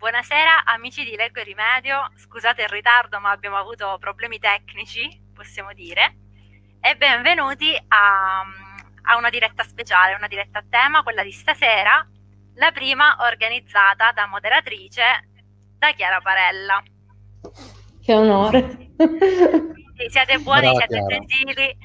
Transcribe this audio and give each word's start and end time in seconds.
Buonasera 0.00 0.64
amici 0.64 1.04
di 1.04 1.14
Leggo 1.14 1.40
e 1.40 1.44
Rimedio, 1.44 2.10
scusate 2.14 2.62
il 2.62 2.68
ritardo 2.68 3.20
ma 3.20 3.32
abbiamo 3.32 3.58
avuto 3.58 3.98
problemi 4.00 4.38
tecnici, 4.38 5.06
possiamo 5.30 5.74
dire, 5.74 6.16
e 6.80 6.96
benvenuti 6.96 7.76
a, 7.88 8.40
a 9.02 9.16
una 9.18 9.28
diretta 9.28 9.62
speciale, 9.62 10.14
una 10.14 10.26
diretta 10.26 10.60
a 10.60 10.64
tema, 10.66 11.02
quella 11.02 11.22
di 11.22 11.32
stasera, 11.32 12.02
la 12.54 12.72
prima 12.72 13.14
organizzata 13.20 14.10
da 14.12 14.26
moderatrice 14.26 15.02
da 15.76 15.92
Chiara 15.92 16.22
Parella. 16.22 16.82
Che 18.02 18.14
onore! 18.14 18.62
Quindi 18.96 20.08
siete 20.08 20.38
buoni, 20.38 20.62
Brava, 20.62 20.78
siete 20.78 20.94
Chiara. 20.94 21.08
gentili, 21.08 21.76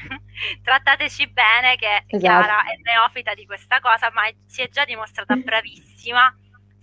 trattateci 0.63 1.27
bene 1.34 1.75
che 1.75 2.05
esatto. 2.07 2.18
Chiara 2.18 2.63
è 2.63 2.77
neofita 2.82 3.34
di 3.34 3.45
questa 3.45 3.82
cosa 3.82 4.09
ma 4.11 4.21
si 4.45 4.61
è 4.61 4.70
già 4.70 4.86
dimostrata 4.86 5.36
bravissima 5.36 6.34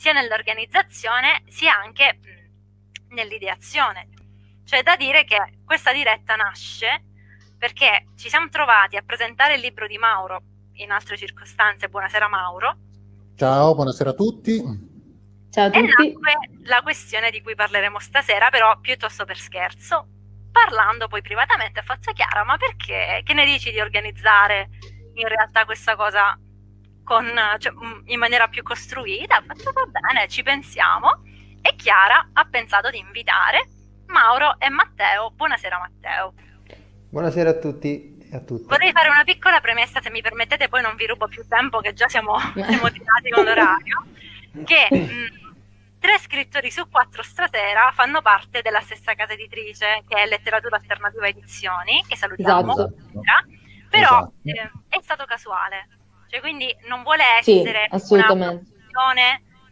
sia 0.02 0.12
nell'organizzazione 0.12 1.44
sia 1.46 1.79
anche 1.79 2.18
nell'ideazione. 3.10 4.08
Cioè 4.64 4.82
da 4.82 4.96
dire 4.96 5.22
che 5.22 5.60
questa 5.64 5.93
diretta 5.93 6.34
nasce 6.34 7.04
perché 7.56 8.07
ci 8.16 8.29
siamo 8.29 8.48
trovati 8.48 8.96
a 8.96 9.02
presentare 9.07 9.54
il 9.54 9.60
libro 9.60 9.86
di 9.86 9.98
Mauro 9.98 10.43
in 10.79 10.90
altre 10.90 11.16
circostanze. 11.16 11.88
Buonasera 11.88 12.26
Mauro. 12.26 12.76
Ciao, 13.36 13.76
buonasera 13.76 14.10
a 14.10 14.14
tutti. 14.14 14.60
Ciao 15.50 15.66
a 15.66 15.70
tutti. 15.70 15.79
E 15.79 15.93
nacque 15.96 16.32
la 16.64 16.82
questione 16.82 17.30
di 17.30 17.40
cui 17.40 17.54
parleremo 17.54 18.00
stasera, 18.00 18.50
però 18.50 18.76
piuttosto 18.80 19.24
per 19.24 19.38
scherzo, 19.38 20.08
parlando 20.50 21.07
poi 21.07 21.22
privatamente 21.22 21.79
a 21.79 21.84
faccia 21.84 22.10
chiara, 22.10 22.43
ma 22.43 22.57
perché? 22.57 23.21
Che 23.22 23.34
ne 23.34 23.44
dici 23.44 23.71
di 23.71 23.79
organizzare 23.79 24.68
in 25.14 25.29
realtà 25.29 25.64
questa 25.64 25.94
cosa 25.94 26.36
con, 27.04 27.26
cioè, 27.58 27.72
mm, 27.72 28.02
in 28.06 28.18
maniera 28.18 28.48
più 28.48 28.62
costruita, 28.62 29.43
faccio 29.46 29.72
va 29.72 29.84
bene, 29.86 30.29
ci 30.29 30.43
pensiamo. 30.43 31.22
E 31.60 31.76
Chiara 31.76 32.30
ha 32.33 32.44
pensato 32.44 32.91
di 32.91 32.98
invitare 32.98 33.68
Mauro 34.06 34.58
e 34.58 34.68
Matteo. 34.68 35.30
Buonasera 35.30 35.78
Matteo. 35.78 36.34
Buonasera 37.08 37.50
a 37.50 37.54
tutti 37.54 38.18
e 38.30 38.36
a 38.36 38.40
tutti. 38.40 38.64
Vorrei 38.66 38.92
fare 38.92 39.08
una 39.08 39.24
piccola 39.24 39.60
premessa, 39.60 40.00
se 40.00 40.10
mi 40.10 40.22
permettete, 40.22 40.68
poi 40.68 40.82
non 40.82 40.96
vi 40.96 41.06
rubo 41.06 41.28
più 41.28 41.46
tempo, 41.46 41.80
che 41.80 41.92
già 41.92 42.08
siamo, 42.08 42.38
siamo 42.54 42.90
tirati 42.90 43.30
con 43.30 43.44
l'orario. 43.44 44.05
Che 44.64 44.88
mh, 44.90 44.96
mm, 44.98 45.52
tre 45.98 46.18
scrittori 46.18 46.70
su 46.70 46.88
quattro 46.88 47.22
stasera 47.22 47.92
fanno 47.94 48.22
parte 48.22 48.60
della 48.62 48.80
stessa 48.80 49.14
casa 49.14 49.32
editrice, 49.32 50.02
che 50.08 50.16
è 50.16 50.27
Letteratura 50.27 50.77
Alternativa 50.77 51.27
Edizioni, 51.27 52.05
che 52.08 52.16
salutiamo. 52.16 52.72
Esatto. 52.72 52.94
Però 53.88 54.08
esatto. 54.08 54.32
eh, 54.42 54.70
è 54.88 55.00
stato 55.02 55.24
casuale 55.27 55.88
cioè, 56.33 56.41
quindi 56.41 56.75
non 56.88 57.02
vuole 57.02 57.22
essere 57.38 57.91
sì, 57.98 58.14
una 58.14 58.27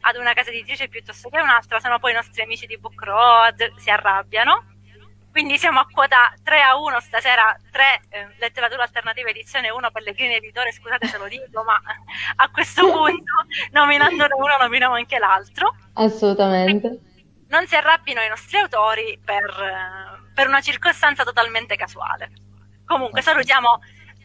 ad 0.03 0.17
una 0.17 0.35
casa 0.35 0.51
editrice 0.51 0.89
piuttosto 0.89 1.31
che 1.31 1.39
a 1.39 1.43
un'altra, 1.43 1.81
sennò 1.81 1.99
poi 1.99 2.11
i 2.13 2.15
nostri 2.15 2.43
amici 2.43 2.67
di 2.67 2.77
Book 2.77 3.03
Road 3.03 3.77
si 3.77 3.89
arrabbiano. 3.89 4.67
Quindi 5.31 5.57
siamo 5.57 5.81
a 5.81 5.87
quota 5.91 6.35
3 6.43 6.61
a 6.61 6.77
1 6.77 7.01
stasera, 7.01 7.57
3 7.71 8.01
eh, 8.09 8.29
letteratura 8.39 8.83
alternativa 8.83 9.31
edizione 9.31 9.71
1 9.71 9.91
Pellegrini 9.91 10.35
editore, 10.35 10.73
scusate 10.73 11.07
se 11.07 11.17
lo 11.17 11.29
dico, 11.29 11.63
ma 11.63 11.81
a 12.37 12.51
questo 12.51 12.83
punto 12.91 13.33
nominandone 13.71 14.35
uno 14.35 14.57
nominiamo 14.59 14.95
anche 14.95 15.19
l'altro. 15.19 15.75
Assolutamente. 15.95 16.89
Quindi 16.89 17.09
non 17.49 17.67
si 17.67 17.75
arrabbino 17.75 18.21
i 18.21 18.29
nostri 18.29 18.59
autori 18.59 19.19
per, 19.25 20.31
per 20.35 20.47
una 20.47 20.61
circostanza 20.61 21.25
totalmente 21.25 21.77
casuale. 21.77 22.33
Comunque 22.85 23.23
salutiamo 23.23 23.79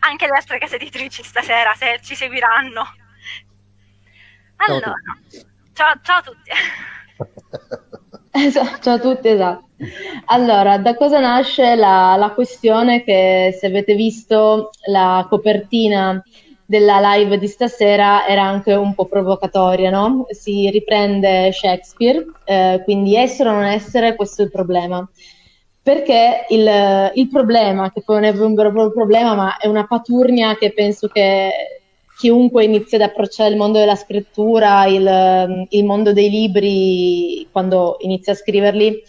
anche 0.10 0.28
le 0.28 0.36
altre 0.36 0.58
case 0.60 0.76
editrici 0.76 1.24
stasera, 1.24 1.74
se 1.74 2.00
ci 2.04 2.16
seguiranno. 2.16 2.84
Allora, 4.58 4.94
ciao, 5.74 5.94
ciao 6.02 6.18
a 6.18 6.22
tutti. 6.22 6.52
ciao 8.82 8.94
a 8.94 9.00
tutti, 9.00 9.28
esatto. 9.30 9.64
Allora, 10.26 10.78
da 10.78 10.96
cosa 10.96 11.20
nasce 11.20 11.76
la, 11.76 12.16
la, 12.18 12.32
questione 12.32 13.04
che 13.04 13.56
se 13.60 13.66
avete 13.66 13.96
visto 13.96 14.70
la 14.88 15.26
copertina 15.30 16.24
della 16.66 17.00
live 17.16 17.38
di 17.38 17.48
stasera 17.48 18.26
era 18.26 18.44
anche 18.44 18.74
un 18.74 18.96
po' 18.96 19.06
provocatoria, 19.06 19.90
no? 19.90 20.26
Si 20.30 20.70
riprende 20.70 21.52
Shakespeare, 21.52 22.26
eh, 22.46 22.82
quindi 22.84 23.16
essere 23.16 23.50
o 23.50 23.54
non 23.54 23.66
essere, 23.66 24.16
questo 24.16 24.42
è 24.42 24.46
il 24.46 24.52
problema 24.52 25.08
perché 25.86 26.48
il, 26.50 27.12
il, 27.14 27.28
problema, 27.28 27.92
che 27.92 28.02
poi 28.02 28.16
non 28.16 28.24
è 28.24 28.36
un 28.40 28.56
vero 28.56 28.72
problema, 28.92 29.36
ma 29.36 29.58
è 29.58 29.68
una 29.68 29.86
paturnia 29.86 30.58
che 30.58 30.74
penso 30.74 31.08
che 31.08 31.52
chiunque 32.18 32.64
inizi 32.64 32.96
ad 32.96 33.02
approcciare 33.02 33.52
il 33.52 33.56
mondo 33.56 33.78
della 33.78 33.94
scrittura, 33.94 34.88
il, 34.88 35.68
il 35.70 35.86
mondo 35.86 36.12
dei 36.12 36.32
libri, 36.32 37.48
quando 37.52 37.98
inizia 38.00 38.34
a 38.34 38.36
scriverli, 38.36 39.00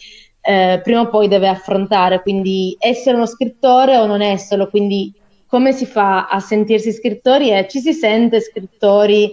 eh, 0.43 0.81
prima 0.83 1.01
o 1.01 1.09
poi 1.09 1.29
deve 1.29 1.49
affrontare, 1.49 2.21
quindi 2.21 2.77
essere 2.79 3.17
uno 3.17 3.25
scrittore 3.25 3.97
o 3.97 4.05
non 4.05 4.21
esserlo, 4.21 4.69
quindi 4.69 5.11
come 5.47 5.73
si 5.73 5.87
fa 5.87 6.29
a 6.29 6.41
sentirsi 6.41 6.93
scrittori? 6.93 7.53
E 7.53 7.67
ci 7.71 7.81
si 7.81 7.95
sente 7.95 8.43
scrittori 8.43 9.33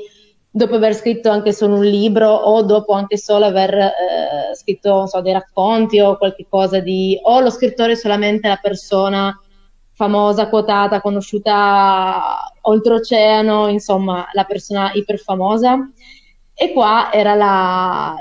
dopo 0.55 0.75
aver 0.75 0.93
scritto 0.93 1.31
anche 1.31 1.51
solo 1.51 1.77
un 1.77 1.85
libro 1.85 2.29
o 2.29 2.61
dopo 2.61 2.93
anche 2.93 3.17
solo 3.17 3.45
aver 3.45 3.73
eh, 3.73 4.55
scritto 4.55 5.07
so, 5.07 5.19
dei 5.19 5.33
racconti 5.33 5.99
o 5.99 6.15
qualche 6.15 6.45
cosa 6.47 6.79
di... 6.79 7.19
o 7.23 7.39
lo 7.39 7.49
scrittore 7.49 7.93
è 7.93 7.95
solamente 7.95 8.47
la 8.47 8.59
persona 8.61 9.35
famosa, 9.93 10.49
quotata, 10.49 11.01
conosciuta 11.01 12.51
oltreoceano, 12.61 13.67
insomma 13.67 14.27
la 14.33 14.43
persona 14.43 14.91
iperfamosa. 14.93 15.91
E 16.53 16.71
qua 16.71 17.11
era 17.11 17.33
la, 17.33 18.15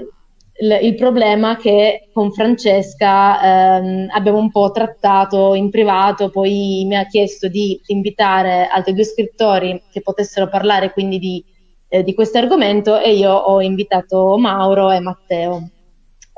il, 0.61 0.79
il 0.81 0.95
problema 0.95 1.57
che 1.57 2.09
con 2.15 2.33
Francesca 2.33 3.77
ehm, 3.77 4.07
abbiamo 4.11 4.39
un 4.39 4.51
po' 4.51 4.71
trattato 4.71 5.53
in 5.53 5.69
privato, 5.69 6.31
poi 6.31 6.85
mi 6.87 6.97
ha 6.97 7.05
chiesto 7.05 7.49
di 7.49 7.79
invitare 7.89 8.69
altri 8.69 8.95
due 8.95 9.05
scrittori 9.05 9.83
che 9.93 10.01
potessero 10.01 10.49
parlare 10.49 10.93
quindi 10.93 11.19
di 11.19 11.45
eh, 11.93 12.03
di 12.03 12.15
questo 12.15 12.39
argomento 12.39 12.99
e 12.99 13.15
io 13.15 13.31
ho 13.31 13.61
invitato 13.61 14.39
Mauro 14.39 14.91
e 14.91 15.01
Matteo. 15.01 15.69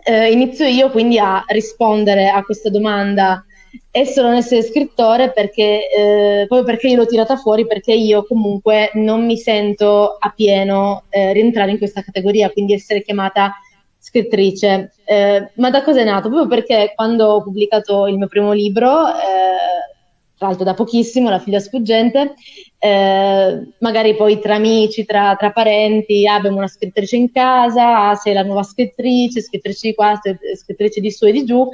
Eh, 0.04 0.32
inizio 0.32 0.66
io 0.66 0.90
quindi 0.90 1.16
a 1.16 1.44
rispondere 1.46 2.28
a 2.28 2.42
questa 2.42 2.70
domanda 2.70 3.44
essere 3.92 4.26
o 4.26 4.30
non 4.30 4.38
essere 4.38 4.62
scrittore 4.62 5.30
perché, 5.30 5.88
eh, 5.88 6.46
proprio 6.48 6.64
perché 6.64 6.88
io 6.88 6.96
l'ho 6.96 7.06
tirata 7.06 7.36
fuori 7.36 7.66
perché 7.66 7.92
io 7.92 8.26
comunque 8.26 8.90
non 8.94 9.24
mi 9.24 9.36
sento 9.36 10.16
a 10.18 10.32
pieno 10.34 11.04
eh, 11.08 11.32
rientrare 11.32 11.70
in 11.70 11.78
questa 11.78 12.02
categoria, 12.02 12.50
quindi 12.50 12.72
essere 12.72 13.02
chiamata 13.02 13.52
scrittrice. 13.96 14.92
Eh, 15.04 15.52
ma 15.54 15.70
da 15.70 15.84
cosa 15.84 16.00
è 16.00 16.04
nato? 16.04 16.28
Proprio 16.28 16.48
perché 16.48 16.92
quando 16.96 17.26
ho 17.26 17.42
pubblicato 17.42 18.08
il 18.08 18.16
mio 18.16 18.26
primo 18.26 18.52
libro, 18.52 19.06
eh, 19.06 19.94
tra 20.36 20.48
l'altro 20.48 20.64
da 20.64 20.74
pochissimo, 20.74 21.30
La 21.30 21.38
figlia 21.38 21.60
sfuggente, 21.60 22.34
eh, 22.84 23.66
magari 23.78 24.14
poi 24.14 24.38
tra 24.40 24.56
amici, 24.56 25.06
tra, 25.06 25.34
tra 25.36 25.52
parenti, 25.52 26.26
ah, 26.26 26.34
abbiamo 26.34 26.58
una 26.58 26.68
scrittrice 26.68 27.16
in 27.16 27.32
casa, 27.32 28.10
ah, 28.10 28.14
sei 28.14 28.34
la 28.34 28.42
nuova 28.42 28.62
scrittrice, 28.62 29.40
scrittrice 29.40 29.88
di 29.88 29.94
qua, 29.94 30.20
scrittrice 30.54 31.00
di 31.00 31.10
su 31.10 31.24
e 31.24 31.32
di 31.32 31.44
giù, 31.46 31.66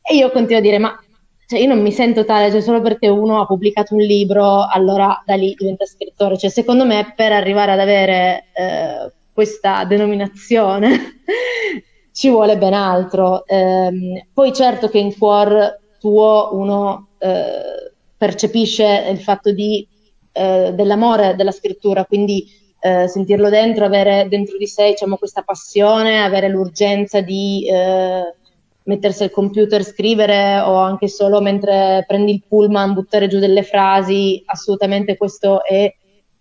e 0.00 0.14
io 0.14 0.30
continuo 0.30 0.60
a 0.60 0.62
dire, 0.62 0.78
ma 0.78 0.98
cioè, 1.46 1.60
io 1.60 1.66
non 1.66 1.82
mi 1.82 1.92
sento 1.92 2.24
tale, 2.24 2.50
cioè, 2.50 2.62
solo 2.62 2.80
perché 2.80 3.08
uno 3.08 3.42
ha 3.42 3.46
pubblicato 3.46 3.94
un 3.94 4.00
libro, 4.00 4.66
allora 4.66 5.22
da 5.26 5.34
lì 5.34 5.54
diventa 5.54 5.84
scrittore. 5.84 6.38
Cioè, 6.38 6.48
secondo 6.48 6.86
me, 6.86 7.12
per 7.14 7.32
arrivare 7.32 7.72
ad 7.72 7.80
avere 7.80 8.46
eh, 8.54 9.12
questa 9.34 9.84
denominazione 9.84 11.20
ci 12.10 12.30
vuole 12.30 12.56
ben 12.56 12.72
altro. 12.72 13.44
Eh, 13.46 14.28
poi 14.32 14.52
certo 14.54 14.88
che 14.88 14.96
in 14.98 15.14
cuor 15.18 15.78
tuo 15.98 16.48
uno 16.52 17.08
eh, 17.18 17.92
percepisce 18.16 19.06
il 19.10 19.18
fatto 19.18 19.52
di, 19.52 19.86
eh, 20.34 20.72
dell'amore 20.74 21.36
della 21.36 21.52
scrittura, 21.52 22.04
quindi 22.04 22.44
eh, 22.80 23.06
sentirlo 23.08 23.48
dentro, 23.48 23.84
avere 23.84 24.26
dentro 24.28 24.58
di 24.58 24.66
sé 24.66 24.88
diciamo, 24.88 25.16
questa 25.16 25.42
passione, 25.42 26.22
avere 26.22 26.48
l'urgenza 26.48 27.20
di 27.20 27.66
eh, 27.66 28.34
mettersi 28.82 29.22
al 29.22 29.30
computer, 29.30 29.82
scrivere 29.84 30.58
o 30.58 30.74
anche 30.74 31.08
solo 31.08 31.40
mentre 31.40 32.04
prendi 32.06 32.32
il 32.32 32.42
pullman, 32.46 32.92
buttare 32.92 33.28
giù 33.28 33.38
delle 33.38 33.62
frasi, 33.62 34.42
assolutamente 34.44 35.16
questo 35.16 35.64
è, 35.64 35.90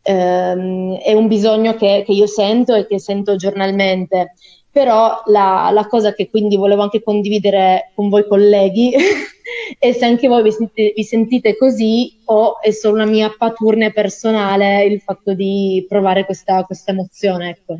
ehm, 0.01 0.97
è 0.97 1.13
un 1.13 1.27
bisogno 1.27 1.75
che, 1.75 2.03
che 2.05 2.11
io 2.11 2.27
sento 2.27 2.73
e 2.73 2.87
che 2.87 2.99
sento 2.99 3.35
giornalmente 3.35 4.33
però 4.73 5.21
la, 5.27 5.69
la, 5.71 5.85
cosa 5.85 6.15
che 6.15 6.31
quindi 6.31 6.57
volevo 6.57 6.81
anche 6.81 7.03
condividere 7.03 7.91
con 7.93 8.09
voi 8.09 8.27
colleghi 8.27 8.91
è 9.77 9.91
se 9.91 10.03
anche 10.03 10.27
voi 10.27 10.41
vi 10.41 10.51
sentite, 10.51 10.93
vi 10.95 11.03
sentite, 11.03 11.55
così 11.55 12.23
o 12.25 12.59
è 12.59 12.71
solo 12.71 12.95
una 12.95 13.05
mia 13.05 13.31
paturne 13.37 13.93
personale 13.93 14.83
il 14.85 14.99
fatto 14.99 15.35
di 15.35 15.85
provare 15.87 16.25
questa, 16.25 16.63
questa 16.63 16.89
emozione. 16.89 17.49
Ecco. 17.49 17.79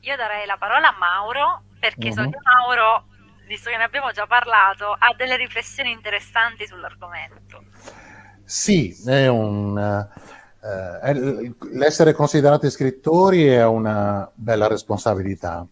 Io 0.00 0.16
darei 0.16 0.46
la 0.46 0.56
parola 0.58 0.88
a 0.88 0.96
Mauro 0.98 1.64
perché 1.78 2.08
uh-huh. 2.08 2.14
so 2.14 2.22
che 2.22 2.38
Mauro, 2.42 3.04
visto 3.46 3.68
che 3.68 3.76
ne 3.76 3.84
abbiamo 3.84 4.10
già 4.10 4.26
parlato, 4.26 4.86
ha 4.86 5.14
delle 5.18 5.36
riflessioni 5.36 5.90
interessanti 5.90 6.66
sull'argomento. 6.66 7.62
Sì, 8.42 8.96
è 9.06 9.26
un... 9.26 9.76
Uh 9.76 10.27
eh, 10.60 11.54
l'essere 11.72 12.12
considerati 12.12 12.68
scrittori 12.70 13.46
è 13.46 13.64
una 13.64 14.30
bella 14.34 14.66
responsabilità. 14.66 15.66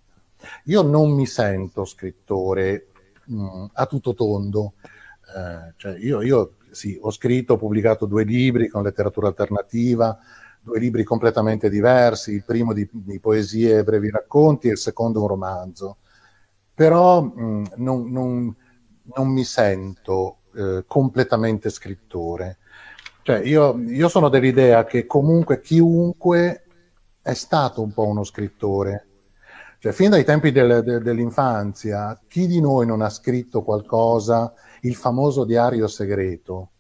io 0.65 0.83
non 0.83 1.13
mi 1.13 1.27
sento 1.27 1.85
scrittore 1.85 2.87
mh, 3.25 3.43
mm, 3.43 3.65
a 3.73 3.87
tutto 3.87 4.15
tondo. 4.15 4.75
Eh, 5.37 5.73
cioè 5.77 5.99
io, 5.99 6.23
io 6.23 6.55
sì, 6.71 6.99
ho 7.01 7.11
scritto, 7.11 7.55
ho 7.55 7.57
pubblicato 7.57 8.07
due 8.07 8.25
libri 8.25 8.69
con 8.69 8.83
letteratura 8.83 9.29
alternativa, 9.29 10.19
due 10.61 10.79
libri 10.79 11.05
completamente 11.05 11.71
diversi, 11.71 12.33
il 12.33 12.45
primo 12.45 12.73
di, 12.73 12.89
di 12.93 13.19
poesie 13.21 13.79
e 13.79 13.85
brevi 13.85 14.11
racconti 14.11 14.69
e 14.69 14.73
il 14.73 14.79
secondo 14.79 15.23
un 15.23 15.29
romanzo. 15.29 15.99
Però 16.75 17.23
mh, 17.23 17.43
mm, 17.43 17.65
non, 17.77 18.11
non, 18.11 18.57
non, 19.15 19.29
mi 19.29 19.45
sento 19.45 20.39
eh, 20.55 20.85
completamente 20.87 21.71
scrittore. 21.71 22.59
Cioè, 23.27 23.41
io, 23.41 23.77
io 23.89 24.07
sono 24.07 24.29
dell'idea 24.29 24.85
che 24.85 25.05
comunque 25.05 25.61
chiunque 25.61 26.63
è 27.21 27.35
stato 27.35 27.83
un 27.83 27.93
po' 27.93 28.07
uno 28.07 28.23
scrittore. 28.23 29.09
Cioè, 29.81 29.91
fin 29.91 30.11
dai 30.11 30.23
tempi 30.23 30.53
del, 30.53 30.85
de, 30.85 31.01
dell'infanzia, 31.01 32.21
chi 32.29 32.47
di 32.47 32.61
noi 32.61 32.87
non 32.87 33.03
ha 33.03 33.09
scritto 33.09 33.65
qualcosa, 33.65 34.53
il 34.83 34.95
famoso 34.95 35.45
diario 35.45 35.89
segreto? 35.89 36.71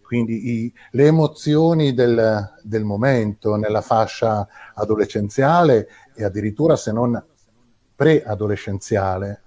Quindi 0.00 0.66
i, 0.66 0.72
le 0.92 1.06
emozioni 1.06 1.92
del, 1.92 2.48
del, 2.62 2.84
momento 2.84 3.56
nella 3.56 3.80
fascia 3.80 4.46
adolescenziale 4.74 5.88
e 6.14 6.22
addirittura 6.22 6.76
se 6.76 6.92
non 6.92 7.20
preadolescenziale. 7.96 9.42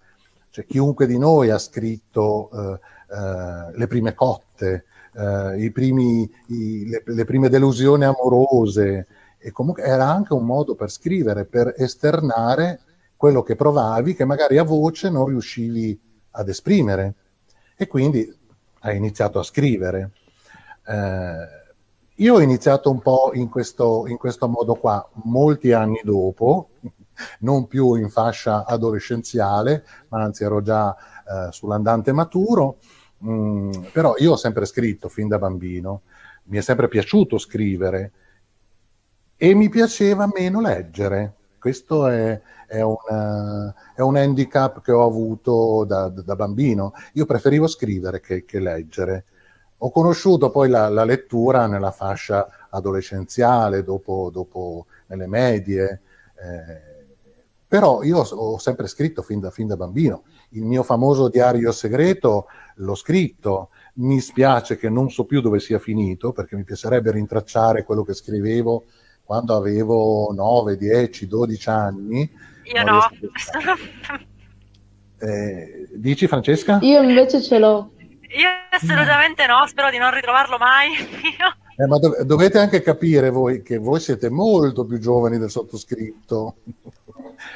Cioè, 0.51 0.65
chiunque 0.65 1.07
di 1.07 1.17
noi 1.17 1.49
ha 1.49 1.57
scritto 1.57 2.49
eh, 2.51 2.79
eh, 3.15 3.77
le 3.77 3.87
prime 3.87 4.13
cotte, 4.13 4.85
eh, 5.15 5.71
primi, 5.73 6.29
i, 6.47 6.87
le, 6.89 7.03
le 7.05 7.25
prime 7.25 7.47
delusioni 7.47 8.03
amorose, 8.03 9.07
e 9.39 9.51
comunque 9.51 9.83
era 9.83 10.07
anche 10.07 10.33
un 10.33 10.45
modo 10.45 10.75
per 10.75 10.91
scrivere, 10.91 11.45
per 11.45 11.73
esternare 11.77 12.81
quello 13.15 13.43
che 13.43 13.55
provavi, 13.55 14.13
che 14.13 14.25
magari 14.25 14.57
a 14.57 14.63
voce 14.63 15.09
non 15.09 15.25
riuscivi 15.25 15.99
ad 16.31 16.49
esprimere. 16.49 17.15
E 17.75 17.87
quindi 17.87 18.31
hai 18.81 18.97
iniziato 18.97 19.39
a 19.39 19.43
scrivere. 19.43 20.11
Eh, 20.85 21.59
io 22.15 22.33
ho 22.35 22.41
iniziato 22.41 22.91
un 22.91 22.99
po' 22.99 23.31
in 23.33 23.49
questo, 23.49 24.05
in 24.05 24.17
questo 24.17 24.47
modo 24.47 24.75
qua, 24.75 25.07
molti 25.23 25.71
anni 25.71 26.01
dopo, 26.03 26.71
non 27.39 27.67
più 27.67 27.95
in 27.95 28.09
fascia 28.09 28.65
adolescenziale, 28.65 29.85
ma 30.09 30.21
anzi 30.21 30.43
ero 30.43 30.61
già 30.61 30.95
eh, 30.95 31.51
sull'andante 31.51 32.11
maturo, 32.11 32.77
mm, 33.23 33.71
però 33.91 34.15
io 34.17 34.33
ho 34.33 34.37
sempre 34.37 34.65
scritto 34.65 35.09
fin 35.09 35.27
da 35.27 35.37
bambino, 35.37 36.01
mi 36.45 36.57
è 36.57 36.61
sempre 36.61 36.87
piaciuto 36.87 37.37
scrivere, 37.37 38.11
e 39.43 39.55
mi 39.55 39.69
piaceva 39.69 40.29
meno 40.31 40.61
leggere. 40.61 41.33
Questo 41.57 42.07
è, 42.07 42.39
è, 42.67 42.81
un, 42.81 42.95
è 43.95 44.01
un, 44.01 44.15
handicap 44.15 44.81
che 44.81 44.91
ho 44.91 45.03
avuto 45.03 45.83
da, 45.83 46.09
da 46.09 46.35
bambino. 46.35 46.93
Io 47.13 47.25
preferivo 47.25 47.65
scrivere 47.65 48.19
che, 48.19 48.45
che 48.45 48.59
leggere. 48.59 49.25
Ho 49.77 49.89
conosciuto 49.89 50.51
poi 50.51 50.69
la, 50.69 50.89
la, 50.89 51.03
lettura 51.03 51.65
nella 51.65 51.89
fascia 51.89 52.67
adolescenziale, 52.69 53.83
dopo, 53.83 54.29
dopo 54.31 54.85
nelle 55.07 55.25
medie, 55.25 56.01
eh, 56.35 56.90
però 57.71 58.03
io 58.03 58.17
ho 58.17 58.57
sempre 58.57 58.85
scritto 58.85 59.21
fin 59.21 59.39
da, 59.39 59.49
fin 59.49 59.65
da, 59.65 59.77
bambino. 59.77 60.23
Il 60.49 60.65
mio 60.65 60.83
famoso 60.83 61.29
diario 61.29 61.71
segreto 61.71 62.47
l'ho 62.75 62.95
scritto, 62.95 63.69
mi 63.93 64.19
spiace 64.19 64.75
che 64.75 64.89
non 64.89 65.09
so 65.09 65.23
più 65.23 65.39
dove 65.39 65.61
sia 65.61 65.79
finito, 65.79 66.33
perché 66.33 66.57
mi 66.57 66.65
piacerebbe 66.65 67.11
rintracciare 67.11 67.85
quello 67.85 68.03
che 68.03 68.13
scrivevo 68.13 68.83
quando 69.23 69.55
avevo 69.55 70.33
9, 70.33 70.75
10, 70.75 71.27
12 71.27 71.69
anni. 71.69 72.29
Io 72.73 72.83
no. 72.83 73.07
eh, 75.25 75.87
dici 75.93 76.27
Francesca? 76.27 76.79
Io 76.81 77.01
invece 77.01 77.41
ce 77.41 77.57
l'ho. 77.57 77.91
Io 78.37 78.49
assolutamente 78.69 79.47
no, 79.47 79.65
spero 79.65 79.89
di 79.89 79.97
non 79.97 80.13
ritrovarlo 80.13 80.57
mai. 80.57 80.89
Eh, 81.77 81.85
ma 81.85 81.97
dov- 81.97 82.21
dovete 82.21 82.59
anche 82.59 82.81
capire 82.81 83.29
voi 83.29 83.61
che 83.61 83.77
voi 83.77 83.99
siete 83.99 84.29
molto 84.29 84.85
più 84.85 84.99
giovani 84.99 85.37
del 85.37 85.49
sottoscritto. 85.49 86.55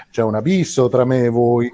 C'è 0.10 0.22
un 0.22 0.36
abisso 0.36 0.88
tra 0.90 1.06
me 1.06 1.26
e 1.26 1.30
voi. 1.30 1.72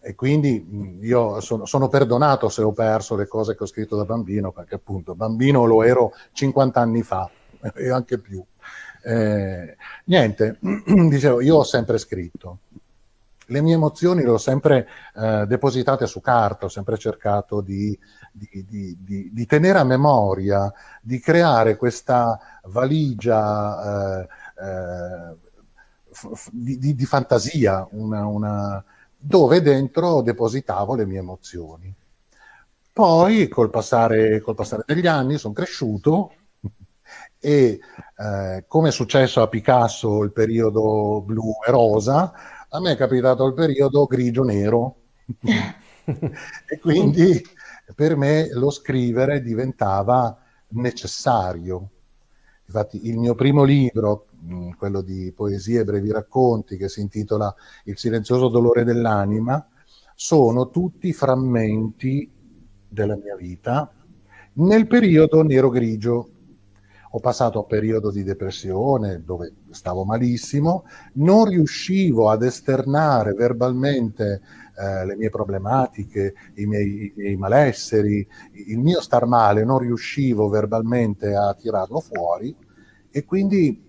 E 0.00 0.14
quindi 0.14 0.98
io 1.00 1.40
sono, 1.40 1.66
sono, 1.66 1.88
perdonato 1.88 2.48
se 2.48 2.62
ho 2.62 2.72
perso 2.72 3.16
le 3.16 3.26
cose 3.26 3.56
che 3.56 3.64
ho 3.64 3.66
scritto 3.66 3.96
da 3.96 4.04
bambino, 4.04 4.52
perché 4.52 4.76
appunto 4.76 5.16
bambino 5.16 5.64
lo 5.64 5.82
ero 5.82 6.12
50 6.32 6.80
anni 6.80 7.02
fa 7.02 7.28
e 7.74 7.90
anche 7.90 8.18
più. 8.18 8.44
Eh, 9.02 9.76
niente, 10.04 10.58
dicevo, 11.08 11.40
io 11.40 11.56
ho 11.56 11.64
sempre 11.64 11.98
scritto. 11.98 12.58
Le 13.46 13.60
mie 13.60 13.74
emozioni 13.74 14.22
le 14.22 14.30
ho 14.30 14.38
sempre 14.38 14.88
eh, 15.14 15.44
depositate 15.46 16.06
su 16.06 16.20
carta, 16.20 16.66
ho 16.66 16.68
sempre 16.68 16.98
cercato 16.98 17.60
di, 17.60 17.96
di, 18.36 18.96
di, 18.98 19.30
di, 19.32 19.46
tenere 19.46 19.78
a 19.78 19.84
memoria, 19.84 20.72
di 21.00 21.18
creare 21.20 21.76
questa 21.76 22.38
valigia 22.64 24.20
eh, 24.20 24.28
eh 24.62 25.36
f- 26.16 26.50
di, 26.52 27.04
fantasia, 27.04 27.86
una, 27.90 28.26
una, 28.26 28.84
dove 29.18 29.60
dentro 29.60 30.22
depositavo 30.22 30.94
le 30.94 31.06
mie 31.06 31.18
emozioni. 31.18 31.94
Poi, 32.92 33.48
col 33.48 33.70
passare, 33.70 34.40
col 34.40 34.54
passare 34.54 34.82
degli 34.86 35.06
anni, 35.06 35.36
sono 35.36 35.52
cresciuto, 35.52 36.32
e 37.38 37.78
eh, 38.16 38.64
come 38.66 38.88
è 38.88 38.92
successo 38.92 39.42
a 39.42 39.48
Picasso 39.48 40.22
il 40.22 40.32
periodo 40.32 41.22
blu 41.24 41.52
e 41.66 41.70
rosa, 41.70 42.32
a 42.68 42.80
me 42.80 42.92
è 42.92 42.96
capitato 42.96 43.46
il 43.46 43.54
periodo 43.54 44.06
grigio-nero 44.06 44.96
e 45.44 46.78
quindi 46.80 47.42
per 47.94 48.16
me 48.16 48.48
lo 48.52 48.70
scrivere 48.70 49.42
diventava 49.42 50.36
necessario. 50.68 51.90
Infatti 52.66 53.06
il 53.08 53.18
mio 53.18 53.34
primo 53.34 53.62
libro, 53.62 54.26
mm, 54.44 54.70
quello 54.72 55.00
di 55.00 55.32
poesie 55.34 55.80
e 55.80 55.84
brevi 55.84 56.10
racconti, 56.10 56.76
che 56.76 56.88
si 56.88 57.00
intitola 57.00 57.54
Il 57.84 57.96
silenzioso 57.96 58.48
dolore 58.48 58.84
dell'anima, 58.84 59.64
sono 60.14 60.70
tutti 60.70 61.12
frammenti 61.12 62.30
della 62.88 63.16
mia 63.16 63.36
vita 63.36 63.90
nel 64.58 64.86
periodo 64.86 65.42
nero-grigio 65.42 66.30
ho 67.16 67.20
passato 67.20 67.60
un 67.60 67.66
periodo 67.66 68.10
di 68.10 68.22
depressione 68.22 69.22
dove 69.24 69.54
stavo 69.70 70.04
malissimo, 70.04 70.84
non 71.14 71.46
riuscivo 71.46 72.28
ad 72.28 72.42
esternare 72.42 73.32
verbalmente 73.32 74.42
eh, 74.78 75.06
le 75.06 75.16
mie 75.16 75.30
problematiche, 75.30 76.34
i 76.56 76.66
miei, 76.66 77.06
i 77.06 77.12
miei, 77.16 77.36
malesseri, 77.36 78.28
il 78.66 78.78
mio 78.78 79.00
star 79.00 79.24
male, 79.24 79.64
non 79.64 79.78
riuscivo 79.78 80.50
verbalmente 80.50 81.34
a 81.34 81.54
tirarlo 81.54 82.00
fuori. 82.00 82.54
E 83.10 83.24
quindi 83.24 83.82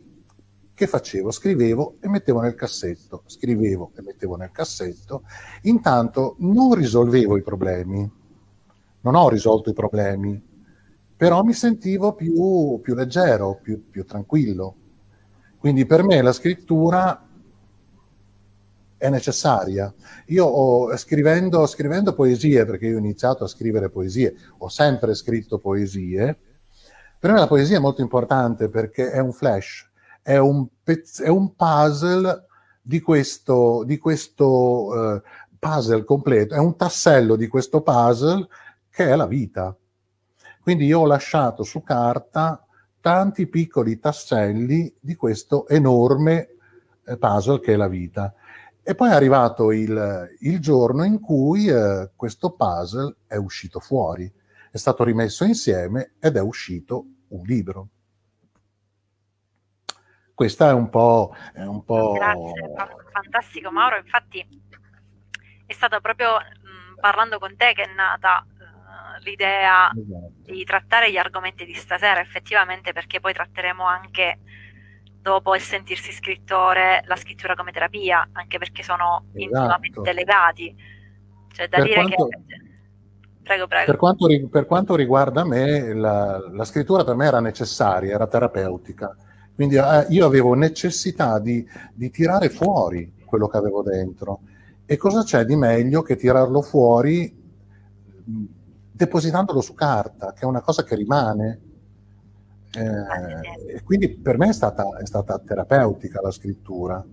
che 0.74 0.88
facevo? 0.88 1.30
Scrivevo 1.30 1.98
e 2.00 2.08
mettevo 2.08 2.40
nel 2.40 2.56
cassetto, 2.56 3.24
scrivevo 3.26 3.92
e 3.98 4.04
mettevo 4.04 4.38
nel 4.38 4.52
cassetto, 4.52 5.24
intanto 5.64 6.38
non 6.40 6.74
risolvevo 6.76 7.36
i 7.36 7.42
problemi, 7.42 8.10
non 9.02 9.16
ho 9.16 9.28
risolto 9.28 9.70
i 9.70 9.74
problemi, 9.74 10.47
però 11.18 11.42
mi 11.42 11.54
sentivo 11.54 12.14
più, 12.14 12.80
più 12.82 12.94
leggero, 12.94 13.60
più, 13.60 13.90
più, 13.90 14.06
tranquillo. 14.06 14.76
Quindi 15.58 15.88
per 15.88 16.04
me 16.04 16.22
la 16.22 16.32
scrittura 16.32 17.28
è 18.96 19.10
necessaria. 19.10 19.92
Io 20.28 20.46
ho, 20.46 20.96
scrivendo, 20.96 21.66
scrivendo 21.66 22.14
poesie, 22.14 22.66
perché 22.66 22.86
io 22.86 22.98
ho 22.98 23.00
iniziato 23.00 23.44
a 23.44 23.48
scrivere 23.48 23.90
poesie, 23.90 24.36
ho 24.60 24.70
sempre 24.70 25.16
scritto 25.16 25.58
poesie, 25.58 26.38
per 27.20 27.32
me 27.32 27.40
la 27.40 27.48
poesia 27.48 27.78
è 27.78 27.82
molto 27.82 28.02
importante 28.02 28.70
perché 28.70 29.10
è 29.10 29.18
un 29.18 29.34
flash, 29.34 29.90
è 30.22 30.38
un, 30.38 30.68
pezz- 30.84 31.24
è 31.24 31.30
un 31.30 31.56
puzzle 31.56 32.46
di 32.80 33.02
questo, 33.02 33.84
di 33.86 33.98
questo 33.98 34.46
uh, 34.46 35.22
puzzle 35.58 36.04
completo, 36.04 36.54
è 36.54 36.60
un 36.60 36.76
tassello 36.76 37.36
di 37.36 37.48
questo 37.48 37.82
puzzle 37.82 38.48
che 38.92 39.10
è 39.10 39.16
la 39.16 39.26
vita. 39.26 39.76
Quindi 40.68 40.84
io 40.84 41.00
ho 41.00 41.06
lasciato 41.06 41.64
su 41.64 41.82
carta 41.82 42.62
tanti 43.00 43.48
piccoli 43.48 44.00
tasselli 44.00 44.94
di 45.00 45.16
questo 45.16 45.66
enorme 45.70 46.56
eh, 47.06 47.18
puzzle 47.18 47.62
che 47.62 47.72
è 47.72 47.76
la 47.78 47.88
vita. 47.88 48.34
E 48.84 48.94
poi 48.94 49.12
è 49.12 49.14
arrivato 49.14 49.72
il, 49.72 50.36
il 50.42 50.60
giorno 50.60 51.06
in 51.06 51.22
cui 51.22 51.68
eh, 51.68 52.12
questo 52.18 52.52
puzzle 52.52 53.16
è 53.28 53.38
uscito 53.38 53.80
fuori, 53.80 54.30
è 54.70 54.76
stato 54.76 55.06
rimesso 55.06 55.46
insieme 55.46 56.16
ed 56.20 56.36
è 56.36 56.42
uscito 56.42 57.06
un 57.30 57.44
libro. 57.46 57.88
Questa 60.34 60.68
è 60.68 60.74
un 60.74 60.90
po'... 60.90 61.34
È 61.54 61.64
un 61.64 61.86
po'... 61.86 62.12
Grazie, 62.12 62.74
fantastico 63.14 63.72
Mauro, 63.72 63.96
infatti 63.96 64.46
è 65.66 65.72
stato 65.72 66.02
proprio 66.02 66.32
mh, 66.34 67.00
parlando 67.00 67.40
con 67.40 67.56
te 67.56 67.72
che 67.72 67.84
è 67.84 67.94
nata 67.94 68.46
l'idea 69.24 69.90
esatto. 69.92 70.52
di 70.52 70.64
trattare 70.64 71.12
gli 71.12 71.18
argomenti 71.18 71.66
di 71.66 71.74
stasera, 71.74 72.20
effettivamente, 72.20 72.94
perché 72.94 73.20
poi 73.20 73.34
tratteremo 73.34 73.86
anche 73.86 74.40
dopo 75.22 75.56
il 75.56 75.62
sentirsi 75.62 76.12
scrittore 76.12 77.04
la 77.06 77.16
scrittura 77.16 77.56
come 77.56 77.72
terapia, 77.72 78.30
anche 78.32 78.58
perché 78.58 78.84
sono 78.84 79.26
esatto. 79.34 79.40
intimamente 79.40 80.14
legati. 80.14 80.76
Cioè, 81.54 81.68
da 81.68 81.78
per 81.78 81.86
dire 81.86 81.96
quanto... 81.96 82.26
che... 82.28 82.66
Prego, 83.44 83.68
prego. 83.68 83.86
Per 83.86 83.96
quanto, 83.98 84.28
per 84.50 84.66
quanto 84.66 84.96
riguarda 84.96 85.46
me, 85.46 85.94
la, 85.94 86.38
la, 86.52 86.66
scrittura 86.66 87.04
per 87.06 87.16
me 87.16 87.26
era 87.28 87.40
necessaria, 87.40 88.14
era 88.14 88.28
terapeutica. 88.28 89.16
Quindi 89.56 89.76
eh, 89.76 90.06
io 90.10 90.26
avevo 90.26 90.54
necessità 90.54 91.40
di, 91.40 91.66
di 91.94 92.10
tirare 92.10 92.50
fuori 92.50 93.14
quello 93.26 93.48
che 93.48 93.58
avevo 93.58 93.84
dentro. 93.84 94.42
E 94.86 94.98
cosa 94.98 95.24
c'è 95.24 95.46
di 95.46 95.56
meglio 95.56 96.02
che 96.02 96.16
tirarlo 96.16 96.62
fuori 96.62 97.34
depositandolo 98.98 99.62
su 99.62 99.74
carta, 99.74 100.34
che 100.34 100.42
è 100.42 100.46
una 100.46 100.62
cosa 100.62 100.84
che 100.84 100.96
rimane. 100.96 101.62
Eh, 102.74 103.82
quindi 103.84 104.10
per 104.10 104.38
me 104.38 104.50
è 104.50 104.54
stata, 104.54 104.98
è 104.98 105.06
stata 105.06 105.40
terapeutica 105.40 106.20
la 106.22 106.32
scrittura. 106.32 107.06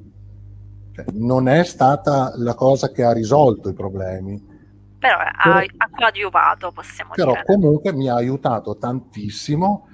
Cioè, 0.93 1.05
non 1.13 1.49
è 1.49 1.63
stata 1.65 2.33
la 2.37 2.55
cosa 2.55 2.91
che 2.91 3.05
ha 3.05 3.13
risolto 3.13 3.69
i 3.69 3.75
problemi. 3.75 4.53
Però, 4.99 5.17
però 5.43 5.57
ha, 5.57 5.59
ha 5.59 5.91
coadiuvato, 5.95 6.73
possiamo 6.73 7.13
però 7.15 7.33
dire. 7.33 7.45
Però 7.45 7.59
comunque 7.59 7.93
mi 7.93 8.09
ha 8.09 8.15
aiutato 8.15 8.77
tantissimo 8.77 9.89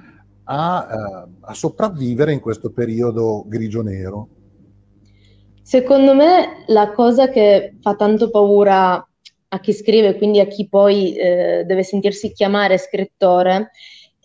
a, 0.45 0.87
uh, 0.89 1.35
a 1.41 1.55
sopravvivere 1.55 2.33
in 2.33 2.41
questo 2.41 2.71
periodo 2.71 3.45
grigio-nero. 3.47 4.29
Secondo 5.63 6.15
me 6.15 6.65
la 6.67 6.93
cosa 6.93 7.29
che 7.29 7.77
fa 7.81 7.95
tanto 7.95 8.31
paura 8.31 9.05
a 9.53 9.61
chi 9.61 9.73
scrive, 9.73 10.17
quindi 10.17 10.41
a 10.41 10.47
chi 10.47 10.69
poi 10.69 11.15
eh, 11.15 11.65
deve 11.67 11.83
sentirsi 11.83 12.33
chiamare 12.33 12.79
scrittore, 12.79 13.71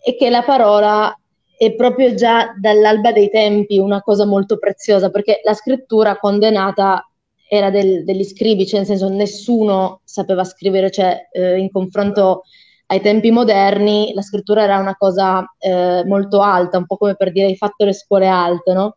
è 0.02 0.14
che 0.16 0.30
la 0.30 0.42
parola 0.42 1.16
è 1.58 1.74
proprio 1.74 2.14
già 2.14 2.54
dall'alba 2.58 3.12
dei 3.12 3.30
tempi 3.30 3.78
una 3.78 4.02
cosa 4.02 4.24
molto 4.24 4.58
preziosa, 4.58 5.10
perché 5.10 5.40
la 5.42 5.54
scrittura 5.54 6.16
quando 6.16 6.46
è 6.46 6.50
nata 6.50 7.08
era 7.48 7.70
del, 7.70 8.04
degli 8.04 8.24
scrivi, 8.24 8.66
cioè 8.66 8.80
nel 8.80 8.88
senso 8.88 9.08
nessuno 9.08 10.00
sapeva 10.04 10.44
scrivere, 10.44 10.90
cioè 10.90 11.28
eh, 11.32 11.58
in 11.58 11.70
confronto 11.70 12.42
ai 12.86 13.00
tempi 13.00 13.30
moderni 13.30 14.12
la 14.14 14.22
scrittura 14.22 14.62
era 14.62 14.78
una 14.78 14.96
cosa 14.96 15.44
eh, 15.58 16.04
molto 16.04 16.40
alta, 16.40 16.78
un 16.78 16.86
po' 16.86 16.96
come 16.96 17.16
per 17.16 17.32
dire 17.32 17.46
hai 17.46 17.56
fatto 17.56 17.84
le 17.84 17.92
scuole 17.92 18.28
alte, 18.28 18.72
no? 18.72 18.96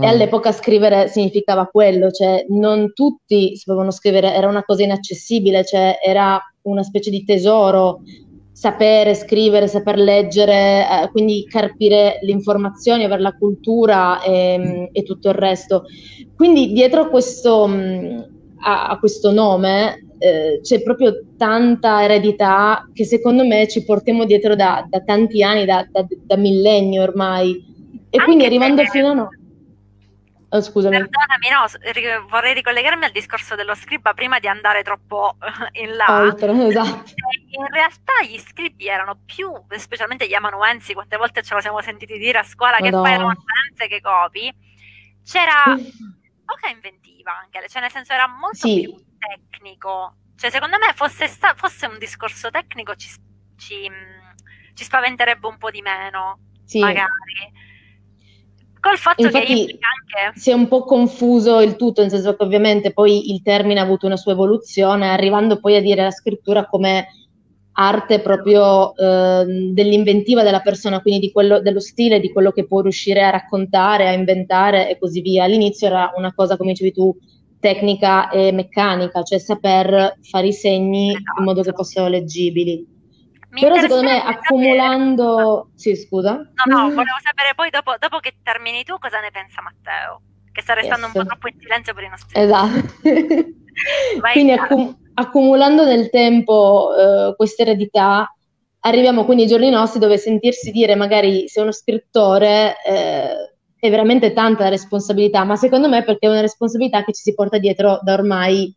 E 0.00 0.06
mm. 0.06 0.08
all'epoca 0.08 0.52
scrivere 0.52 1.08
significava 1.08 1.66
quello, 1.66 2.10
cioè 2.10 2.44
non 2.48 2.92
tutti 2.94 3.56
sapevano 3.56 3.90
scrivere, 3.90 4.34
era 4.34 4.48
una 4.48 4.64
cosa 4.64 4.82
inaccessibile, 4.82 5.64
cioè 5.64 5.98
era 6.02 6.40
una 6.62 6.82
specie 6.82 7.10
di 7.10 7.24
tesoro 7.24 8.00
sapere 8.60 9.14
scrivere, 9.14 9.68
saper 9.68 9.96
leggere, 9.96 10.86
eh, 10.86 11.10
quindi 11.12 11.46
carpire 11.48 12.18
le 12.20 12.30
informazioni, 12.30 13.04
avere 13.04 13.22
la 13.22 13.34
cultura 13.34 14.20
e, 14.22 14.58
mm, 14.58 14.84
e 14.92 15.02
tutto 15.02 15.28
il 15.28 15.34
resto. 15.34 15.84
Quindi 16.36 16.70
dietro 16.72 17.02
a 17.02 17.08
questo, 17.08 17.66
mm, 17.66 18.18
a, 18.62 18.88
a 18.88 18.98
questo 18.98 19.32
nome 19.32 20.06
eh, 20.18 20.60
c'è 20.62 20.82
proprio 20.82 21.22
tanta 21.38 22.04
eredità 22.04 22.86
che 22.92 23.06
secondo 23.06 23.46
me 23.46 23.66
ci 23.66 23.82
portiamo 23.82 24.26
dietro 24.26 24.54
da, 24.54 24.86
da 24.86 25.00
tanti 25.00 25.42
anni, 25.42 25.64
da, 25.64 25.88
da, 25.90 26.06
da 26.24 26.36
millenni 26.36 26.98
ormai. 26.98 27.52
E 28.10 28.18
Anche 28.18 28.24
quindi 28.24 28.44
arrivando 28.44 28.82
fino 28.84 29.08
a 29.08 29.14
noi 29.14 29.39
Oh, 30.52 30.60
scusami. 30.60 30.96
Perdonami, 30.96 31.48
no, 31.48 32.26
vorrei 32.28 32.54
ricollegarmi 32.54 33.04
al 33.04 33.12
discorso 33.12 33.54
dello 33.54 33.76
scriba 33.76 34.14
prima 34.14 34.40
di 34.40 34.48
andare 34.48 34.82
troppo 34.82 35.36
in 35.80 35.94
là. 35.94 36.22
Oltre, 36.22 36.50
esatto. 36.66 37.12
In 37.50 37.66
realtà 37.70 38.22
gli 38.26 38.38
scribi 38.38 38.88
erano 38.88 39.16
più, 39.24 39.52
specialmente 39.76 40.26
gli 40.26 40.34
amanuensi, 40.34 40.92
quante 40.92 41.16
volte 41.16 41.42
ce 41.42 41.54
lo 41.54 41.60
siamo 41.60 41.80
sentiti 41.80 42.18
dire 42.18 42.38
a 42.38 42.42
scuola, 42.42 42.78
Madonna. 42.80 42.90
che 42.90 43.08
fai 43.08 43.14
amanuense, 43.14 43.86
che 43.88 44.00
copi. 44.00 44.54
C'era 45.24 45.76
poca 46.44 46.68
inventiva 46.68 47.38
anche, 47.38 47.68
cioè 47.68 47.80
nel 47.80 47.92
senso 47.92 48.12
era 48.12 48.26
molto 48.26 48.66
sì. 48.66 48.80
più 48.82 48.94
tecnico. 49.18 50.16
Cioè 50.36 50.50
secondo 50.50 50.78
me 50.78 50.92
fosse, 50.94 51.28
sta- 51.28 51.54
fosse 51.54 51.86
un 51.86 51.98
discorso 51.98 52.50
tecnico 52.50 52.96
ci, 52.96 53.08
ci, 53.56 53.88
ci 54.74 54.84
spaventerebbe 54.84 55.46
un 55.46 55.58
po' 55.58 55.70
di 55.70 55.80
meno, 55.80 56.40
sì. 56.64 56.80
magari 56.80 57.12
Col 58.80 58.96
fatto 58.96 59.22
Infatti, 59.22 59.66
che 59.66 59.78
anche... 60.24 60.40
si 60.40 60.50
è 60.50 60.54
un 60.54 60.66
po' 60.66 60.84
confuso 60.84 61.60
il 61.60 61.76
tutto, 61.76 62.00
nel 62.00 62.10
senso 62.10 62.34
che 62.34 62.42
ovviamente 62.42 62.92
poi 62.92 63.30
il 63.30 63.42
termine 63.42 63.78
ha 63.78 63.82
avuto 63.82 64.06
una 64.06 64.16
sua 64.16 64.32
evoluzione, 64.32 65.10
arrivando 65.10 65.60
poi 65.60 65.76
a 65.76 65.80
dire 65.80 66.02
la 66.02 66.10
scrittura 66.10 66.66
come 66.66 67.08
arte 67.72 68.20
proprio 68.20 68.94
eh, 68.96 69.44
dell'inventiva 69.72 70.42
della 70.42 70.60
persona, 70.60 71.00
quindi 71.00 71.26
di 71.26 71.32
quello, 71.32 71.60
dello 71.60 71.80
stile, 71.80 72.20
di 72.20 72.32
quello 72.32 72.52
che 72.52 72.66
può 72.66 72.80
riuscire 72.80 73.22
a 73.22 73.30
raccontare, 73.30 74.08
a 74.08 74.12
inventare 74.12 74.90
e 74.90 74.98
così 74.98 75.20
via. 75.20 75.44
All'inizio 75.44 75.86
era 75.86 76.12
una 76.16 76.32
cosa, 76.34 76.56
come 76.56 76.72
dicevi 76.72 76.92
tu, 76.92 77.14
tecnica 77.58 78.30
e 78.30 78.50
meccanica, 78.52 79.22
cioè 79.22 79.38
saper 79.38 80.18
fare 80.22 80.46
i 80.46 80.52
segni 80.52 81.10
esatto. 81.10 81.38
in 81.38 81.44
modo 81.44 81.62
che 81.62 81.68
esatto. 81.68 81.82
fossero 81.82 82.08
leggibili. 82.08 82.98
Mi 83.50 83.60
Però 83.60 83.76
secondo 83.76 84.04
me 84.04 84.22
accumulando... 84.22 85.36
Sapere... 85.36 85.70
Sì, 85.74 85.96
scusa. 85.96 86.34
No, 86.34 86.64
no, 86.66 86.82
volevo 86.88 87.18
sapere 87.22 87.52
poi 87.54 87.70
dopo, 87.70 87.94
dopo, 87.98 88.18
che 88.18 88.36
termini 88.42 88.84
tu 88.84 88.96
cosa 88.98 89.20
ne 89.20 89.30
pensa 89.32 89.60
Matteo, 89.60 90.22
che 90.52 90.62
sta 90.62 90.74
restando 90.74 91.06
yes. 91.06 91.14
un 91.14 91.20
po' 91.22 91.26
troppo 91.26 91.48
in 91.48 91.58
silenzio 91.58 91.94
per 91.94 92.04
i 92.04 92.08
nostri... 92.08 92.40
Esatto. 92.40 92.94
quindi 94.32 94.52
accum- 94.52 94.96
accumulando 95.14 95.84
nel 95.84 96.10
tempo 96.10 96.90
uh, 96.94 97.34
questa 97.34 97.62
eredità, 97.62 98.32
arriviamo 98.80 99.24
quindi 99.24 99.42
ai 99.42 99.48
giorni 99.48 99.70
nostri 99.70 99.98
dove 99.98 100.16
sentirsi 100.16 100.70
dire 100.70 100.94
magari 100.94 101.48
se 101.48 101.60
uno 101.60 101.72
scrittore... 101.72 102.76
Eh, 102.84 103.50
è 103.80 103.88
veramente 103.88 104.34
tanta 104.34 104.68
responsabilità, 104.68 105.42
ma 105.44 105.56
secondo 105.56 105.88
me 105.88 106.04
perché 106.04 106.26
è 106.26 106.30
una 106.30 106.42
responsabilità 106.42 107.02
che 107.02 107.14
ci 107.14 107.22
si 107.22 107.34
porta 107.34 107.56
dietro 107.56 107.98
da 108.02 108.12
ormai 108.12 108.72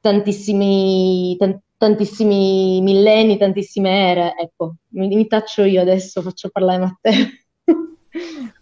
tantissimi, 0.00 1.36
tant- 1.36 1.60
tantissimi 1.76 2.80
millenni, 2.82 3.38
tantissime 3.38 4.10
ere. 4.10 4.34
Ecco, 4.38 4.76
mi, 4.88 5.08
mi 5.08 5.26
taccio 5.26 5.64
io 5.64 5.80
adesso, 5.80 6.22
faccio 6.22 6.48
parlare 6.50 6.78
Matteo. 6.78 7.26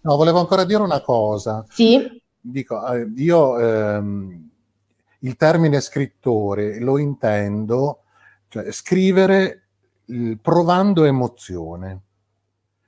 no, 0.03 0.17
volevo 0.17 0.41
ancora 0.41 0.65
dire 0.65 0.83
una 0.83 1.01
cosa. 1.01 1.65
Sì. 1.69 2.23
Dico, 2.41 2.87
eh, 2.93 3.11
io 3.17 3.59
ehm, 3.59 4.51
il 5.21 5.37
termine 5.37 5.81
scrittore 5.81 6.79
lo 6.81 6.99
intendo, 6.99 8.03
cioè 8.49 8.71
scrivere 8.73 9.69
provando 10.43 11.05
emozione. 11.05 12.01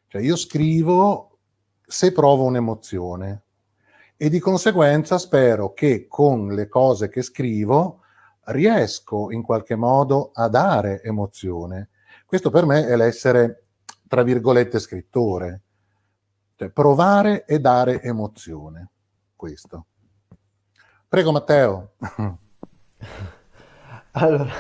Cioè 0.09 0.23
io 0.23 0.37
scrivo 0.37 1.39
se 1.87 2.13
provo 2.13 2.45
un'emozione 2.45 3.43
e 4.17 4.29
di 4.29 4.39
conseguenza 4.39 5.19
spero 5.19 5.73
che 5.73 6.07
con 6.09 6.49
le 6.49 6.69
cose 6.69 7.09
che 7.09 7.23
scrivo 7.23 8.01
riesco 8.47 9.31
in 9.31 9.43
qualche 9.43 9.77
modo 9.77 10.31
a 10.35 10.49
dare 10.49 11.03
emozione. 11.03 11.91
Questo 12.27 12.51
per 12.51 12.67
me 12.67 12.87
è 12.87 12.97
l'essere, 12.97 13.67
tra 14.09 14.23
virgolette, 14.23 14.79
scrittore. 14.79 15.63
Cioè, 16.57 16.71
provare 16.71 17.45
e 17.45 17.61
dare 17.61 18.03
emozione. 18.03 18.91
Questo. 19.35 19.87
Prego 21.09 21.33
Matteo. 21.33 21.93
allora, 24.13 24.53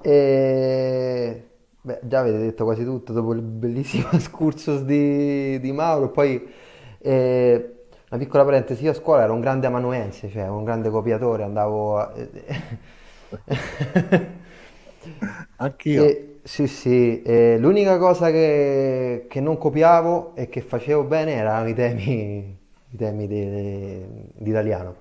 eh, 0.00 1.50
beh, 1.80 2.00
già 2.04 2.20
avete 2.20 2.38
detto 2.38 2.64
quasi 2.64 2.84
tutto 2.84 3.12
dopo 3.12 3.32
il 3.32 3.42
bellissimo 3.42 4.10
excursus 4.14 4.82
di, 4.82 5.60
di 5.60 5.72
Mauro, 5.72 6.10
poi 6.10 6.52
eh, 6.98 7.75
una 8.08 8.20
piccola 8.20 8.44
parentesi, 8.44 8.84
io 8.84 8.92
a 8.92 8.94
scuola 8.94 9.24
ero 9.24 9.32
un 9.32 9.40
grande 9.40 9.66
amanuense, 9.66 10.28
cioè 10.28 10.46
un 10.48 10.62
grande 10.64 10.90
copiatore, 10.90 11.42
andavo... 11.42 11.98
A... 11.98 12.12
Anch'io. 15.56 16.04
E, 16.04 16.38
sì, 16.44 16.68
sì, 16.68 17.22
e 17.22 17.58
l'unica 17.58 17.98
cosa 17.98 18.30
che, 18.30 19.26
che, 19.28 19.40
non 19.40 19.58
copiavo 19.58 20.36
e 20.36 20.48
che 20.48 20.60
facevo 20.60 21.02
bene 21.02 21.32
erano 21.32 21.68
i 21.68 21.74
temi, 21.74 22.56
i 22.90 22.96
temi 22.96 23.26
di, 23.26 24.48
italiano, 24.48 24.94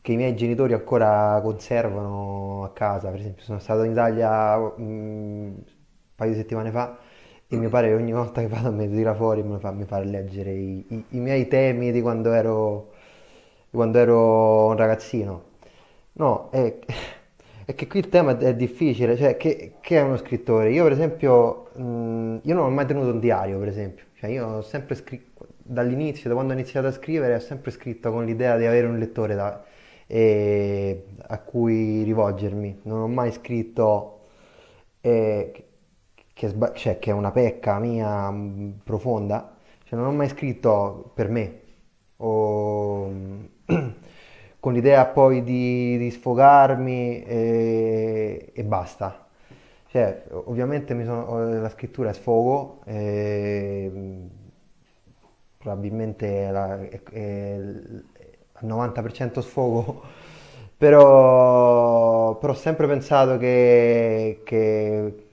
che 0.00 0.12
i 0.12 0.16
miei 0.16 0.34
genitori 0.34 0.72
ancora 0.72 1.38
conservano 1.42 2.64
a 2.64 2.72
casa, 2.72 3.10
per 3.10 3.20
esempio 3.20 3.44
sono 3.44 3.60
stato 3.60 3.84
in 3.84 3.92
Italia 3.92 4.58
mh, 4.58 4.72
un 4.76 5.54
paio 6.16 6.30
di 6.32 6.36
settimane 6.36 6.70
fa 6.72 6.98
e 7.52 7.56
mio 7.56 7.68
padre 7.68 7.94
ogni 7.94 8.12
volta 8.12 8.40
che 8.40 8.46
vado 8.46 8.70
mi 8.70 8.88
tira 8.88 9.12
fuori 9.12 9.42
mi 9.42 9.58
fa, 9.58 9.72
mi 9.72 9.84
fa 9.84 9.98
leggere 9.98 10.52
i, 10.52 10.84
i, 10.88 11.04
i, 11.10 11.18
miei 11.18 11.48
temi 11.48 11.90
di 11.90 12.00
quando 12.00 12.32
ero, 12.32 12.92
quando 13.70 13.98
ero 13.98 14.66
un 14.66 14.76
ragazzino. 14.76 15.44
No, 16.12 16.48
è, 16.52 16.78
è, 17.64 17.74
che 17.74 17.86
qui 17.88 17.98
il 17.98 18.08
tema 18.08 18.38
è 18.38 18.54
difficile, 18.54 19.16
cioè 19.16 19.36
che, 19.36 19.74
che 19.80 19.98
è 19.98 20.02
uno 20.02 20.16
scrittore? 20.16 20.70
Io 20.70 20.84
per 20.84 20.92
esempio, 20.92 21.70
mh, 21.74 22.38
io 22.42 22.54
non 22.54 22.66
ho 22.66 22.70
mai 22.70 22.86
tenuto 22.86 23.08
un 23.10 23.18
diario 23.18 23.58
per 23.58 23.68
esempio, 23.68 24.04
cioè 24.14 24.30
io 24.30 24.46
ho 24.46 24.62
sempre 24.62 24.94
scritto, 24.94 25.48
dall'inizio, 25.56 26.28
da 26.28 26.36
quando 26.36 26.52
ho 26.52 26.56
iniziato 26.56 26.86
a 26.86 26.92
scrivere, 26.92 27.34
ho 27.34 27.40
sempre 27.40 27.72
scritto 27.72 28.12
con 28.12 28.24
l'idea 28.26 28.56
di 28.58 28.66
avere 28.66 28.86
un 28.86 28.96
lettore 28.98 29.34
da, 29.34 29.64
e, 30.06 31.04
a 31.26 31.38
cui 31.40 32.04
rivolgermi, 32.04 32.80
non 32.84 33.00
ho 33.00 33.08
mai 33.08 33.32
scritto... 33.32 34.18
Eh, 35.00 35.64
che, 36.40 36.48
sba- 36.48 36.72
cioè, 36.72 36.98
che 36.98 37.10
è 37.10 37.12
una 37.12 37.32
pecca 37.32 37.78
mia 37.78 38.30
mh, 38.30 38.36
mm, 38.38 38.70
profonda, 38.82 39.56
cioè 39.84 39.98
non 39.98 40.08
ho 40.08 40.12
mai 40.12 40.28
scritto 40.30 41.10
per 41.14 41.28
me, 41.28 41.60
o 42.16 43.10
con 44.58 44.72
l'idea 44.72 45.04
poi 45.04 45.42
di, 45.44 45.98
di 45.98 46.10
sfogarmi 46.10 47.22
e, 47.24 48.52
e 48.54 48.64
basta. 48.64 49.26
Cioè, 49.88 50.24
ovviamente 50.30 50.94
sono, 51.04 51.60
la 51.60 51.68
scrittura 51.68 52.08
è 52.08 52.14
sfogo, 52.14 52.80
e, 52.86 53.90
probabilmente 55.58 56.50
la, 56.50 56.80
è, 56.80 57.02
è, 57.02 57.54
al 58.54 58.66
90% 58.66 59.40
sfogo, 59.40 60.02
però, 60.78 62.38
però 62.38 62.52
ho 62.54 62.56
sempre 62.56 62.86
pensato 62.86 63.36
che, 63.36 64.40
che, 64.44 65.28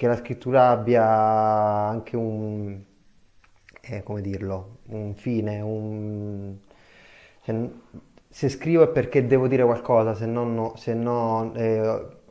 che, 0.00 0.06
la 0.06 0.16
scrittura 0.16 0.70
abbia 0.70 1.04
anche 1.04 2.16
un, 2.16 2.80
eh, 3.82 4.02
come 4.02 4.22
dirlo, 4.22 4.78
un 4.86 5.14
fine, 5.14 5.60
un... 5.60 6.56
Cioè, 7.42 7.68
se 8.28 8.48
scrivo 8.48 8.84
è 8.84 8.88
perché 8.88 9.26
devo 9.26 9.46
dire 9.46 9.62
qualcosa, 9.64 10.14
se 10.14 10.24
no, 10.26 10.44
no, 10.44 10.74
se 10.76 10.94
no 10.94 11.52
eh, 11.54 11.80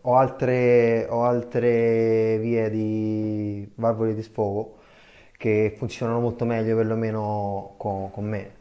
ho, 0.01 0.15
altre, 0.15 1.05
ho 1.09 1.23
altre 1.23 2.38
vie 2.39 2.69
di 2.69 3.71
valvole 3.75 4.15
di 4.15 4.23
sfogo 4.23 4.77
che 5.38 5.73
funzionano 5.77 6.19
molto 6.19 6.45
meglio 6.45 6.75
perlomeno 6.75 7.75
con, 7.77 8.09
con 8.11 8.25
me. 8.25 8.57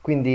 Quindi 0.00 0.30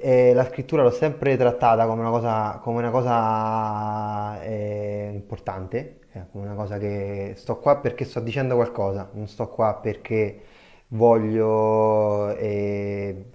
eh, 0.00 0.32
la 0.34 0.44
scrittura 0.46 0.82
l'ho 0.82 0.90
sempre 0.90 1.36
trattata 1.36 1.86
come 1.86 2.00
una 2.00 2.10
cosa, 2.10 2.58
come 2.62 2.78
una 2.78 2.90
cosa 2.90 4.42
eh, 4.42 5.10
importante, 5.12 6.05
eh, 6.16 6.26
come 6.32 6.44
una 6.46 6.54
cosa 6.54 6.78
che 6.78 7.34
sto 7.36 7.58
qua 7.58 7.76
perché 7.78 8.04
sto 8.04 8.20
dicendo 8.20 8.54
qualcosa, 8.56 9.10
non 9.12 9.28
sto 9.28 9.48
qua 9.48 9.74
perché 9.74 10.40
voglio, 10.88 12.34
eh, 12.36 13.26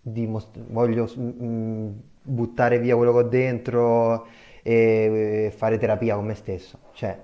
dimost- 0.00 0.58
voglio 0.58 1.04
mh, 1.14 1.44
mm, 1.44 1.90
buttare 2.22 2.78
via 2.78 2.96
quello 2.96 3.12
che 3.12 3.18
ho 3.18 3.22
dentro 3.22 4.26
e 4.62 5.52
fare 5.54 5.78
terapia 5.78 6.14
con 6.14 6.24
me 6.26 6.34
stesso. 6.34 6.78
Cioè, 6.92 7.18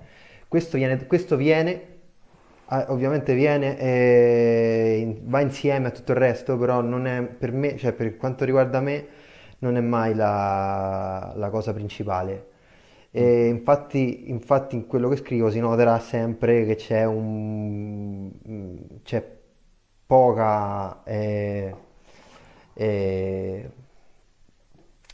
questo 0.47 0.77
viene, 0.77 1.05
questo 1.07 1.35
viene 1.35 1.89
ovviamente 2.87 3.33
viene 3.35 3.77
e 3.77 5.19
va 5.23 5.41
insieme 5.41 5.87
a 5.87 5.91
tutto 5.91 6.13
il 6.13 6.17
resto, 6.19 6.57
però 6.57 6.81
non 6.81 7.05
è 7.05 7.21
per 7.23 7.51
me, 7.51 7.77
cioè 7.77 7.91
per 7.91 8.15
quanto 8.17 8.45
riguarda 8.45 8.79
me, 8.79 9.07
non 9.59 9.75
è 9.75 9.81
mai 9.81 10.13
la, 10.15 11.33
la 11.35 11.49
cosa 11.49 11.73
principale. 11.73 12.50
E 13.11 13.47
infatti, 13.47 14.29
infatti 14.29 14.75
in 14.75 14.87
quello 14.87 15.09
che 15.09 15.17
scrivo 15.17 15.49
si 15.49 15.59
noterà 15.59 15.99
sempre 15.99 16.65
che 16.65 16.75
c'è 16.75 17.03
un 17.05 18.31
c'è 19.03 19.39
poca 20.05 21.03
eh, 21.03 21.75
eh, 22.73 23.69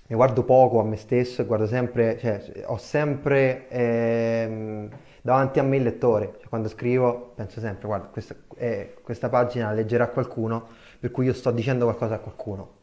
mi 0.09 0.15
guardo 0.15 0.43
poco 0.43 0.79
a 0.79 0.83
me 0.83 0.95
stesso 0.95 1.41
e 1.41 1.45
guardo 1.45 1.67
sempre, 1.67 2.17
cioè, 2.17 2.63
ho 2.65 2.77
sempre 2.77 3.67
eh, 3.67 4.89
davanti 5.21 5.59
a 5.59 5.63
me 5.63 5.75
il 5.77 5.83
lettore, 5.83 6.35
cioè, 6.39 6.47
quando 6.47 6.69
scrivo 6.69 7.33
penso 7.35 7.59
sempre, 7.59 7.87
guarda, 7.87 8.07
questa, 8.07 8.35
eh, 8.55 8.95
questa, 9.03 9.27
pagina 9.27 9.73
leggerà 9.73 10.07
qualcuno, 10.07 10.67
per 10.99 11.11
cui 11.11 11.25
io 11.25 11.33
sto 11.33 11.51
dicendo 11.51 11.83
qualcosa 11.85 12.15
a 12.15 12.19
qualcuno. 12.19 12.75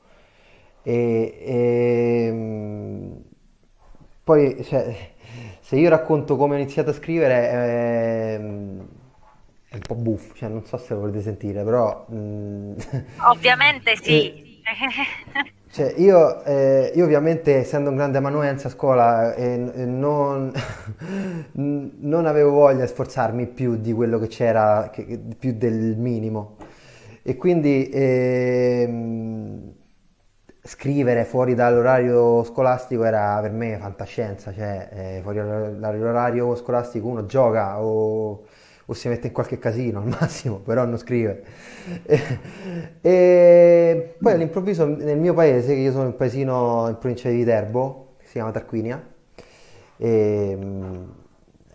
E, 0.83 1.39
e 1.41 2.27
ehm, 2.27 3.23
poi, 4.25 4.65
cioè, 4.65 4.97
se 5.61 5.77
io 5.77 5.91
racconto 5.91 6.37
come 6.37 6.55
ho 6.55 6.59
iniziato 6.59 6.91
a 6.91 6.95
scrivere, 6.95 7.51
è, 7.51 8.35
ehm, 8.35 8.87
è 9.69 9.75
un 9.75 9.81
po' 9.87 9.95
buffo, 9.95 10.35
cioè, 10.35 10.49
non 10.49 10.65
so 10.65 10.79
se 10.79 10.95
lo 10.95 11.01
volete 11.01 11.21
sentire, 11.21 11.63
però... 11.63 12.07
Mm, 12.11 12.73
Ovviamente 13.29 13.97
sì. 14.03 14.63
Cioè, 15.71 15.95
io, 15.99 16.43
eh, 16.45 16.93
io, 16.95 17.05
ovviamente, 17.05 17.57
essendo 17.57 17.91
un 17.91 17.97
grande 17.97 18.17
amanuense 18.17 18.69
a 18.69 18.71
scuola, 18.71 19.35
eh, 19.35 19.57
non, 19.57 20.53
non, 21.53 22.27
avevo 22.27 22.51
voglia 22.53 22.83
di 22.85 22.89
sforzarmi 22.89 23.47
più 23.49 23.77
di 23.77 23.93
quello 23.93 24.19
che 24.19 24.29
c'era, 24.29 24.89
che, 24.91 25.21
più 25.39 25.53
del 25.53 25.97
minimo. 25.99 26.57
E 27.23 27.37
quindi 27.37 27.91
ehm, 27.93 29.75
scrivere 30.67 31.25
fuori 31.25 31.55
dall'orario 31.55 32.43
scolastico 32.45 33.05
era 33.05 33.39
per 33.41 33.53
me 33.53 33.77
fantascienza, 33.79 34.53
cioè 34.53 34.89
eh, 34.93 35.21
fuori 35.23 35.39
dall'orario 35.39 36.55
scolastico 36.57 37.07
uno 37.07 37.27
gioca 37.27 37.81
o 37.83 38.45
o 38.87 38.93
si 38.93 39.09
mette 39.09 39.29
in 39.29 39.33
qualche 39.33 39.59
casino 39.59 40.01
al 40.01 40.09
massimo, 40.21 40.57
però 40.59 40.85
non 40.85 40.99
scrive. 40.99 41.43
E, 42.05 42.39
e 43.01 44.15
poi 44.21 44.33
all'improvviso 44.33 44.87
nel 44.87 45.19
mio 45.19 45.35
paese, 45.35 45.75
che 45.75 45.81
io 45.81 45.93
sono 45.93 46.07
un 46.07 46.17
paesino 46.17 46.89
in 46.89 46.99
provincia 46.99 47.29
di 47.29 47.37
Viterbo, 47.37 48.17
si 48.23 48.33
chiama 48.33 48.51
Tarquinia, 48.51 49.03
e, 49.97 50.59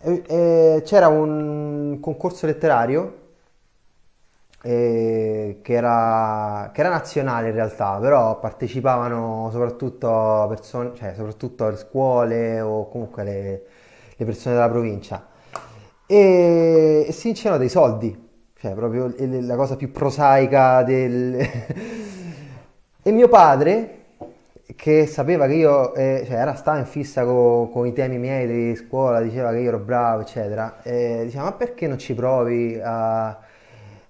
e 0.02 0.82
c'era 0.84 1.08
un 1.08 1.98
concorso 2.00 2.46
letterario 2.46 3.18
che 4.62 5.58
era, 5.64 6.70
che, 6.72 6.80
era, 6.80 6.90
nazionale 6.90 7.48
in 7.48 7.54
realtà, 7.54 7.98
però 7.98 8.38
partecipavano 8.38 9.48
soprattutto 9.50 10.46
persone, 10.48 10.92
cioè 10.94 11.14
soprattutto 11.16 11.68
le 11.70 11.76
scuole 11.76 12.60
o 12.60 12.88
comunque 12.88 13.24
le, 13.24 13.62
le 14.14 14.24
persone 14.24 14.54
della 14.54 14.68
provincia. 14.68 15.26
E, 16.06 17.06
e 17.08 17.12
si 17.12 17.28
vincevano 17.28 17.58
dei 17.58 17.70
soldi, 17.70 18.28
cioè 18.58 18.74
proprio 18.74 19.12
la 19.16 19.56
cosa 19.56 19.76
più 19.76 19.90
prosaica 19.90 20.82
del... 20.82 21.36
e 23.02 23.10
mio 23.12 23.28
padre, 23.28 23.96
che 24.76 25.06
sapeva 25.06 25.46
che 25.46 25.54
io, 25.54 25.94
eh, 25.94 26.24
cioè 26.26 26.36
era, 26.36 26.54
stava 26.54 26.78
in 26.78 26.86
fissa 26.86 27.24
con, 27.24 27.70
con, 27.70 27.86
i 27.86 27.94
temi 27.94 28.18
miei 28.18 28.46
di 28.46 28.76
scuola, 28.76 29.20
diceva 29.20 29.52
che 29.52 29.58
io 29.58 29.68
ero 29.68 29.78
bravo, 29.78 30.20
eccetera, 30.20 30.82
e 30.82 31.22
diceva 31.24 31.44
ma 31.44 31.52
perché 31.52 31.86
non 31.86 31.98
ci 31.98 32.14
provi 32.14 32.78
a, 32.82 33.38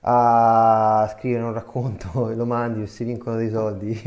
a 0.02 1.12
scrivere 1.14 1.42
un 1.42 1.52
racconto 1.52 2.30
e 2.30 2.34
lo 2.36 2.46
mandi 2.46 2.82
e 2.82 2.86
si 2.86 3.04
vincono 3.04 3.36
dei 3.36 3.50
soldi? 3.50 4.00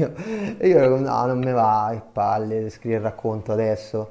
e 0.57 0.67
io 0.67 0.77
ero 0.77 0.99
no, 0.99 1.25
non 1.25 1.39
me 1.39 1.51
va, 1.51 1.89
che 1.91 2.01
palle, 2.11 2.69
scrivere 2.69 3.01
il 3.01 3.05
racconto 3.05 3.51
adesso. 3.51 4.09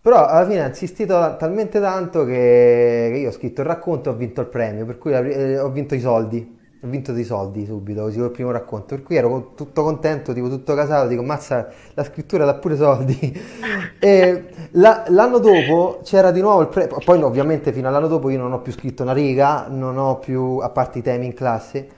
Però 0.00 0.26
alla 0.26 0.46
fine 0.46 0.62
ha 0.62 0.66
insistito 0.66 1.36
talmente 1.38 1.80
tanto 1.80 2.26
che 2.26 3.16
io 3.16 3.28
ho 3.28 3.32
scritto 3.32 3.62
il 3.62 3.66
racconto 3.66 4.10
e 4.10 4.12
ho 4.12 4.16
vinto 4.16 4.42
il 4.42 4.48
premio, 4.48 4.84
per 4.84 4.98
cui 4.98 5.12
eh, 5.12 5.58
ho 5.58 5.70
vinto 5.70 5.94
i 5.94 6.00
soldi. 6.00 6.53
Ho 6.84 6.86
vinto 6.86 7.12
dei 7.12 7.24
soldi 7.24 7.64
subito, 7.64 8.02
così 8.02 8.18
col 8.18 8.30
primo 8.30 8.50
racconto. 8.50 8.94
Per 8.94 9.02
cui 9.02 9.16
ero 9.16 9.52
tutto 9.54 9.82
contento, 9.82 10.34
tipo 10.34 10.50
tutto 10.50 10.74
casato, 10.74 11.08
dico, 11.08 11.22
mazza, 11.22 11.68
la 11.94 12.04
scrittura 12.04 12.44
dà 12.44 12.54
pure 12.56 12.76
soldi. 12.76 13.40
e 13.98 14.44
la, 14.72 15.04
l'anno 15.08 15.38
dopo 15.38 16.00
c'era 16.02 16.30
di 16.30 16.42
nuovo 16.42 16.60
il 16.60 16.68
premio. 16.68 16.98
Poi 17.02 17.22
ovviamente 17.22 17.72
fino 17.72 17.88
all'anno 17.88 18.06
dopo 18.06 18.28
io 18.28 18.36
non 18.36 18.52
ho 18.52 18.60
più 18.60 18.70
scritto 18.70 19.02
una 19.02 19.14
riga, 19.14 19.66
non 19.70 19.96
ho 19.96 20.18
più, 20.18 20.58
a 20.58 20.68
parte 20.68 20.98
i 20.98 21.02
temi 21.02 21.24
in 21.24 21.32
classe. 21.32 21.88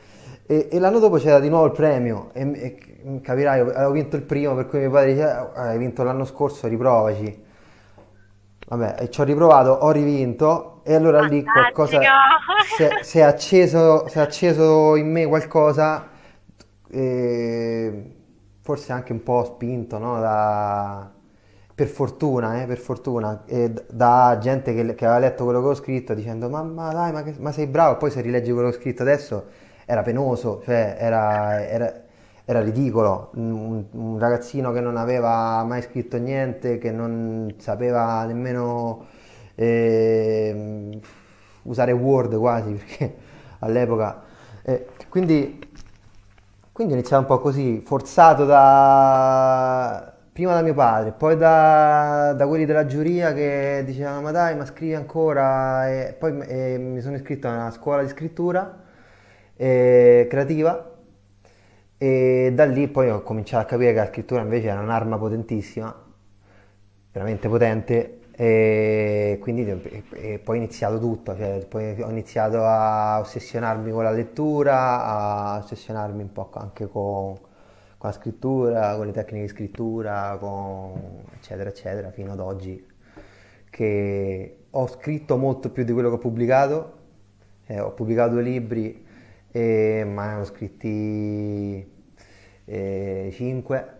E, 0.46 0.68
e 0.70 0.78
l'anno 0.78 1.00
dopo 1.00 1.16
c'era 1.16 1.40
di 1.40 1.48
nuovo 1.48 1.66
il 1.66 1.72
premio. 1.72 2.30
E, 2.32 2.78
e 3.02 3.20
capirai, 3.22 3.58
avevo 3.58 3.90
vinto 3.90 4.14
il 4.14 4.22
primo, 4.22 4.54
per 4.54 4.68
cui 4.68 4.78
mio 4.78 4.90
padre 4.90 5.14
diceva, 5.14 5.52
ah, 5.52 5.62
hai 5.62 5.78
vinto 5.78 6.04
l'anno 6.04 6.24
scorso, 6.24 6.68
riprovaci. 6.68 7.42
Vabbè, 8.68 9.08
ci 9.08 9.20
ho 9.20 9.24
riprovato, 9.24 9.70
ho 9.70 9.90
rivinto 9.90 10.75
e 10.88 10.94
allora 10.94 11.22
lì 11.22 11.42
qualcosa 11.42 12.00
si 13.02 13.18
è, 13.18 13.22
acceso, 13.22 14.06
si 14.06 14.18
è 14.18 14.20
acceso 14.20 14.94
in 14.94 15.10
me 15.10 15.26
qualcosa, 15.26 16.06
eh, 16.88 18.14
forse 18.60 18.92
anche 18.92 19.10
un 19.10 19.24
po' 19.24 19.42
spinto, 19.44 19.98
no? 19.98 20.20
Da, 20.20 21.10
per 21.74 21.88
fortuna, 21.88 22.62
eh, 22.62 22.66
per 22.66 22.78
fortuna, 22.78 23.42
da 23.90 24.38
gente 24.40 24.74
che, 24.74 24.94
che, 24.94 25.04
aveva 25.04 25.18
letto 25.18 25.42
quello 25.42 25.60
che 25.60 25.66
ho 25.66 25.74
scritto 25.74 26.14
dicendo 26.14 26.48
ma, 26.48 26.62
ma 26.62 26.92
dai, 26.92 27.10
ma, 27.10 27.24
che, 27.24 27.34
ma, 27.40 27.50
sei 27.50 27.66
bravo, 27.66 27.96
poi 27.96 28.12
se 28.12 28.20
rileggi 28.20 28.52
quello 28.52 28.70
che 28.70 28.76
ho 28.76 28.78
scritto 28.78 29.02
adesso 29.02 29.46
era 29.86 30.02
penoso, 30.02 30.62
cioè 30.64 30.96
era, 31.00 31.66
era 31.66 32.04
era 32.48 32.60
ridicolo, 32.62 33.30
un, 33.34 33.86
un, 33.90 34.18
ragazzino 34.20 34.70
che 34.70 34.80
non 34.80 34.96
aveva 34.96 35.64
mai 35.64 35.82
scritto 35.82 36.16
niente, 36.16 36.78
che 36.78 36.92
non 36.92 37.52
sapeva 37.58 38.24
nemmeno 38.24 39.04
eh, 39.56 41.00
usare 41.62 41.92
Word 41.92 42.36
quasi, 42.36 42.72
perché 42.72 43.16
all'epoca... 43.60 44.22
Eh, 44.62 44.86
quindi, 45.08 45.58
quindi 46.72 46.92
ho 46.92 46.96
iniziato 46.96 47.22
un 47.22 47.28
po' 47.28 47.40
così, 47.40 47.82
forzato 47.84 48.44
da, 48.44 50.14
prima 50.32 50.54
da 50.54 50.62
mio 50.62 50.74
padre, 50.74 51.12
poi 51.12 51.36
da, 51.36 52.34
da, 52.34 52.46
quelli 52.46 52.66
della 52.66 52.86
giuria 52.86 53.32
che 53.32 53.82
dicevano 53.86 54.20
ma 54.20 54.30
dai 54.32 54.56
ma 54.56 54.66
scrivi 54.66 54.94
ancora 54.94 55.88
e 55.88 56.12
poi 56.18 56.38
e 56.40 56.76
mi 56.78 57.00
sono 57.00 57.16
iscritto 57.16 57.48
a 57.48 57.52
una 57.52 57.70
scuola 57.70 58.02
di 58.02 58.08
scrittura 58.08 58.82
eh, 59.56 60.26
creativa 60.28 60.94
e 61.98 62.52
da 62.54 62.64
lì 62.66 62.88
poi 62.88 63.08
ho 63.08 63.22
cominciato 63.22 63.62
a 63.64 63.66
capire 63.66 63.92
che 63.92 63.98
la 63.98 64.06
scrittura 64.08 64.42
invece 64.42 64.68
era 64.68 64.80
un'arma 64.80 65.16
potentissima, 65.16 65.94
veramente 67.10 67.48
potente, 67.48 68.20
E 68.38 69.38
quindi 69.40 69.62
e, 70.12 70.38
poi 70.38 70.58
ho 70.58 70.60
iniziato 70.60 70.98
tutto, 70.98 71.34
cioè, 71.34 71.64
poi 71.66 72.02
ho 72.02 72.10
iniziato 72.10 72.64
a 72.64 73.18
ossessionarmi 73.20 73.90
con 73.90 74.02
la 74.02 74.10
lettura, 74.10 75.04
a 75.04 75.58
ossessionarmi 75.58 76.22
un 76.22 76.32
po' 76.32 76.50
anche 76.52 76.86
con, 76.86 77.34
con 77.34 78.10
la 78.10 78.12
scrittura, 78.12 78.94
con 78.96 79.06
le 79.06 79.12
tecniche 79.12 79.46
di 79.46 79.48
scrittura, 79.48 80.36
con, 80.38 81.24
eccetera, 81.34 81.70
eccetera, 81.70 82.10
fino 82.10 82.32
ad 82.32 82.40
oggi 82.40 82.86
che 83.70 84.58
ho 84.70 84.86
scritto 84.86 85.36
molto 85.36 85.70
più 85.70 85.84
di 85.84 85.92
quello 85.92 86.08
che 86.10 86.14
ho 86.16 86.18
pubblicato, 86.18 86.92
eh, 87.66 87.80
ho 87.80 87.92
pubblicato 87.92 88.32
due 88.32 88.42
libri, 88.42 89.04
eh, 89.50 90.04
ma 90.06 90.34
ne 90.34 90.40
ho 90.40 90.44
scritti 90.44 91.92
eh, 92.66 93.30
cinque. 93.32 93.94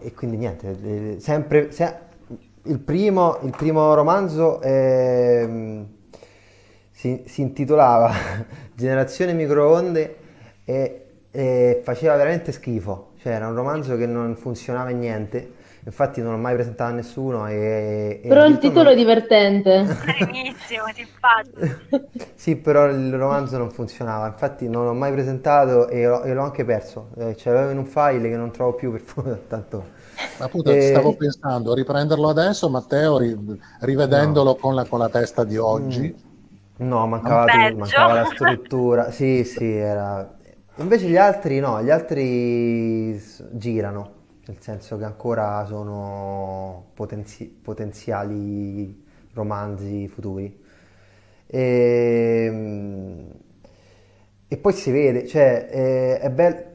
E, 0.00 0.12
quindi 0.12 0.36
niente, 0.36 1.20
sempre, 1.20 1.70
se, 1.70 1.94
il, 2.64 2.78
primo, 2.80 3.38
il, 3.42 3.54
primo, 3.56 3.94
romanzo 3.94 4.60
eh, 4.60 5.84
si, 6.90 7.22
si, 7.26 7.40
intitolava 7.42 8.12
Generazione 8.74 9.32
microonde 9.34 10.16
e, 10.64 11.06
e, 11.30 11.80
faceva 11.84 12.16
veramente 12.16 12.50
schifo, 12.52 13.12
cioè 13.18 13.34
era 13.34 13.46
un 13.46 13.54
romanzo 13.54 13.96
che 13.96 14.06
non 14.06 14.34
funzionava 14.36 14.90
in 14.90 14.98
niente. 14.98 15.52
Infatti 15.88 16.20
non 16.20 16.32
l'ho 16.32 16.38
mai 16.38 16.52
presentato 16.52 16.92
a 16.92 16.94
nessuno. 16.94 17.48
E, 17.48 18.20
però 18.22 18.44
il 18.44 18.58
titolo 18.58 18.84
non... 18.84 18.92
è 18.92 18.96
divertente. 18.96 19.86
Carinissimo, 20.04 20.84
simpatico. 20.92 22.06
sì, 22.36 22.56
però 22.56 22.88
il 22.88 23.14
romanzo 23.14 23.56
non 23.56 23.70
funzionava. 23.70 24.26
Infatti 24.26 24.68
non 24.68 24.84
l'ho 24.84 24.92
mai 24.92 25.12
presentato 25.12 25.88
e 25.88 26.06
l'ho, 26.06 26.22
e 26.24 26.34
l'ho 26.34 26.42
anche 26.42 26.66
perso. 26.66 27.08
Eh, 27.16 27.34
ce 27.36 27.50
l'avevo 27.50 27.70
in 27.70 27.78
un 27.78 27.86
file 27.86 28.28
che 28.28 28.36
non 28.36 28.50
trovo 28.50 28.74
più 28.74 28.92
per 28.92 29.40
tanto. 29.48 29.96
Appunto, 30.36 30.70
e... 30.72 30.82
stavo 30.82 31.16
pensando, 31.16 31.72
riprenderlo 31.72 32.28
adesso, 32.28 32.68
Matteo, 32.68 33.16
ri, 33.16 33.34
rivedendolo 33.80 34.50
no. 34.50 34.56
con, 34.56 34.74
la, 34.74 34.84
con, 34.84 34.98
la, 34.98 35.08
testa 35.08 35.42
di 35.44 35.56
oggi. 35.56 36.14
Mm. 36.82 36.86
No, 36.86 37.06
mancava, 37.06 37.46
mancava 37.74 38.12
la 38.12 38.24
struttura. 38.26 39.10
Sì, 39.10 39.42
sì, 39.44 39.72
era... 39.72 40.36
Invece 40.76 41.06
gli 41.06 41.16
altri 41.16 41.60
no, 41.60 41.82
gli 41.82 41.90
altri 41.90 43.18
girano 43.52 44.16
nel 44.48 44.56
senso 44.60 44.96
che 44.96 45.04
ancora 45.04 45.64
sono 45.66 46.90
potenzi- 46.94 47.46
potenziali 47.46 49.04
romanzi 49.34 50.08
futuri. 50.08 50.64
E, 51.46 52.44
ehm, 52.46 53.32
e, 54.48 54.56
poi 54.56 54.72
si 54.72 54.90
vede, 54.90 55.26
cioè 55.26 55.66
è, 55.68 56.18
è 56.20 56.30
bello. 56.30 56.66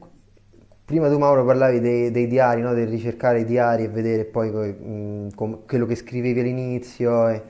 Prima 0.84 1.08
tu 1.08 1.18
Mauro 1.18 1.44
parlavi 1.44 1.80
dei, 1.80 2.10
dei 2.10 2.26
diari, 2.26 2.60
no? 2.60 2.74
del 2.74 2.86
ricercare 2.88 3.40
i 3.40 3.44
diari 3.44 3.84
e 3.84 3.88
vedere 3.88 4.24
poi 4.24 4.50
mh, 4.50 5.34
com- 5.34 5.64
quello 5.66 5.86
che 5.86 5.96
scrivevi 5.96 6.40
all'inizio. 6.40 7.28
E, 7.28 7.42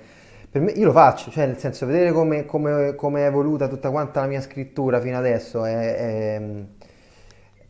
per 0.50 0.62
me, 0.62 0.70
io 0.72 0.86
lo 0.86 0.92
faccio, 0.92 1.30
cioè 1.30 1.46
nel 1.46 1.58
senso 1.58 1.84
vedere 1.84 2.12
come, 2.12 2.46
come, 2.46 2.94
come, 2.94 3.22
è 3.22 3.26
evoluta 3.26 3.68
tutta 3.68 3.90
quanta 3.90 4.20
la 4.20 4.28
mia 4.28 4.40
scrittura 4.40 5.00
fino 5.00 5.18
adesso 5.18 5.64
è, 5.64 5.96
è, 5.96 6.42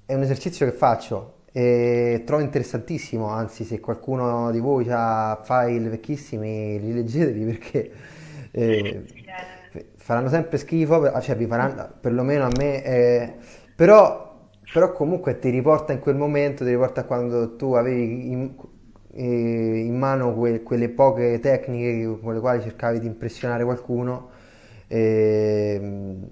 è 0.07 0.14
un 0.14 0.23
esercizio 0.23 0.67
che 0.67 0.73
faccio 0.73 1.34
e 1.57 2.25
trovo 2.27 2.43
interessantissimo, 2.43 3.29
anzi 3.29 3.62
se 3.62 3.79
qualcuno 3.79 4.51
di 4.51 4.59
voi 4.59 4.88
ha 4.90 5.40
file 5.45 5.88
vecchissimi 5.88 6.79
rileggetevi 6.79 7.45
perché 7.45 7.93
eh, 8.51 9.05
faranno 9.95 10.29
sempre 10.29 10.59
schifo, 10.59 11.21
cioè 11.21 11.37
vi 11.37 11.47
faranno, 11.47 11.93
perlomeno 12.01 12.47
a 12.47 12.51
me, 12.57 12.83
eh, 12.83 13.35
però, 13.73 14.49
però, 14.73 14.90
comunque 14.90 15.38
ti 15.38 15.51
riporta 15.51 15.93
in 15.93 16.01
quel 16.01 16.17
momento, 16.17 16.64
ti 16.64 16.71
riporta 16.71 17.03
a 17.03 17.05
quando 17.05 17.55
tu 17.55 17.75
avevi 17.75 18.33
in, 18.33 18.51
eh, 19.12 19.23
in 19.23 19.97
mano 19.97 20.35
que, 20.35 20.61
quelle 20.64 20.88
poche 20.88 21.38
tecniche 21.38 22.19
con 22.21 22.35
le 22.35 22.40
quali 22.40 22.62
cercavi 22.62 22.99
di 22.99 23.07
impressionare 23.07 23.62
qualcuno. 23.62 24.31
Ehm, 24.88 26.31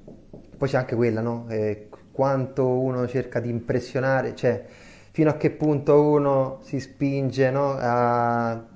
poi 0.59 0.69
c'è 0.69 0.79
anche 0.79 0.97
quella, 0.97 1.21
no? 1.21 1.47
Eh, 1.49 1.87
quanto 2.11 2.67
uno 2.69 3.07
cerca 3.07 3.39
di 3.39 3.51
impressionare, 3.51 4.35
cioè 4.35 4.65
fino 5.13 5.29
a 5.29 5.35
che 5.35 5.51
punto 5.51 6.03
uno 6.03 6.59
si 6.63 6.81
spinge 6.81 7.51
no? 7.51 7.77
a 7.79 8.67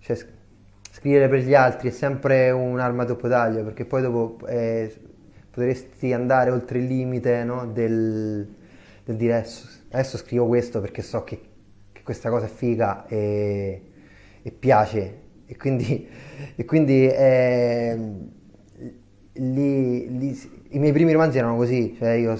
cioè, 0.00 0.18
scrivere 0.92 1.28
per 1.28 1.40
gli 1.40 1.54
altri 1.54 1.88
è 1.88 1.90
sempre 1.90 2.50
un'arma 2.50 3.02
a 3.02 3.06
doppio 3.06 3.28
taglio 3.30 3.64
perché 3.64 3.86
poi 3.86 4.02
dopo 4.02 4.46
eh, 4.46 4.94
potresti 5.50 6.12
andare 6.12 6.50
oltre 6.50 6.78
il 6.78 6.86
limite 6.86 7.44
no? 7.44 7.66
del, 7.66 8.46
del, 9.04 9.16
dire 9.16 9.36
adesso, 9.36 9.66
adesso, 9.90 10.18
scrivo 10.18 10.46
questo 10.46 10.82
perché 10.82 11.00
so 11.00 11.24
che, 11.24 11.40
che 11.92 12.02
questa 12.02 12.28
cosa 12.28 12.44
è 12.44 12.50
figa 12.50 13.06
e, 13.06 13.82
e 14.42 14.50
piace 14.50 15.28
e 15.46 15.56
quindi, 15.56 16.06
e 16.56 16.64
quindi 16.66 17.08
eh, 17.08 17.98
lì, 19.32 20.18
lì, 20.18 20.50
i 20.72 20.78
miei 20.78 20.92
primi 20.92 21.12
romanzi 21.12 21.38
erano 21.38 21.56
così, 21.56 21.96
cioè 21.96 22.10
io 22.10 22.36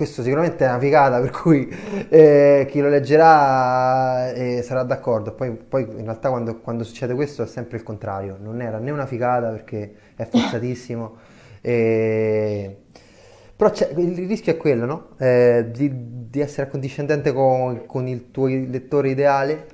questo 0.00 0.22
sicuramente 0.22 0.64
è 0.64 0.68
una 0.68 0.78
figata, 0.78 1.20
per 1.20 1.28
cui 1.28 1.68
eh, 2.08 2.66
chi 2.70 2.80
lo 2.80 2.88
leggerà 2.88 4.32
eh, 4.32 4.62
sarà 4.62 4.82
d'accordo. 4.82 5.34
Poi, 5.34 5.50
poi 5.50 5.82
in 5.82 6.04
realtà 6.04 6.30
quando, 6.30 6.56
quando, 6.56 6.84
succede 6.84 7.12
questo 7.12 7.42
è 7.42 7.46
sempre 7.46 7.76
il 7.76 7.82
contrario, 7.82 8.38
non 8.40 8.62
era 8.62 8.78
né 8.78 8.90
una 8.92 9.04
figata 9.04 9.50
perché 9.50 9.94
è 10.16 10.24
forzatissimo. 10.24 11.16
eh, 11.60 12.76
però 13.54 13.70
il 13.96 14.26
rischio 14.26 14.54
è 14.54 14.56
quello, 14.56 14.86
no? 14.86 15.08
Eh, 15.18 15.66
di, 15.70 16.30
di, 16.30 16.40
essere 16.40 16.68
accondiscendente 16.68 17.34
con, 17.34 17.84
con, 17.84 18.08
il 18.08 18.30
tuo 18.30 18.46
lettore 18.46 19.10
ideale, 19.10 19.66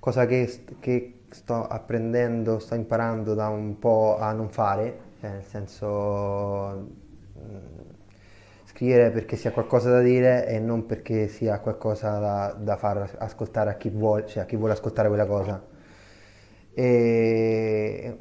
cosa 0.00 0.26
che, 0.26 0.64
che 0.80 1.20
sto 1.30 1.64
apprendendo, 1.64 2.58
sto 2.58 2.74
imparando 2.74 3.34
da 3.34 3.46
un 3.46 3.78
po' 3.78 4.18
a 4.18 4.32
non 4.32 4.48
fare, 4.48 4.98
cioè 5.20 5.30
nel 5.30 5.44
senso 5.44 6.88
scrivere 8.72 9.10
perché 9.10 9.36
sia 9.36 9.52
qualcosa 9.52 9.90
da 9.90 10.00
dire 10.00 10.46
e 10.46 10.58
non 10.58 10.86
perché 10.86 11.28
sia 11.28 11.60
qualcosa 11.60 12.18
da, 12.18 12.56
da 12.58 12.76
far 12.76 13.16
ascoltare 13.18 13.70
a 13.70 13.74
chi 13.74 13.90
vuole, 13.90 14.26
cioè 14.26 14.42
a 14.42 14.46
chi 14.46 14.56
vuole 14.56 14.72
ascoltare 14.72 15.08
quella 15.08 15.26
cosa. 15.26 15.62
E 16.74 18.16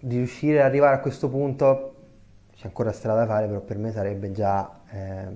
di 0.00 0.16
riuscire 0.16 0.60
ad 0.60 0.66
arrivare 0.66 0.96
a 0.96 1.00
questo 1.00 1.28
punto 1.28 1.94
c'è 2.54 2.66
ancora 2.66 2.92
strada 2.92 3.20
da 3.20 3.26
fare, 3.26 3.46
però 3.46 3.60
per 3.60 3.78
me 3.78 3.90
sarebbe 3.90 4.32
già 4.32 4.80
eh, 4.90 5.26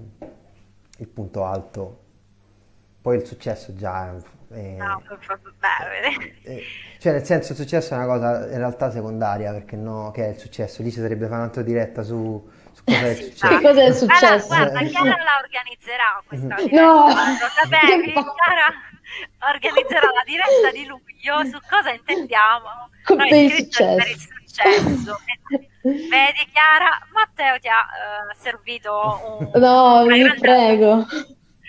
il 0.99 1.09
punto 1.09 1.45
alto. 1.45 2.01
Poi 3.01 3.17
il 3.17 3.25
successo 3.25 3.75
già 3.75 4.15
è... 4.49 4.77
no, 4.77 5.03
beh, 5.59 6.51
eh, 6.53 6.63
cioè 6.99 7.13
nel 7.13 7.25
senso 7.25 7.53
il 7.53 7.59
successo 7.59 7.95
è 7.95 7.97
una 7.97 8.07
cosa 8.07 8.49
in 8.51 8.59
realtà 8.59 8.91
secondaria 8.91 9.51
perché 9.53 9.77
no, 9.77 10.11
che 10.13 10.27
è 10.27 10.29
il 10.29 10.39
successo? 10.39 10.83
Lì 10.83 10.91
ci 10.91 11.01
sarebbe 11.01 11.27
fare 11.27 11.41
un'altra 11.41 11.63
diretta 11.63 12.03
su 12.03 12.49
Cosa 12.85 13.07
è 13.07 13.15
successo? 13.15 13.49
Che 13.49 13.61
cosa 13.61 13.83
è 13.83 13.93
successo? 13.93 14.53
Allora, 14.53 14.71
guarda, 14.71 14.89
Chiara 14.89 15.23
la 15.23 15.41
organizzerà 15.43 16.23
questa 16.27 16.55
diretta. 16.57 16.83
No! 16.83 17.07
Lo 17.07 17.49
sapevi? 17.63 18.13
Chiara 18.13 18.73
organizzerà 19.53 20.11
la 20.11 20.23
diretta 20.25 20.71
di 20.73 20.87
luglio 20.87 21.45
su 21.45 21.59
cosa 21.69 21.91
intendiamo 21.91 22.91
Come 23.05 23.29
per 23.29 23.43
il 23.43 23.53
successo. 23.53 23.97
Per 23.97 24.09
il 24.09 24.19
successo. 24.19 25.19
Vedi 25.83 26.49
Chiara, 26.53 27.07
Matteo 27.13 27.59
ti 27.59 27.69
ha 27.69 27.83
uh, 27.83 28.41
servito 28.41 29.39
un... 29.39 29.61
No, 29.61 30.05
vi 30.07 30.35
prego. 30.39 30.95
No, 30.95 31.07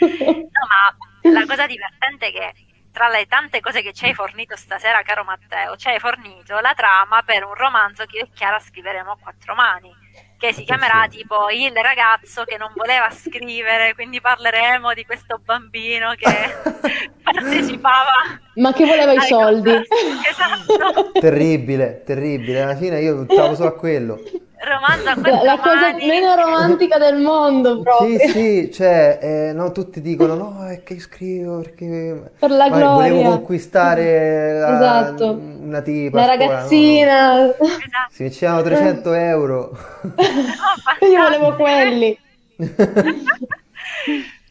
ma 0.04 1.32
la 1.32 1.46
cosa 1.46 1.66
divertente 1.66 2.28
è 2.28 2.32
che 2.32 2.54
tra 2.92 3.10
le 3.10 3.26
tante 3.26 3.60
cose 3.60 3.82
che 3.82 3.94
ci 3.94 4.06
hai 4.06 4.14
fornito 4.14 4.56
stasera, 4.56 5.02
caro 5.02 5.24
Matteo, 5.24 5.76
ci 5.78 5.88
hai 5.88 6.00
fornito 6.00 6.60
la 6.60 6.74
trama 6.76 7.24
per 7.24 7.44
un 7.44 7.56
romanzo 7.56 8.06
che 8.06 8.18
io 8.18 8.24
e 8.24 8.30
Chiara 8.34 8.60
scriveremo 8.60 9.12
a 9.12 9.18
quattro 9.20 9.56
mani 9.56 10.03
che 10.44 10.52
si 10.52 10.64
chiamerà 10.66 11.08
tipo 11.10 11.50
Il 11.50 11.72
ragazzo 11.72 12.44
che 12.44 12.58
non 12.58 12.74
voleva 12.76 13.10
scrivere, 13.12 13.94
quindi 13.96 14.20
parleremo 14.20 14.94
di 14.94 15.06
questo 15.06 15.40
bambino 15.42 16.14
che 16.18 16.28
partecipava. 17.24 18.42
Ma 18.56 18.74
che 18.74 18.86
voleva 18.86 19.14
i 19.14 19.22
soldi. 19.22 19.72
Esatto. 19.72 21.12
terribile, 21.14 22.04
terribile, 22.06 22.62
alla 22.62 22.76
fine 22.76 23.00
io 23.00 23.24
stavo 23.24 23.56
solo 23.56 23.70
a 23.70 23.76
quello 23.76 24.20
romanzo 24.64 25.10
a 25.10 25.16
la, 25.16 25.44
la 25.44 25.58
cosa 25.58 25.94
meno 25.94 26.36
romantica 26.36 26.98
del 26.98 27.18
mondo 27.18 27.82
proprio. 27.82 28.18
Sì, 28.20 28.28
sì, 28.30 28.72
cioè, 28.72 29.20
eh, 29.22 29.54
no, 29.54 29.72
tutti 29.72 30.02
dicono 30.02 30.36
no, 30.36 30.68
è 30.68 30.84
che 30.84 30.94
io 30.94 31.00
scrivo 31.00 31.58
perché 31.60 32.32
per 32.40 32.50
la 32.50 32.70
Vai, 32.70 32.80
gloria. 32.80 33.12
volevo 33.12 33.30
conquistare 33.30 34.60
la, 34.60 34.76
esatto. 34.76 35.32
una 35.32 35.82
tipa. 35.82 36.20
La 36.20 36.26
ragazzina. 36.26 37.36
No? 37.46 37.52
Esatto. 37.52 38.12
Si 38.12 38.24
vincevano 38.24 38.62
300 38.62 39.14
euro. 39.14 39.78
No, 40.02 40.14
io 41.08 41.22
volevo 41.22 41.56
quelli. 41.56 42.18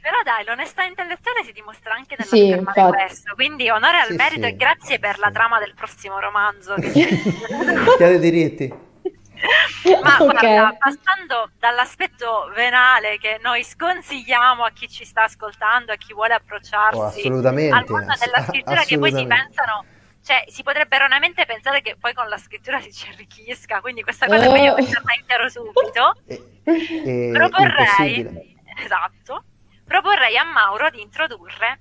Però 0.03 0.17
dai, 0.25 0.45
l'onestà 0.45 0.83
intellettuale 0.83 1.45
si 1.45 1.53
dimostra 1.53 1.95
anche 1.95 2.17
nell'affermare 2.19 2.81
sì, 2.81 3.05
questo. 3.07 3.35
Quindi 3.35 3.71
onore 3.71 3.99
al 3.99 4.09
sì, 4.09 4.15
merito 4.17 4.47
sì. 4.47 4.53
e 4.53 4.57
grazie 4.57 4.99
per 4.99 5.19
la 5.21 5.31
trama 5.31 5.61
del 5.61 5.75
prossimo 5.77 6.19
romanzo. 6.19 6.75
Che 6.75 6.91
Chiede 7.97 8.19
diritti. 8.19 8.91
Ma 10.03 10.17
okay. 10.23 10.55
guarda, 10.55 10.77
passando 10.79 11.51
dall'aspetto 11.59 12.51
venale 12.55 13.19
che 13.19 13.39
noi 13.43 13.65
sconsigliamo 13.65 14.65
a 14.65 14.71
chi 14.71 14.89
ci 14.89 15.05
sta 15.05 15.25
ascoltando, 15.25 15.93
a 15.93 15.97
chi 15.97 16.13
vuole 16.13 16.35
approcciarsi 16.35 16.99
oh, 16.99 17.05
assolutamente, 17.07 17.77
al 17.77 17.85
mondo 17.89 18.15
della 18.19 18.45
scrittura, 18.45 18.83
che 18.85 18.99
poi 18.99 19.13
si 19.13 19.27
pensano 19.27 19.85
cioè 20.25 20.45
si 20.47 20.63
potrebbe 20.63 20.95
erroneamente 20.95 21.45
pensare 21.47 21.83
che 21.83 21.97
poi 21.99 22.15
con 22.15 22.29
la 22.29 22.39
scrittura 22.39 22.81
si 22.81 22.93
ci 22.93 23.09
arricchisca, 23.09 23.81
quindi 23.81 24.03
questa 24.03 24.27
cosa 24.27 24.49
oh. 24.49 24.51
è 24.51 24.53
meglio 24.53 24.75
metterla 24.77 25.15
in 25.19 25.27
chiaro 25.27 25.49
subito. 25.49 26.15
E, 26.27 26.61
e, 26.65 27.31
proporrei, 27.33 28.57
esatto, 28.85 29.45
proporrei 29.85 30.37
a 30.37 30.45
Mauro 30.45 30.91
di 30.91 31.03
introdurre 31.03 31.81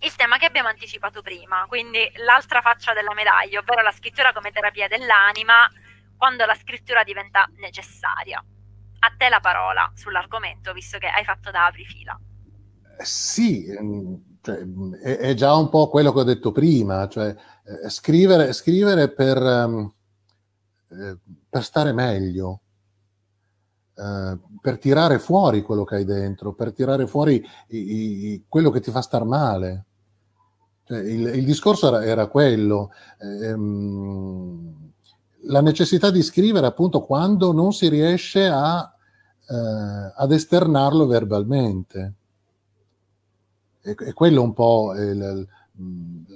il 0.00 0.14
tema 0.14 0.36
che 0.36 0.44
abbiamo 0.44 0.68
anticipato 0.68 1.22
prima, 1.22 1.64
quindi 1.66 2.06
l'altra 2.16 2.60
faccia 2.60 2.92
della 2.92 3.14
medaglia, 3.14 3.60
ovvero 3.60 3.80
la 3.80 3.92
scrittura 3.92 4.34
come 4.34 4.50
terapia 4.50 4.86
dell'anima, 4.86 5.66
quando 6.16 6.44
la 6.44 6.54
scrittura 6.54 7.04
diventa 7.04 7.48
necessaria. 7.56 8.38
A 8.38 9.14
te 9.16 9.28
la 9.28 9.40
parola 9.40 9.90
sull'argomento, 9.94 10.72
visto 10.72 10.98
che 10.98 11.08
hai 11.08 11.24
fatto 11.24 11.50
da 11.50 11.66
aprifila. 11.66 12.18
Eh, 12.98 13.04
sì, 13.04 13.66
ehm, 13.66 14.38
cioè, 14.40 14.62
è, 15.02 15.16
è, 15.18 15.34
già 15.34 15.54
un 15.54 15.68
po' 15.68 15.88
quello 15.88 16.12
che 16.12 16.20
ho 16.20 16.24
detto 16.24 16.52
prima, 16.52 17.08
cioè 17.08 17.34
eh, 17.64 17.88
scrivere, 17.88 18.52
scrivere 18.52 19.10
per, 19.12 19.42
um, 19.42 19.92
eh, 20.90 21.18
per, 21.48 21.64
stare 21.64 21.92
meglio, 21.92 22.60
eh, 23.94 24.38
per 24.60 24.78
tirare 24.78 25.18
fuori 25.18 25.62
quello 25.62 25.84
che 25.84 25.96
hai 25.96 26.04
dentro, 26.04 26.54
per 26.54 26.72
tirare 26.72 27.06
fuori 27.06 27.44
i, 27.68 27.78
i, 27.78 28.44
quello 28.48 28.70
che 28.70 28.80
ti 28.80 28.90
fa 28.90 29.00
star 29.00 29.24
male. 29.24 29.86
Cioè, 30.84 30.98
il, 30.98 31.26
il, 31.36 31.44
discorso 31.44 31.88
era, 31.88 32.04
era 32.04 32.26
quello. 32.26 32.90
Ehm, 33.18 34.92
la 35.46 35.60
necessità 35.60 36.10
di 36.10 36.22
scrivere 36.22 36.66
appunto 36.66 37.00
quando 37.00 37.52
non 37.52 37.72
si 37.72 37.88
riesce 37.88 38.46
a, 38.46 38.92
eh, 39.48 40.12
ad 40.14 40.32
esternarlo 40.32 41.06
verbalmente. 41.06 42.14
E, 43.82 43.96
e 43.98 44.12
quello 44.12 44.42
un 44.42 44.52
po' 44.54 44.94
il, 44.94 45.46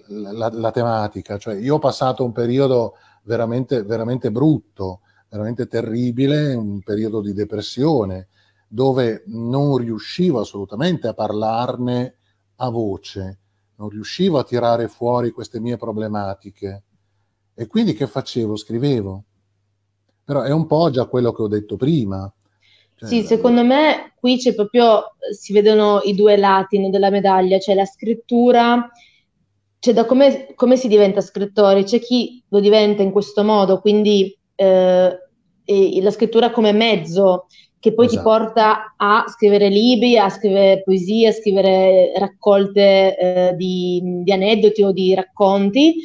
la, 0.08 0.50
la, 0.52 0.70
tematica. 0.70 1.38
Cioè, 1.38 1.56
io 1.56 1.76
ho 1.76 1.78
passato 1.78 2.24
un 2.24 2.32
periodo 2.32 2.94
veramente, 3.22 3.82
veramente 3.82 4.30
brutto, 4.30 5.00
veramente 5.28 5.66
terribile, 5.66 6.54
un 6.54 6.80
periodo 6.80 7.20
di 7.20 7.32
depressione, 7.32 8.28
dove 8.66 9.22
non 9.26 9.78
riuscivo 9.78 10.40
assolutamente 10.40 11.08
a 11.08 11.14
parlarne 11.14 12.16
a 12.56 12.68
voce, 12.68 13.38
non 13.76 13.88
riuscivo 13.88 14.38
a 14.38 14.44
tirare 14.44 14.88
fuori 14.88 15.30
queste 15.30 15.60
mie 15.60 15.76
problematiche 15.76 16.82
e 17.60 17.66
quindi 17.66 17.92
che 17.92 18.06
facevo? 18.06 18.54
Scrivevo. 18.54 19.24
Però 20.24 20.42
è 20.42 20.52
un 20.52 20.68
po' 20.68 20.90
già 20.90 21.06
quello 21.06 21.32
che 21.32 21.42
ho 21.42 21.48
detto 21.48 21.74
prima. 21.74 22.32
Cioè, 22.94 23.08
sì, 23.08 23.22
secondo 23.24 23.64
me 23.64 24.12
qui 24.20 24.36
c'è 24.36 24.54
proprio, 24.54 25.16
si 25.36 25.52
vedono 25.52 26.00
i 26.04 26.14
due 26.14 26.36
lati 26.36 26.88
della 26.88 27.10
medaglia, 27.10 27.58
cioè 27.58 27.74
la 27.74 27.84
scrittura, 27.84 28.88
cioè 29.80 29.92
da 29.92 30.04
come, 30.04 30.52
come 30.54 30.76
si 30.76 30.86
diventa 30.86 31.20
scrittori, 31.20 31.82
c'è 31.82 31.98
chi 31.98 32.40
lo 32.48 32.60
diventa 32.60 33.02
in 33.02 33.10
questo 33.10 33.42
modo, 33.42 33.80
quindi 33.80 34.38
eh, 34.54 35.18
la 36.00 36.10
scrittura 36.12 36.52
come 36.52 36.70
mezzo 36.70 37.46
che 37.80 37.92
poi 37.92 38.06
esatto. 38.06 38.18
ti 38.18 38.28
porta 38.28 38.94
a 38.96 39.24
scrivere 39.28 39.68
libri, 39.68 40.16
a 40.16 40.28
scrivere 40.28 40.82
poesie, 40.82 41.28
a 41.28 41.32
scrivere 41.32 42.12
raccolte 42.18 43.16
eh, 43.16 43.54
di, 43.56 44.00
di, 44.22 44.32
aneddoti 44.32 44.82
o 44.82 44.92
di 44.92 45.14
racconti, 45.14 45.96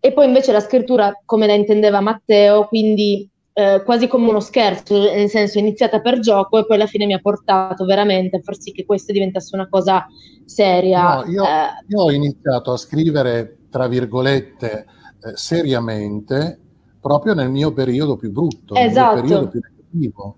e 0.00 0.12
poi 0.12 0.26
invece 0.26 0.50
la 0.50 0.60
scrittura 0.60 1.12
come 1.26 1.46
la 1.46 1.52
intendeva 1.52 2.00
Matteo, 2.00 2.66
quindi 2.66 3.28
eh, 3.52 3.82
quasi 3.84 4.08
come 4.08 4.28
uno 4.30 4.40
scherzo, 4.40 4.98
nel 4.98 5.28
senso 5.28 5.58
iniziata 5.58 6.00
per 6.00 6.20
gioco 6.20 6.58
e 6.58 6.64
poi 6.64 6.76
alla 6.76 6.86
fine 6.86 7.04
mi 7.04 7.12
ha 7.12 7.20
portato 7.20 7.84
veramente 7.84 8.36
a 8.36 8.40
far 8.40 8.58
sì 8.58 8.72
che 8.72 8.86
questo 8.86 9.12
diventasse 9.12 9.54
una 9.54 9.68
cosa 9.68 10.06
seria. 10.46 11.16
No, 11.16 11.30
io, 11.30 11.44
eh, 11.44 11.84
io 11.86 12.00
ho 12.00 12.10
iniziato 12.10 12.72
a 12.72 12.78
scrivere, 12.78 13.58
tra 13.68 13.88
virgolette, 13.88 14.86
eh, 15.22 15.32
seriamente 15.34 16.58
proprio 16.98 17.34
nel 17.34 17.50
mio 17.50 17.72
periodo 17.72 18.16
più 18.16 18.32
brutto, 18.32 18.74
esatto. 18.74 19.16
nel 19.16 19.24
mio 19.24 19.30
periodo 19.30 19.48
più 19.48 19.60
negativo. 19.60 20.36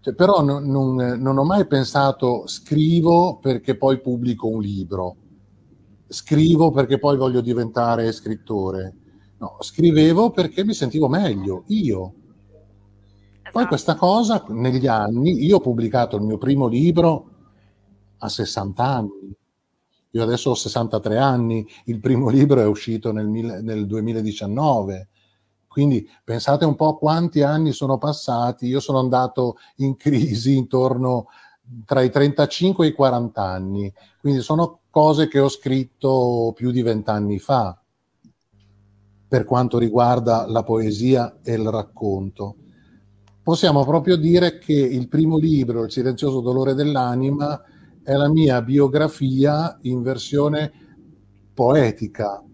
Cioè, 0.00 0.14
però 0.14 0.42
non, 0.42 0.64
non, 0.64 0.96
non 0.96 1.38
ho 1.38 1.44
mai 1.44 1.64
pensato 1.68 2.48
scrivo 2.48 3.38
perché 3.40 3.76
poi 3.76 4.00
pubblico 4.00 4.48
un 4.48 4.60
libro 4.60 5.16
scrivo 6.12 6.70
perché 6.70 6.98
poi 6.98 7.16
voglio 7.16 7.40
diventare 7.40 8.12
scrittore. 8.12 8.96
No, 9.38 9.56
scrivevo 9.60 10.30
perché 10.30 10.64
mi 10.64 10.74
sentivo 10.74 11.08
meglio, 11.08 11.64
io. 11.68 12.00
Poi 13.52 13.62
esatto. 13.62 13.66
questa 13.66 13.94
cosa 13.96 14.44
negli 14.48 14.86
anni, 14.86 15.44
io 15.44 15.56
ho 15.56 15.60
pubblicato 15.60 16.16
il 16.16 16.22
mio 16.22 16.38
primo 16.38 16.68
libro 16.68 17.30
a 18.18 18.28
60 18.28 18.84
anni, 18.84 19.36
io 20.10 20.22
adesso 20.22 20.50
ho 20.50 20.54
63 20.54 21.18
anni, 21.18 21.66
il 21.86 21.98
primo 21.98 22.28
libro 22.28 22.60
è 22.60 22.66
uscito 22.66 23.12
nel, 23.12 23.26
nel 23.26 23.86
2019, 23.86 25.08
quindi 25.66 26.08
pensate 26.22 26.64
un 26.64 26.76
po' 26.76 26.96
quanti 26.96 27.42
anni 27.42 27.72
sono 27.72 27.98
passati, 27.98 28.66
io 28.66 28.78
sono 28.78 28.98
andato 28.98 29.56
in 29.76 29.96
crisi 29.96 30.54
intorno 30.56 31.28
tra 31.84 32.02
i 32.02 32.10
35 32.10 32.86
e 32.86 32.88
i 32.90 32.92
40 32.92 33.42
anni, 33.42 33.92
quindi 34.20 34.40
sono 34.42 34.81
cose 34.92 35.26
che 35.26 35.40
ho 35.40 35.48
scritto 35.48 36.52
più 36.54 36.70
di 36.70 36.82
vent'anni 36.82 37.38
fa 37.38 37.82
per 39.26 39.46
quanto 39.46 39.78
riguarda 39.78 40.46
la 40.46 40.62
poesia 40.62 41.38
e 41.42 41.54
il 41.54 41.66
racconto. 41.66 42.56
Possiamo 43.42 43.86
proprio 43.86 44.16
dire 44.16 44.58
che 44.58 44.74
il 44.74 45.08
primo 45.08 45.38
libro, 45.38 45.84
Il 45.84 45.90
silenzioso 45.90 46.42
dolore 46.42 46.74
dell'anima, 46.74 47.58
è 48.02 48.12
la 48.12 48.28
mia 48.28 48.60
biografia 48.60 49.78
in 49.84 50.02
versione 50.02 50.70
poetica, 51.54 52.44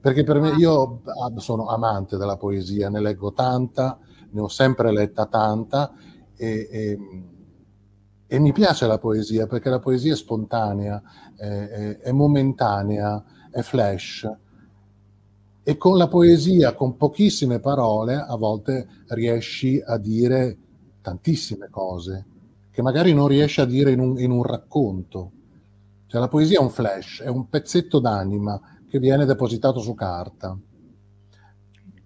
perché 0.00 0.22
per 0.22 0.38
me 0.38 0.50
io 0.50 1.02
sono 1.38 1.66
amante 1.66 2.16
della 2.16 2.36
poesia, 2.36 2.88
ne 2.88 3.00
leggo 3.00 3.32
tanta, 3.32 3.98
ne 4.30 4.40
ho 4.40 4.48
sempre 4.48 4.92
letta 4.92 5.26
tanta 5.26 5.92
e, 6.36 6.68
e 6.70 6.98
e 8.32 8.38
mi 8.38 8.52
piace 8.52 8.86
la 8.86 8.96
poesia 8.96 9.46
perché 9.46 9.68
la 9.68 9.78
poesia 9.78 10.14
è 10.14 10.16
spontanea, 10.16 11.02
è, 11.36 11.44
è, 11.44 11.98
è 11.98 12.12
momentanea, 12.12 13.22
è 13.50 13.60
flash. 13.60 14.26
E 15.62 15.76
con 15.76 15.98
la 15.98 16.08
poesia, 16.08 16.72
con 16.72 16.96
pochissime 16.96 17.60
parole, 17.60 18.14
a 18.14 18.34
volte 18.36 18.88
riesci 19.08 19.82
a 19.84 19.98
dire 19.98 20.56
tantissime 21.02 21.68
cose 21.68 22.24
che 22.70 22.80
magari 22.80 23.12
non 23.12 23.28
riesci 23.28 23.60
a 23.60 23.66
dire 23.66 23.90
in 23.90 24.00
un, 24.00 24.18
in 24.18 24.30
un 24.30 24.44
racconto. 24.44 25.32
Cioè 26.06 26.18
la 26.18 26.28
poesia 26.28 26.58
è 26.58 26.62
un 26.62 26.70
flash, 26.70 27.20
è 27.20 27.28
un 27.28 27.50
pezzetto 27.50 28.00
d'anima 28.00 28.58
che 28.88 28.98
viene 28.98 29.26
depositato 29.26 29.78
su 29.78 29.92
carta. 29.92 30.58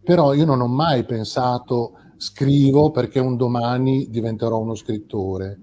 Però 0.03 0.35
io 0.35 0.45
non 0.45 0.61
ho 0.61 0.67
mai 0.67 1.05
pensato 1.05 1.93
scrivo 2.17 2.91
perché 2.91 3.21
un 3.21 3.37
domani 3.37 4.09
diventerò 4.11 4.59
uno 4.59 4.75
scrittore 4.75 5.61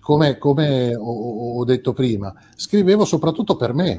come, 0.00 0.38
come 0.38 0.94
ho, 0.94 1.58
ho, 1.58 1.64
detto 1.64 1.92
prima, 1.92 2.32
scrivevo 2.54 3.04
soprattutto 3.04 3.56
per 3.56 3.74
me, 3.74 3.98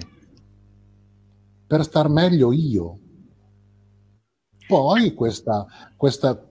per 1.67 1.83
star 1.83 2.09
meglio 2.09 2.51
io. 2.51 2.99
Poi 4.65 5.13
questa, 5.13 5.65
questa, 5.95 6.47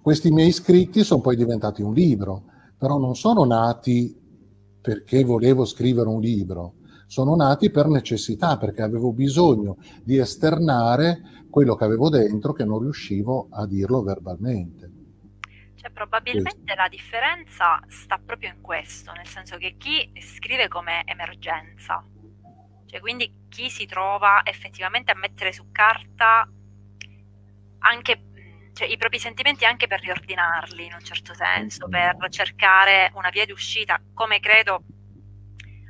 questi 0.00 0.30
miei 0.30 0.52
scritti 0.52 1.02
sono 1.02 1.20
poi 1.20 1.36
diventati 1.36 1.82
un 1.82 1.92
libro, 1.92 2.44
però 2.78 2.98
non 2.98 3.16
sono 3.16 3.44
nati 3.44 4.16
perché 4.80 5.24
volevo 5.24 5.64
scrivere 5.64 6.08
un 6.08 6.20
libro, 6.20 6.74
sono 7.06 7.34
nati 7.34 7.70
per 7.70 7.88
necessità, 7.88 8.56
perché 8.56 8.82
avevo 8.82 9.12
bisogno 9.12 9.76
di 10.04 10.18
esternare 10.18 11.46
quello 11.50 11.74
che 11.74 11.84
avevo 11.84 12.08
dentro 12.08 12.52
che 12.52 12.64
non 12.64 12.80
riuscivo 12.80 13.48
a 13.50 13.66
dirlo 13.66 14.02
verbalmente. 14.02 14.97
Cioè, 15.78 15.90
probabilmente 15.90 16.74
la 16.74 16.88
differenza 16.88 17.80
sta 17.86 18.18
proprio 18.18 18.50
in 18.50 18.60
questo, 18.60 19.12
nel 19.12 19.28
senso 19.28 19.56
che 19.58 19.76
chi 19.78 20.10
scrive 20.20 20.66
come 20.66 21.02
emergenza, 21.04 22.04
cioè 22.84 22.98
quindi 22.98 23.46
chi 23.48 23.70
si 23.70 23.86
trova 23.86 24.40
effettivamente 24.44 25.12
a 25.12 25.14
mettere 25.14 25.52
su 25.52 25.70
carta 25.70 26.48
anche 27.80 28.22
cioè, 28.72 28.88
i 28.88 28.96
propri 28.96 29.20
sentimenti 29.20 29.64
anche 29.64 29.86
per 29.86 30.00
riordinarli 30.00 30.84
in 30.84 30.94
un 30.94 31.04
certo 31.04 31.32
senso, 31.32 31.88
per 31.88 32.16
cercare 32.28 33.12
una 33.14 33.30
via 33.30 33.44
di 33.44 33.52
uscita, 33.52 34.00
come 34.14 34.40
credo 34.40 34.82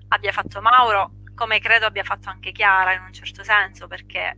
abbia 0.08 0.32
fatto 0.32 0.60
Mauro, 0.60 1.12
come 1.34 1.60
credo 1.60 1.86
abbia 1.86 2.04
fatto 2.04 2.28
anche 2.28 2.52
Chiara 2.52 2.92
in 2.92 3.02
un 3.02 3.12
certo 3.12 3.42
senso, 3.42 3.86
perché 3.86 4.36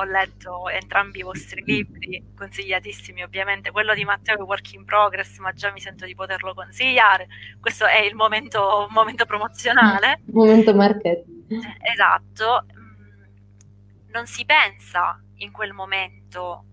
ho 0.00 0.04
letto 0.04 0.68
entrambi 0.68 1.18
i 1.18 1.22
vostri 1.22 1.62
libri, 1.64 2.32
consigliatissimi 2.36 3.22
ovviamente, 3.22 3.72
quello 3.72 3.94
di 3.94 4.04
Matteo 4.04 4.36
è 4.36 4.40
Work 4.40 4.72
in 4.74 4.84
Progress, 4.84 5.38
ma 5.38 5.52
già 5.52 5.72
mi 5.72 5.80
sento 5.80 6.06
di 6.06 6.14
poterlo 6.14 6.54
consigliare, 6.54 7.26
questo 7.60 7.84
è 7.84 8.00
il 8.02 8.14
momento, 8.14 8.86
momento 8.90 9.24
promozionale. 9.24 10.20
Momento 10.26 10.72
marketing. 10.72 11.64
Esatto, 11.80 12.66
mm, 12.72 14.10
non 14.12 14.26
si 14.26 14.44
pensa 14.44 15.20
in 15.38 15.50
quel 15.50 15.72
momento 15.72 16.64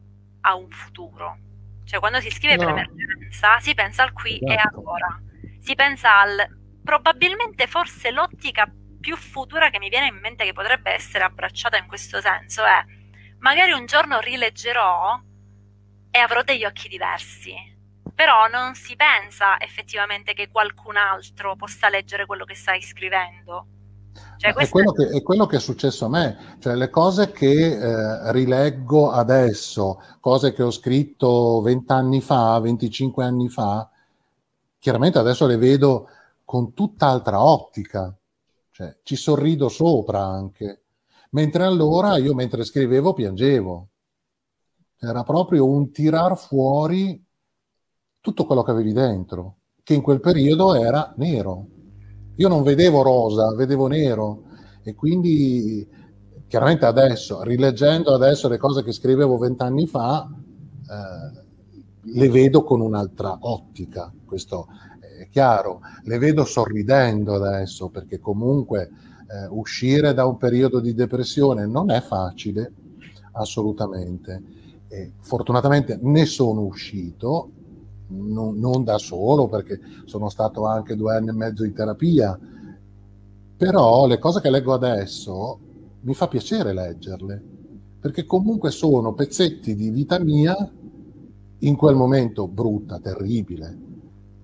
a 0.41 0.55
un 0.55 0.69
futuro, 0.69 1.37
Cioè, 1.85 1.99
quando 1.99 2.19
si 2.19 2.29
scrive 2.29 2.55
no. 2.57 2.65
per 2.65 2.69
emergenza, 2.69 3.59
si 3.59 3.73
pensa 3.73 4.03
al 4.03 4.11
qui 4.11 4.39
esatto. 4.41 4.79
e 4.79 4.83
ora. 4.85 5.21
Si 5.59 5.73
pensa 5.73 6.19
al 6.19 6.47
probabilmente 6.83 7.65
forse 7.65 8.11
l'ottica 8.11 8.71
più 8.99 9.15
futura 9.15 9.69
che 9.69 9.79
mi 9.79 9.89
viene 9.89 10.07
in 10.07 10.17
mente 10.19 10.45
che 10.45 10.53
potrebbe 10.53 10.91
essere 10.91 11.23
abbracciata 11.23 11.77
in 11.77 11.87
questo 11.87 12.21
senso 12.21 12.63
è 12.63 12.83
magari 13.45 13.73
un 13.73 13.85
giorno 13.85 14.19
rileggerò 14.19 15.19
e 16.09 16.17
avrò 16.19 16.41
degli 16.41 16.65
occhi 16.65 16.87
diversi. 16.87 17.53
Però 18.15 18.47
non 18.47 18.73
si 18.73 18.95
pensa 18.95 19.59
effettivamente 19.59 20.33
che 20.33 20.49
qualcun 20.49 20.97
altro 20.97 21.55
possa 21.55 21.89
leggere 21.89 22.25
quello 22.25 22.43
che 22.43 22.55
stai 22.55 22.81
scrivendo. 22.81 23.67
Cioè, 24.37 24.53
è, 24.53 24.69
quello 24.69 24.93
che, 24.93 25.09
è, 25.09 25.21
quello 25.21 25.45
che, 25.45 25.57
è 25.57 25.59
successo 25.59 26.05
a 26.05 26.09
me, 26.09 26.57
cioè 26.59 26.73
le 26.75 26.89
cose 26.89 27.31
che 27.31 27.73
eh, 27.73 28.31
rileggo 28.31 29.11
adesso, 29.11 30.01
cose 30.19 30.53
che 30.53 30.63
ho 30.63 30.71
scritto 30.71 31.61
vent'anni 31.61 32.21
fa, 32.21 32.57
25 32.59 33.23
anni 33.23 33.49
fa, 33.49 33.87
chiaramente 34.79 35.19
adesso 35.19 35.45
le 35.45 35.57
vedo 35.57 36.09
con 36.45 36.73
tutt'altra 36.73 37.43
ottica, 37.43 38.15
cioè, 38.71 38.97
ci 39.03 39.15
sorrido 39.15 39.67
sopra 39.67 40.23
anche, 40.23 40.84
mentre 41.35 41.65
allora 41.65 42.15
io 42.17 42.33
mentre 42.33 42.63
scrivevo 42.63 43.11
piangevo, 43.11 43.89
era 44.97 45.23
proprio 45.23 45.67
un 45.67 45.91
tirar 45.91 46.37
fuori 46.37 47.21
tutto 48.21 48.45
quello 48.45 48.63
che 48.63 48.71
avevi 48.71 48.93
dentro, 48.93 49.57
che 49.83 49.93
in 49.93 50.01
quel 50.01 50.21
periodo 50.21 50.73
era 50.73 51.13
nero. 51.17 51.67
Io 52.37 52.47
non 52.47 52.63
vedevo 52.63 53.01
rosa, 53.01 53.53
vedevo 53.53 53.87
nero. 53.87 54.43
E 54.81 54.95
quindi 54.95 55.85
chiaramente 56.47 56.85
adesso, 56.85 57.43
rileggendo 57.43 58.13
adesso 58.13 58.47
le 58.47 58.57
cose 58.57 58.81
che 58.81 58.93
scrivevo 58.93 59.37
vent'anni 59.37 59.87
fa, 59.87 60.25
eh, 60.31 61.43
le 62.01 62.29
vedo 62.29 62.63
con 62.63 62.79
un'altra 62.79 63.37
ottica, 63.41 64.11
questo 64.23 64.67
è 65.19 65.27
chiaro, 65.29 65.81
le 66.03 66.17
vedo 66.17 66.45
sorridendo 66.45 67.33
adesso 67.35 67.89
perché 67.89 68.19
comunque 68.19 68.89
eh, 69.27 69.47
uscire 69.49 70.13
da 70.13 70.25
un 70.25 70.37
periodo 70.37 70.79
di 70.79 70.93
depressione 70.93 71.65
non 71.65 71.91
è 71.91 72.01
facile, 72.01 72.71
assolutamente. 73.33 74.41
E 74.87 75.13
fortunatamente 75.19 75.99
ne 76.01 76.25
sono 76.25 76.61
uscito 76.61 77.49
non, 78.07 78.57
non, 78.59 78.83
da 78.83 78.97
solo 78.97 79.47
perché 79.47 79.79
sono 80.05 80.29
stato 80.29 80.65
anche 80.65 80.95
due 80.95 81.15
anni 81.15 81.29
e 81.29 81.33
mezzo 81.33 81.63
in 81.63 81.73
terapia, 81.73 82.37
però 83.57 84.05
le 84.05 84.19
cose 84.19 84.41
che 84.41 84.49
leggo 84.49 84.73
adesso 84.73 85.59
mi 86.01 86.13
fa 86.13 86.27
piacere 86.27 86.73
leggerle, 86.73 87.41
perché 87.99 88.25
comunque 88.25 88.69
sono 88.69 89.13
pezzetti 89.13 89.75
di 89.75 89.89
vita 89.89 90.19
mia 90.19 90.55
in 91.59 91.75
quel 91.75 91.95
momento 91.95 92.47
brutta, 92.47 92.99
terribile, 92.99 93.77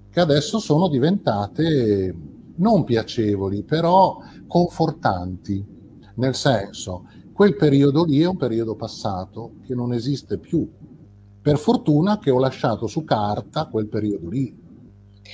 che 0.10 0.20
adesso 0.20 0.60
sono 0.60 0.88
diventate 0.88 2.15
non 2.62 2.84
piacevoli, 2.84 3.63
però 3.63 4.17
confortanti, 4.47 5.65
nel 6.15 6.36
senso, 6.36 7.06
quel 7.34 7.56
periodo 7.56 8.06
lì 8.06 8.21
è 8.21 8.28
un 8.28 8.38
periodo 8.38 8.76
passato 8.76 9.54
che 9.65 9.74
non 9.74 9.93
esiste 9.93 10.38
più. 10.38 10.69
Per 11.41 11.58
fortuna 11.58 12.19
che 12.19 12.30
ho 12.30 12.39
lasciato 12.39 12.86
su 12.86 13.04
carta 13.04 13.65
quel 13.65 13.88
periodo 13.88 14.30
lì, 14.30 14.56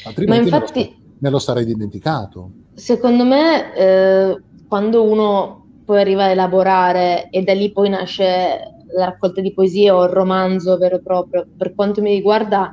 altrimenti 0.05 0.49
Ma 0.49 0.57
infatti, 0.57 0.79
me, 0.79 0.85
lo, 0.85 1.15
me 1.19 1.29
lo 1.29 1.39
sarei 1.39 1.65
dimenticato. 1.65 2.51
Secondo 2.73 3.25
me, 3.25 3.75
eh, 3.75 4.41
quando 4.67 5.03
uno 5.03 5.65
poi 5.83 5.99
arriva 5.99 6.25
a 6.25 6.29
elaborare 6.29 7.29
e 7.29 7.43
da 7.43 7.53
lì 7.53 7.71
poi 7.71 7.89
nasce 7.89 8.85
la 8.95 9.05
raccolta 9.05 9.41
di 9.41 9.53
poesie 9.53 9.91
o 9.91 10.03
il 10.03 10.09
romanzo 10.09 10.77
vero 10.77 10.97
e 10.97 11.01
proprio, 11.01 11.45
per 11.57 11.75
quanto 11.75 12.01
mi 12.01 12.13
riguarda, 12.13 12.71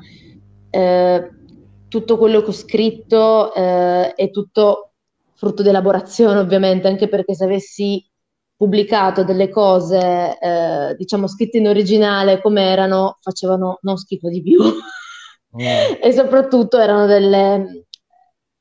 eh, 0.71 1.31
tutto 1.95 2.19
quello 2.19 2.43
che 2.43 2.49
ho 2.49 2.53
scritto 2.53 3.55
eh, 3.55 4.15
è 4.15 4.31
tutto 4.33 4.95
frutto 5.35 5.63
di 5.63 5.69
elaborazione, 5.69 6.41
ovviamente, 6.41 6.89
anche 6.89 7.07
perché 7.07 7.37
se 7.37 7.45
avessi 7.45 8.05
pubblicato 8.57 9.23
delle 9.23 9.49
cose, 9.49 10.37
eh, 10.37 10.97
diciamo, 10.97 11.29
scritte 11.29 11.59
in 11.59 11.69
originale 11.69 12.41
come 12.41 12.65
erano, 12.65 13.19
facevano 13.21 13.79
non 13.83 13.97
schifo 13.97 14.29
di 14.29 14.43
più. 14.43 14.61
Mm. 14.61 15.61
e 16.03 16.13
soprattutto 16.13 16.79
erano 16.79 17.07
delle, 17.07 17.87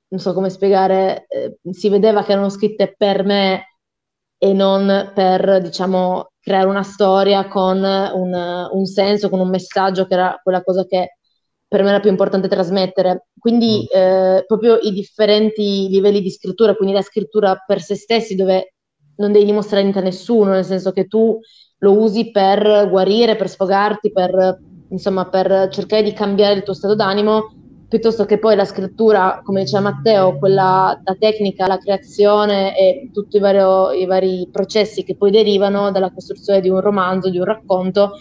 non 0.09 0.19
so 0.19 0.33
come 0.33 0.51
spiegare, 0.51 1.25
eh, 1.27 1.57
si 1.71 1.89
vedeva 1.89 2.23
che 2.23 2.33
erano 2.33 2.49
scritte 2.49 2.93
per 2.95 3.23
me 3.23 3.77
e 4.37 4.53
non 4.53 5.11
per, 5.15 5.59
diciamo, 5.59 6.33
creare 6.39 6.67
una 6.67 6.83
storia 6.83 7.47
con 7.47 7.81
un, 7.81 8.69
un 8.71 8.85
senso, 8.85 9.29
con 9.29 9.39
un 9.39 9.49
messaggio 9.49 10.05
che 10.05 10.13
era 10.13 10.39
quella 10.43 10.61
cosa 10.61 10.85
che 10.85 11.17
per 11.73 11.81
me 11.81 11.89
era 11.89 11.99
più 11.99 12.11
importante 12.11 12.47
trasmettere. 12.47 13.29
Quindi 13.39 13.87
mm. 13.87 13.99
eh, 13.99 14.43
proprio 14.45 14.77
i 14.79 14.91
differenti 14.91 15.87
livelli 15.89 16.21
di 16.21 16.29
scrittura, 16.29 16.75
quindi 16.75 16.93
la 16.93 17.01
scrittura 17.01 17.63
per 17.65 17.81
se 17.81 17.95
stessi, 17.95 18.35
dove 18.35 18.75
non 19.15 19.31
devi 19.31 19.45
dimostrare 19.45 19.81
niente 19.81 19.97
a 19.97 20.03
nessuno, 20.03 20.51
nel 20.51 20.65
senso 20.65 20.91
che 20.91 21.07
tu 21.07 21.39
lo 21.79 21.97
usi 21.97 22.29
per 22.29 22.87
guarire, 22.91 23.35
per 23.35 23.49
sfogarti, 23.49 24.11
per, 24.11 24.59
insomma, 24.89 25.27
per 25.29 25.69
cercare 25.71 26.03
di 26.03 26.13
cambiare 26.13 26.53
il 26.53 26.61
tuo 26.61 26.75
stato 26.75 26.93
d'animo, 26.93 27.55
piuttosto 27.89 28.25
che 28.25 28.37
poi 28.37 28.55
la 28.55 28.65
scrittura, 28.65 29.41
come 29.43 29.63
diceva 29.63 29.89
Matteo, 29.89 30.37
quella 30.37 31.01
la 31.03 31.15
tecnica, 31.17 31.65
la 31.65 31.79
creazione 31.79 32.77
e 32.77 33.09
tutti 33.11 33.37
i, 33.37 33.39
vario, 33.39 33.91
i 33.91 34.05
vari 34.05 34.47
processi 34.51 35.03
che 35.03 35.15
poi 35.15 35.31
derivano 35.31 35.89
dalla 35.89 36.11
costruzione 36.11 36.61
di 36.61 36.69
un 36.69 36.81
romanzo, 36.81 37.31
di 37.31 37.39
un 37.39 37.45
racconto, 37.45 38.11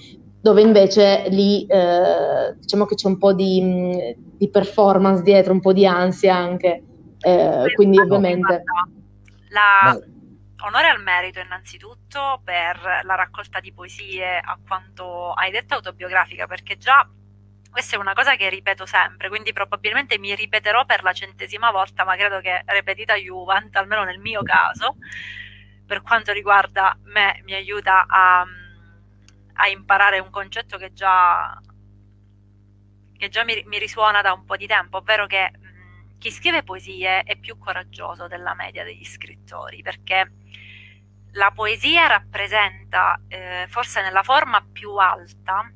dove 0.42 0.60
invece 0.60 1.26
lì 1.28 1.64
eh, 1.66 2.54
diciamo 2.58 2.84
che 2.84 2.96
c'è 2.96 3.06
un 3.06 3.16
po' 3.16 3.32
di, 3.32 4.16
di, 4.36 4.50
performance 4.50 5.22
dietro, 5.22 5.52
un 5.52 5.60
po' 5.60 5.72
di 5.72 5.86
ansia 5.86 6.34
anche. 6.34 6.82
Eh, 7.20 7.72
quindi 7.76 7.98
ovviamente... 8.00 8.64
La, 9.50 9.96
onore 10.64 10.88
al 10.88 11.00
merito 11.00 11.38
innanzitutto 11.38 12.40
per 12.42 13.02
la 13.04 13.14
raccolta 13.14 13.60
di 13.60 13.72
poesie, 13.72 14.40
a 14.42 14.58
quanto 14.66 15.30
hai 15.32 15.52
detto 15.52 15.74
autobiografica, 15.74 16.48
perché 16.48 16.76
già 16.76 17.08
questa 17.70 17.96
è 17.96 17.98
una 18.00 18.12
cosa 18.12 18.34
che 18.34 18.48
ripeto 18.48 18.84
sempre, 18.84 19.28
quindi 19.28 19.52
probabilmente 19.52 20.18
mi 20.18 20.34
ripeterò 20.34 20.84
per 20.84 21.04
la 21.04 21.12
centesima 21.12 21.70
volta, 21.70 22.04
ma 22.04 22.16
credo 22.16 22.40
che 22.40 22.62
repetita 22.66 23.14
Juvent, 23.14 23.74
almeno 23.76 24.02
nel 24.02 24.18
mio 24.18 24.42
caso, 24.42 24.96
per 25.86 26.02
quanto 26.02 26.32
riguarda 26.32 26.98
me, 27.04 27.40
mi 27.44 27.54
aiuta 27.54 28.06
a, 28.08 28.44
a 29.62 29.68
imparare 29.68 30.18
un 30.18 30.30
concetto 30.30 30.76
che 30.76 30.92
già, 30.92 31.58
che 33.16 33.28
già 33.28 33.44
mi, 33.44 33.62
mi, 33.66 33.78
risuona 33.78 34.20
da 34.20 34.32
un 34.32 34.44
po' 34.44 34.56
di 34.56 34.66
tempo, 34.66 34.98
ovvero 34.98 35.26
che 35.26 35.52
mh, 35.56 36.18
chi 36.18 36.32
scrive 36.32 36.64
poesie 36.64 37.22
è 37.22 37.36
più 37.36 37.56
coraggioso 37.58 38.26
della 38.26 38.54
media 38.54 38.82
degli 38.82 39.04
scrittori, 39.04 39.80
perché 39.82 40.32
la 41.34 41.52
poesia 41.52 42.08
rappresenta, 42.08 43.20
eh, 43.28 43.66
forse 43.68 44.02
nella 44.02 44.24
forma 44.24 44.66
più 44.70 44.96
alta, 44.96 45.72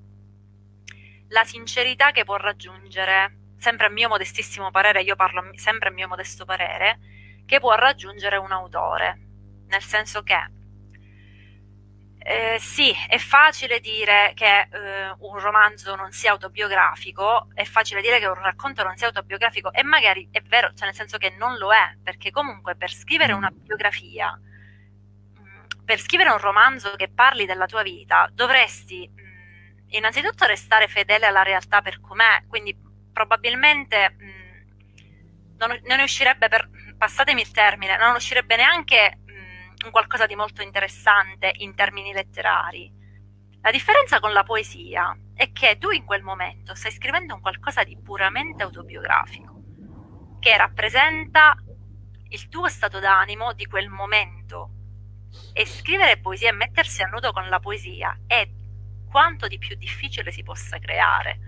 la 1.28 1.44
sincerità 1.44 2.10
che 2.10 2.24
può 2.24 2.36
raggiungere, 2.36 3.52
sempre 3.56 3.86
a 3.86 3.90
mio 3.90 4.08
modestissimo 4.08 4.72
parere, 4.72 5.02
io 5.02 5.14
parlo 5.14 5.48
sempre 5.54 5.90
a 5.90 5.92
mio 5.92 6.08
modesto 6.08 6.44
parere, 6.44 6.98
che 7.46 7.60
può 7.60 7.72
raggiungere 7.74 8.36
un 8.36 8.50
autore, 8.50 9.20
nel 9.68 9.82
senso 9.82 10.24
che 10.24 10.55
eh, 12.28 12.58
sì, 12.58 12.92
è 13.08 13.18
facile 13.18 13.78
dire 13.78 14.32
che 14.34 14.68
eh, 14.68 15.14
un 15.18 15.38
romanzo 15.38 15.94
non 15.94 16.10
sia 16.10 16.32
autobiografico, 16.32 17.48
è 17.54 17.62
facile 17.64 18.00
dire 18.00 18.18
che 18.18 18.26
un 18.26 18.34
racconto 18.34 18.82
non 18.82 18.96
sia 18.96 19.06
autobiografico 19.06 19.72
e 19.72 19.84
magari 19.84 20.28
è 20.32 20.40
vero, 20.40 20.72
cioè 20.74 20.86
nel 20.86 20.96
senso 20.96 21.18
che 21.18 21.30
non 21.38 21.56
lo 21.56 21.72
è, 21.72 21.96
perché 22.02 22.32
comunque 22.32 22.74
per 22.74 22.90
scrivere 22.92 23.32
una 23.32 23.50
biografia 23.52 24.36
per 25.84 26.00
scrivere 26.00 26.30
un 26.30 26.38
romanzo 26.38 26.96
che 26.96 27.08
parli 27.08 27.46
della 27.46 27.66
tua 27.66 27.82
vita 27.82 28.28
dovresti 28.32 29.08
mh, 29.08 29.94
innanzitutto 29.96 30.46
restare 30.46 30.88
fedele 30.88 31.26
alla 31.26 31.44
realtà 31.44 31.80
per 31.80 32.00
com'è, 32.00 32.42
quindi 32.48 32.76
probabilmente 33.12 34.16
mh, 34.18 35.56
non, 35.58 35.80
non 35.84 36.00
uscirebbe 36.00 36.48
per, 36.48 36.68
passatemi 36.98 37.40
il 37.40 37.52
termine, 37.52 37.96
non 37.96 38.16
uscirebbe 38.16 38.56
neanche 38.56 39.18
un 39.86 39.92
qualcosa 39.92 40.26
di 40.26 40.34
molto 40.34 40.62
interessante 40.62 41.52
in 41.58 41.74
termini 41.74 42.12
letterari. 42.12 42.92
La 43.62 43.70
differenza 43.70 44.20
con 44.20 44.32
la 44.32 44.42
poesia 44.42 45.16
è 45.34 45.52
che 45.52 45.78
tu 45.78 45.90
in 45.90 46.04
quel 46.04 46.22
momento 46.22 46.74
stai 46.74 46.90
scrivendo 46.90 47.34
un 47.34 47.40
qualcosa 47.40 47.84
di 47.84 47.96
puramente 47.96 48.62
autobiografico, 48.62 49.62
che 50.40 50.56
rappresenta 50.56 51.56
il 52.28 52.48
tuo 52.48 52.68
stato 52.68 52.98
d'animo 52.98 53.52
di 53.52 53.66
quel 53.66 53.88
momento 53.88 54.70
e 55.52 55.64
scrivere 55.66 56.18
poesia 56.18 56.48
e 56.48 56.52
mettersi 56.52 57.02
a 57.02 57.06
nudo 57.06 57.32
con 57.32 57.48
la 57.48 57.60
poesia 57.60 58.18
è 58.26 58.48
quanto 59.08 59.46
di 59.46 59.58
più 59.58 59.76
difficile 59.76 60.32
si 60.32 60.42
possa 60.42 60.78
creare, 60.78 61.38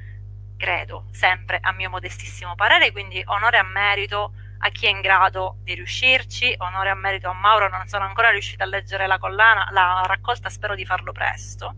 credo, 0.57 1.09
sempre 1.11 1.59
a 1.61 1.72
mio 1.72 1.91
modestissimo 1.91 2.55
parere, 2.55 2.93
quindi 2.93 3.20
onore 3.26 3.59
a 3.59 3.64
merito 3.64 4.32
a 4.59 4.70
chi 4.70 4.86
è 4.86 4.90
in 4.90 5.00
grado 5.00 5.59
di 5.62 5.74
riuscirci, 5.74 6.54
onore 6.59 6.90
a 6.90 6.94
merito 6.94 7.28
a 7.28 7.32
Mauro, 7.32 7.68
non 7.68 7.86
sono 7.86 8.04
ancora 8.04 8.30
riuscita 8.30 8.64
a 8.64 8.66
leggere 8.66 9.06
la 9.06 9.18
collana, 9.18 9.68
la 9.70 10.02
raccolta, 10.06 10.48
spero 10.48 10.74
di 10.74 10.84
farlo 10.84 11.12
presto. 11.12 11.74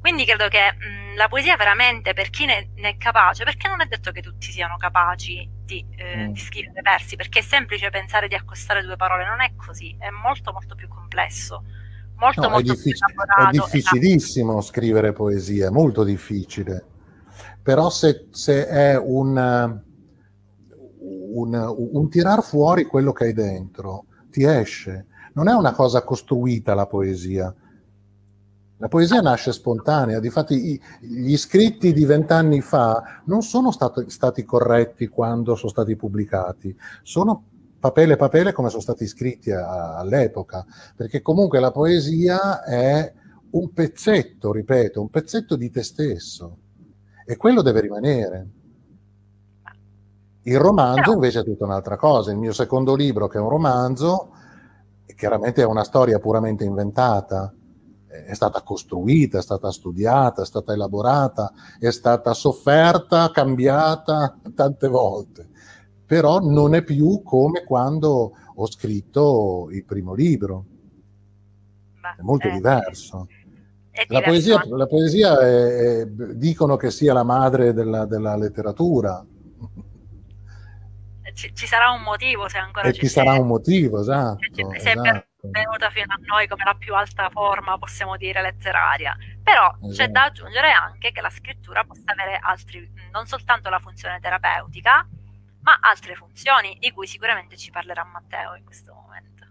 Quindi 0.00 0.24
credo 0.24 0.48
che 0.48 0.72
mh, 0.72 1.16
la 1.16 1.28
poesia 1.28 1.56
veramente 1.56 2.12
per 2.12 2.30
chi 2.30 2.44
ne, 2.44 2.70
ne, 2.74 2.88
è 2.90 2.96
capace, 2.96 3.44
perché 3.44 3.68
non 3.68 3.80
è 3.80 3.86
detto 3.86 4.10
che 4.10 4.20
tutti 4.20 4.50
siano 4.50 4.76
capaci 4.76 5.48
di, 5.64 5.84
eh, 5.96 6.28
mm. 6.28 6.32
di, 6.32 6.40
scrivere 6.40 6.80
versi, 6.82 7.14
perché 7.14 7.38
è 7.38 7.42
semplice 7.42 7.88
pensare 7.90 8.26
di 8.26 8.34
accostare 8.34 8.82
due 8.82 8.96
parole, 8.96 9.24
non 9.24 9.40
è 9.40 9.52
così, 9.54 9.94
è 9.98 10.10
molto 10.10 10.52
molto 10.52 10.74
più 10.74 10.88
complesso. 10.88 11.64
Molto, 12.16 12.40
no, 12.40 12.48
molto 12.48 12.72
è, 12.72 12.74
diffic- 12.74 13.04
è 13.04 13.50
difficilissimo 13.50 14.58
esatto. 14.58 14.66
scrivere 14.66 15.12
poesia, 15.12 15.70
molto 15.70 16.02
difficile. 16.02 16.84
Però 17.62 17.88
se, 17.90 18.26
se 18.30 18.66
è 18.66 18.98
un, 18.98 19.82
un, 21.34 21.74
un 21.76 22.08
tirar 22.08 22.42
fuori 22.42 22.84
quello 22.84 23.12
che 23.12 23.24
hai 23.24 23.32
dentro, 23.32 24.06
ti 24.30 24.44
esce. 24.44 25.06
Non 25.34 25.48
è 25.48 25.52
una 25.52 25.72
cosa 25.72 26.02
costruita 26.02 26.74
la 26.74 26.86
poesia, 26.86 27.54
la 28.82 28.88
poesia 28.88 29.20
nasce 29.20 29.52
spontanea, 29.52 30.18
difatti 30.18 30.80
gli 31.00 31.36
scritti 31.36 31.92
di 31.92 32.04
vent'anni 32.04 32.60
fa 32.60 33.22
non 33.26 33.42
sono 33.42 33.70
stato, 33.70 34.08
stati 34.10 34.44
corretti 34.44 35.06
quando 35.06 35.54
sono 35.54 35.70
stati 35.70 35.94
pubblicati, 35.94 36.76
sono 37.04 37.44
papele 37.78 38.16
papele 38.16 38.50
come 38.50 38.70
sono 38.70 38.82
stati 38.82 39.06
scritti 39.06 39.52
a, 39.52 39.98
all'epoca, 39.98 40.66
perché 40.96 41.22
comunque 41.22 41.60
la 41.60 41.70
poesia 41.70 42.64
è 42.64 43.12
un 43.50 43.72
pezzetto, 43.72 44.50
ripeto, 44.50 45.00
un 45.00 45.10
pezzetto 45.10 45.54
di 45.54 45.70
te 45.70 45.84
stesso 45.84 46.56
e 47.24 47.36
quello 47.36 47.62
deve 47.62 47.82
rimanere. 47.82 48.48
Il 50.44 50.58
romanzo 50.58 51.12
invece 51.12 51.40
è 51.40 51.44
tutta 51.44 51.64
un'altra 51.64 51.96
cosa, 51.96 52.32
il 52.32 52.36
mio 52.36 52.52
secondo 52.52 52.96
libro 52.96 53.28
che 53.28 53.38
è 53.38 53.40
un 53.40 53.48
romanzo, 53.48 54.30
chiaramente 55.14 55.62
è 55.62 55.64
una 55.64 55.84
storia 55.84 56.18
puramente 56.18 56.64
inventata, 56.64 57.54
è 58.08 58.34
stata 58.34 58.60
costruita, 58.62 59.38
è 59.38 59.42
stata 59.42 59.70
studiata, 59.70 60.42
è 60.42 60.44
stata 60.44 60.72
elaborata, 60.72 61.52
è 61.78 61.90
stata 61.90 62.34
sofferta, 62.34 63.30
cambiata 63.30 64.36
tante 64.54 64.88
volte, 64.88 65.48
però 66.04 66.40
non 66.40 66.74
è 66.74 66.82
più 66.82 67.22
come 67.22 67.64
quando 67.64 68.32
ho 68.54 68.66
scritto 68.66 69.68
il 69.70 69.84
primo 69.84 70.12
libro. 70.12 70.64
è 72.18 72.22
molto 72.22 72.48
eh, 72.48 72.52
diverso. 72.52 73.28
È 73.90 74.06
la 74.08 74.22
poesia, 74.22 74.62
la 74.68 74.86
poesia 74.86 75.38
è, 75.38 76.00
è, 76.00 76.06
dicono 76.06 76.76
che 76.76 76.90
sia 76.90 77.12
la 77.12 77.22
madre 77.22 77.72
della, 77.72 78.06
della 78.06 78.36
letteratura. 78.36 79.24
Ci, 81.34 81.54
ci, 81.54 81.66
sarà 81.66 81.90
un 81.90 82.02
motivo 82.02 82.48
se 82.48 82.58
ancora 82.58 82.88
e 82.88 82.92
ci 82.92 83.06
sarà 83.06 83.32
un 83.32 83.46
motivo, 83.46 84.00
esatto. 84.00 84.38
Se, 84.52 84.80
se 84.80 84.90
esatto. 84.90 85.02
Per 85.02 85.26
venuta 85.50 85.90
fino 85.90 86.12
a 86.12 86.18
noi 86.26 86.46
come 86.46 86.64
la 86.64 86.74
più 86.74 86.94
alta 86.94 87.28
forma, 87.30 87.76
possiamo 87.78 88.16
dire, 88.16 88.40
letteraria. 88.42 89.16
Però 89.42 89.74
esatto. 89.82 89.92
c'è 89.92 90.08
da 90.08 90.24
aggiungere 90.24 90.70
anche 90.70 91.10
che 91.10 91.20
la 91.20 91.30
scrittura 91.30 91.84
possa 91.84 92.12
avere 92.12 92.38
altri, 92.40 92.88
non 93.10 93.26
soltanto 93.26 93.68
la 93.68 93.80
funzione 93.80 94.20
terapeutica, 94.20 95.06
ma 95.62 95.78
altre 95.80 96.14
funzioni 96.14 96.76
di 96.78 96.90
cui 96.92 97.06
sicuramente 97.06 97.56
ci 97.56 97.70
parlerà 97.70 98.04
Matteo 98.04 98.54
in 98.54 98.64
questo 98.64 98.92
momento. 98.92 99.46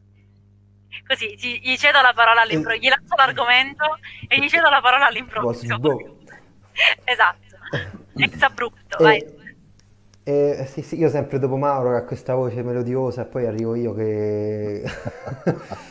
Così 1.08 1.36
gli, 1.38 1.60
gli 1.62 1.78
cedo 1.78 2.02
la 2.02 2.14
parola 2.14 2.42
all'improvviso, 2.42 2.86
gli 2.86 2.90
lancio 2.90 3.16
l'argomento 3.16 4.00
e 4.28 4.40
gli 4.40 4.50
cedo 4.50 4.70
la 4.70 4.82
parola 4.82 5.08
all'improvviso. 5.08 5.80
esatto, 7.04 7.58
ex 8.16 8.42
abrupto, 8.42 8.98
e, 8.98 9.04
vai. 9.04 9.40
Eh, 10.24 10.68
sì, 10.70 10.82
sì, 10.84 10.98
io 11.00 11.10
sempre 11.10 11.40
dopo 11.40 11.58
Mauro 11.58 11.90
che 11.90 11.96
ha 11.96 12.04
questa 12.04 12.36
voce 12.36 12.62
melodiosa 12.62 13.24
e 13.24 13.26
poi 13.26 13.46
arrivo 13.48 13.74
io 13.76 13.94
che... 13.94 14.84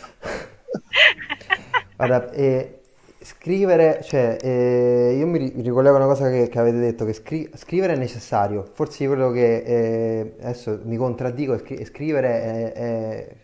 Guarda, 1.96 2.30
eh, 2.30 2.80
scrivere, 3.20 4.00
cioè, 4.02 4.36
eh, 4.40 5.16
io 5.18 5.26
mi, 5.26 5.38
ricollego 5.62 5.96
a 5.96 5.98
una 5.98 6.06
cosa 6.06 6.30
che, 6.30 6.48
che 6.48 6.58
avete 6.58 6.78
detto, 6.78 7.04
che 7.04 7.12
scri- 7.12 7.50
scrivere 7.56 7.92
è 7.94 7.96
necessario, 7.96 8.64
forse 8.72 9.06
quello 9.06 9.30
che 9.30 10.34
adesso 10.40 10.80
mi 10.84 10.96
contraddico, 10.96 11.58
scri- 11.58 11.84
scrivere 11.84 12.42
è, 12.42 12.72
è... 12.72 13.36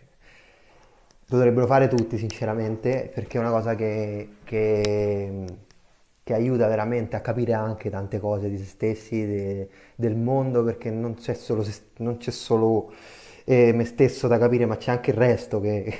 lo 1.27 1.37
dovrebbero 1.37 1.67
fare 1.67 1.87
tutti 1.87 2.17
sinceramente, 2.17 3.11
perché 3.13 3.37
è 3.37 3.41
una 3.41 3.51
cosa 3.51 3.75
che, 3.75 4.29
che 4.43 5.45
che 6.27 6.33
aiuta 6.33 6.67
veramente 6.67 7.15
a 7.15 7.21
capire 7.21 7.53
anche 7.53 7.89
tante 7.89 8.19
cose 8.19 8.49
di 8.49 8.57
se 8.57 8.65
stessi, 8.65 9.25
de, 9.25 9.69
del 9.95 10.17
mondo, 10.17 10.61
perché 10.61 10.91
non 10.91 11.15
c'è 11.15 11.33
solo, 11.33 11.65
non 11.99 12.17
c'è 12.17 12.31
solo 12.31 12.91
eh, 13.45 13.71
me 13.71 13.85
stesso 13.85 14.27
da 14.27 14.37
capire, 14.37 14.65
ma 14.65 14.75
c'è 14.75 14.91
anche 14.91 15.11
il 15.11 15.15
resto 15.15 15.61
che, 15.61 15.85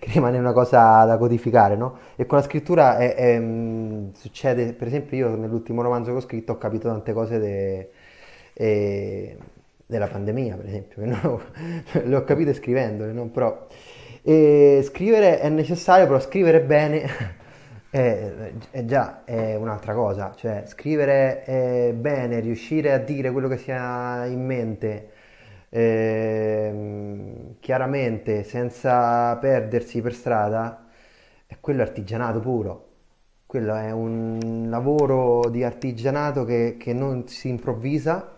che, 0.00 0.10
rimane 0.12 0.36
una 0.36 0.52
cosa 0.52 1.04
da 1.04 1.16
codificare, 1.16 1.76
no? 1.76 1.96
E 2.16 2.26
con 2.26 2.38
la 2.38 2.44
scrittura 2.44 2.98
è, 2.98 3.14
è, 3.14 3.38
mm, 3.38 4.08
succede, 4.14 4.72
per 4.72 4.88
esempio 4.88 5.16
io 5.16 5.36
nell'ultimo 5.36 5.80
romanzo 5.82 6.10
che 6.10 6.16
ho 6.16 6.20
scritto 6.20 6.52
ho 6.54 6.58
capito 6.58 6.88
tante 6.88 7.12
cose 7.12 7.38
de, 7.38 7.90
eh, 8.54 9.36
della 9.86 10.08
pandemia, 10.08 10.56
per 10.56 10.66
esempio, 10.66 11.06
no, 11.06 11.40
le 12.02 12.16
ho 12.16 12.24
capite 12.24 12.52
scrivendole, 12.52 13.12
no? 13.12 13.26
Però, 13.28 13.64
eh, 14.22 14.80
scrivere 14.84 15.38
è 15.38 15.48
necessario, 15.48 16.06
però 16.06 16.18
scrivere 16.18 16.62
bene 16.62 17.36
è, 17.90 18.52
è 18.70 18.84
già 18.84 19.24
è 19.24 19.54
un'altra 19.54 19.94
cosa, 19.94 20.34
cioè 20.34 20.64
scrivere 20.66 21.42
è 21.44 21.92
bene, 21.94 22.40
riuscire 22.40 22.92
a 22.92 22.98
dire 22.98 23.30
quello 23.30 23.48
che 23.48 23.56
si 23.56 23.70
ha 23.70 24.26
in 24.26 24.44
mente 24.44 25.10
eh, 25.70 27.54
chiaramente 27.60 28.42
senza 28.42 29.36
perdersi 29.36 30.00
per 30.00 30.14
strada, 30.14 30.86
è 31.46 31.56
quello 31.60 31.82
artigianato 31.82 32.40
puro. 32.40 32.86
Quello 33.46 33.74
è 33.74 33.90
un 33.90 34.66
lavoro 34.68 35.48
di 35.48 35.64
artigianato 35.64 36.44
che, 36.44 36.76
che 36.78 36.92
non 36.92 37.26
si 37.28 37.48
improvvisa 37.48 38.36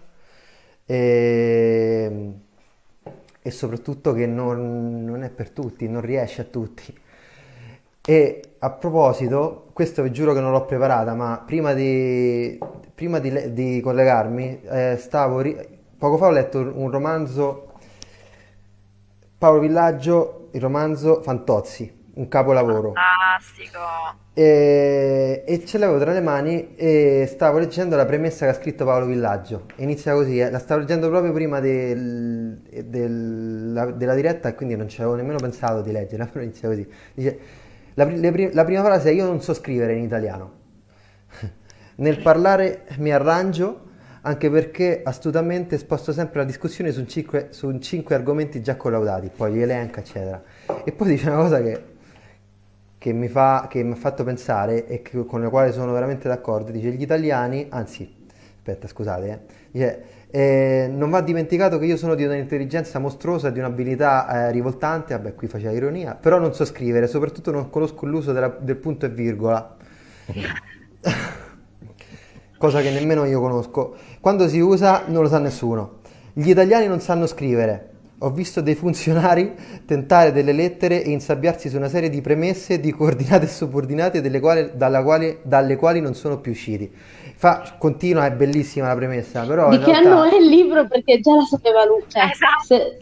e, 0.86 2.32
e 3.42 3.50
soprattutto 3.50 4.12
che 4.12 4.26
non, 4.26 5.04
non 5.04 5.22
è 5.24 5.30
per 5.30 5.50
tutti, 5.50 5.88
non 5.88 6.00
riesce 6.02 6.42
a 6.42 6.44
tutti. 6.44 6.94
E 8.10 8.56
a 8.58 8.70
proposito, 8.72 9.68
questo 9.72 10.02
vi 10.02 10.10
giuro 10.10 10.32
che 10.32 10.40
non 10.40 10.50
l'ho 10.50 10.64
preparata, 10.64 11.14
ma 11.14 11.40
prima 11.46 11.74
di, 11.74 12.58
prima 12.92 13.20
di, 13.20 13.52
di 13.52 13.80
collegarmi, 13.80 14.62
eh, 14.62 14.96
stavo 14.98 15.38
ri... 15.38 15.56
poco 15.96 16.16
fa 16.16 16.26
ho 16.26 16.30
letto 16.32 16.58
un 16.58 16.90
romanzo, 16.90 17.72
Paolo 19.38 19.60
Villaggio, 19.60 20.48
il 20.50 20.60
romanzo 20.60 21.22
Fantozzi, 21.22 22.08
un 22.14 22.26
capolavoro. 22.26 22.94
Fantastico! 22.94 23.78
E, 24.34 25.44
e 25.46 25.64
ce 25.64 25.78
l'avevo 25.78 26.00
tra 26.00 26.12
le 26.12 26.20
mani 26.20 26.74
e 26.74 27.28
stavo 27.30 27.58
leggendo 27.58 27.94
la 27.94 28.06
premessa 28.06 28.44
che 28.44 28.50
ha 28.50 28.54
scritto 28.54 28.84
Paolo 28.84 29.06
Villaggio. 29.06 29.66
Inizia 29.76 30.14
così, 30.14 30.40
eh. 30.40 30.50
la 30.50 30.58
stavo 30.58 30.80
leggendo 30.80 31.08
proprio 31.08 31.32
prima 31.32 31.60
del, 31.60 32.58
del, 32.86 33.72
la, 33.72 33.84
della 33.92 34.14
diretta 34.14 34.48
e 34.48 34.56
quindi 34.56 34.74
non 34.74 34.88
ci 34.88 35.00
avevo 35.00 35.14
nemmeno 35.14 35.38
pensato 35.38 35.80
di 35.80 35.92
leggerla, 35.92 36.26
però 36.32 36.42
inizia 36.42 36.68
così. 36.68 36.92
Dice 37.14 37.68
la, 37.94 38.04
le, 38.04 38.52
la 38.52 38.64
prima 38.64 38.82
frase 38.82 39.10
è 39.10 39.12
io 39.12 39.26
non 39.26 39.40
so 39.40 39.54
scrivere 39.54 39.94
in 39.94 40.04
italiano. 40.04 40.52
Nel 41.96 42.20
parlare 42.20 42.86
mi 42.98 43.12
arrangio 43.12 43.88
anche 44.22 44.50
perché 44.50 45.00
astutamente 45.02 45.78
sposto 45.78 46.12
sempre 46.12 46.40
la 46.40 46.46
discussione 46.46 46.92
su 46.92 47.04
cinque, 47.06 47.48
su 47.50 47.76
cinque 47.78 48.14
argomenti 48.14 48.62
già 48.62 48.76
collaudati, 48.76 49.30
poi 49.34 49.52
li 49.52 49.62
elenca, 49.62 50.00
eccetera. 50.00 50.42
E 50.84 50.92
poi 50.92 51.08
dice 51.08 51.28
una 51.28 51.38
cosa 51.38 51.62
che, 51.62 51.84
che, 52.98 53.12
mi, 53.12 53.28
fa, 53.28 53.66
che 53.68 53.82
mi 53.82 53.92
ha 53.92 53.96
fatto 53.96 54.24
pensare 54.24 54.86
e 54.86 55.02
che, 55.02 55.24
con 55.24 55.42
la 55.42 55.48
quale 55.48 55.72
sono 55.72 55.92
veramente 55.92 56.28
d'accordo. 56.28 56.70
Dice 56.70 56.90
gli 56.90 57.02
italiani, 57.02 57.66
anzi, 57.70 58.26
aspetta, 58.56 58.86
scusate, 58.86 59.28
eh, 59.28 59.40
dice 59.70 60.04
eh, 60.30 60.88
non 60.92 61.10
va 61.10 61.20
dimenticato 61.20 61.78
che 61.78 61.86
io 61.86 61.96
sono 61.96 62.14
di 62.14 62.24
un'intelligenza 62.24 62.98
mostruosa, 62.98 63.50
di 63.50 63.58
un'abilità 63.58 64.48
eh, 64.48 64.52
rivoltante, 64.52 65.14
vabbè 65.14 65.34
qui 65.34 65.48
faceva 65.48 65.72
ironia, 65.72 66.14
però 66.14 66.38
non 66.38 66.54
so 66.54 66.64
scrivere, 66.64 67.06
soprattutto 67.08 67.50
non 67.50 67.68
conosco 67.68 68.06
l'uso 68.06 68.32
della, 68.32 68.56
del 68.58 68.76
punto 68.76 69.06
e 69.06 69.08
virgola. 69.08 69.76
Cosa 72.56 72.80
che 72.82 72.90
nemmeno 72.90 73.24
io 73.24 73.40
conosco. 73.40 73.96
Quando 74.20 74.46
si 74.46 74.60
usa 74.60 75.04
non 75.06 75.22
lo 75.22 75.28
sa 75.28 75.38
nessuno. 75.38 76.00
Gli 76.32 76.50
italiani 76.50 76.86
non 76.86 77.00
sanno 77.00 77.26
scrivere. 77.26 77.88
Ho 78.18 78.30
visto 78.30 78.60
dei 78.60 78.74
funzionari 78.74 79.54
tentare 79.86 80.30
delle 80.30 80.52
lettere 80.52 81.02
e 81.02 81.10
insabbiarsi 81.10 81.70
su 81.70 81.76
una 81.78 81.88
serie 81.88 82.10
di 82.10 82.20
premesse, 82.20 82.78
di 82.78 82.92
coordinate 82.92 83.46
e 83.46 83.48
subordinate 83.48 84.20
quali, 84.40 84.70
quali, 85.02 85.38
dalle 85.42 85.76
quali 85.76 86.00
non 86.00 86.14
sono 86.14 86.38
più 86.38 86.52
usciti. 86.52 86.92
Fa, 87.40 87.74
continua, 87.78 88.26
è 88.26 88.32
bellissima 88.32 88.88
la 88.88 88.94
premessa, 88.94 89.46
però... 89.46 89.70
Di 89.70 89.78
che 89.78 89.86
realtà... 89.86 90.10
anno 90.10 90.24
è 90.24 90.34
il 90.36 90.46
libro? 90.46 90.86
Perché 90.86 91.20
già 91.20 91.36
la 91.36 91.44
sapeva 91.44 91.86
lui. 91.86 92.04
Cioè, 92.06 92.24
esatto. 92.24 92.64
se, 92.66 92.98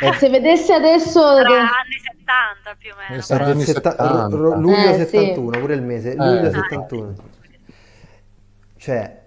eh. 0.00 0.12
se 0.14 0.28
vedesse 0.28 0.72
adesso... 0.72 1.20
Sarà 1.20 1.50
anni 1.50 1.96
70 2.02 2.76
più 2.78 2.90
o 2.90 2.96
meno. 3.08 3.22
Sarà 3.22 3.44
anni 3.44 3.62
70. 3.62 4.26
luglio 4.56 4.88
eh, 4.88 4.96
71, 4.96 5.52
sì. 5.52 5.60
pure 5.60 5.74
il 5.74 5.82
mese. 5.82 6.10
Eh. 6.10 6.16
Luglio 6.16 6.50
71. 6.50 7.14
Cioè, 8.76 9.22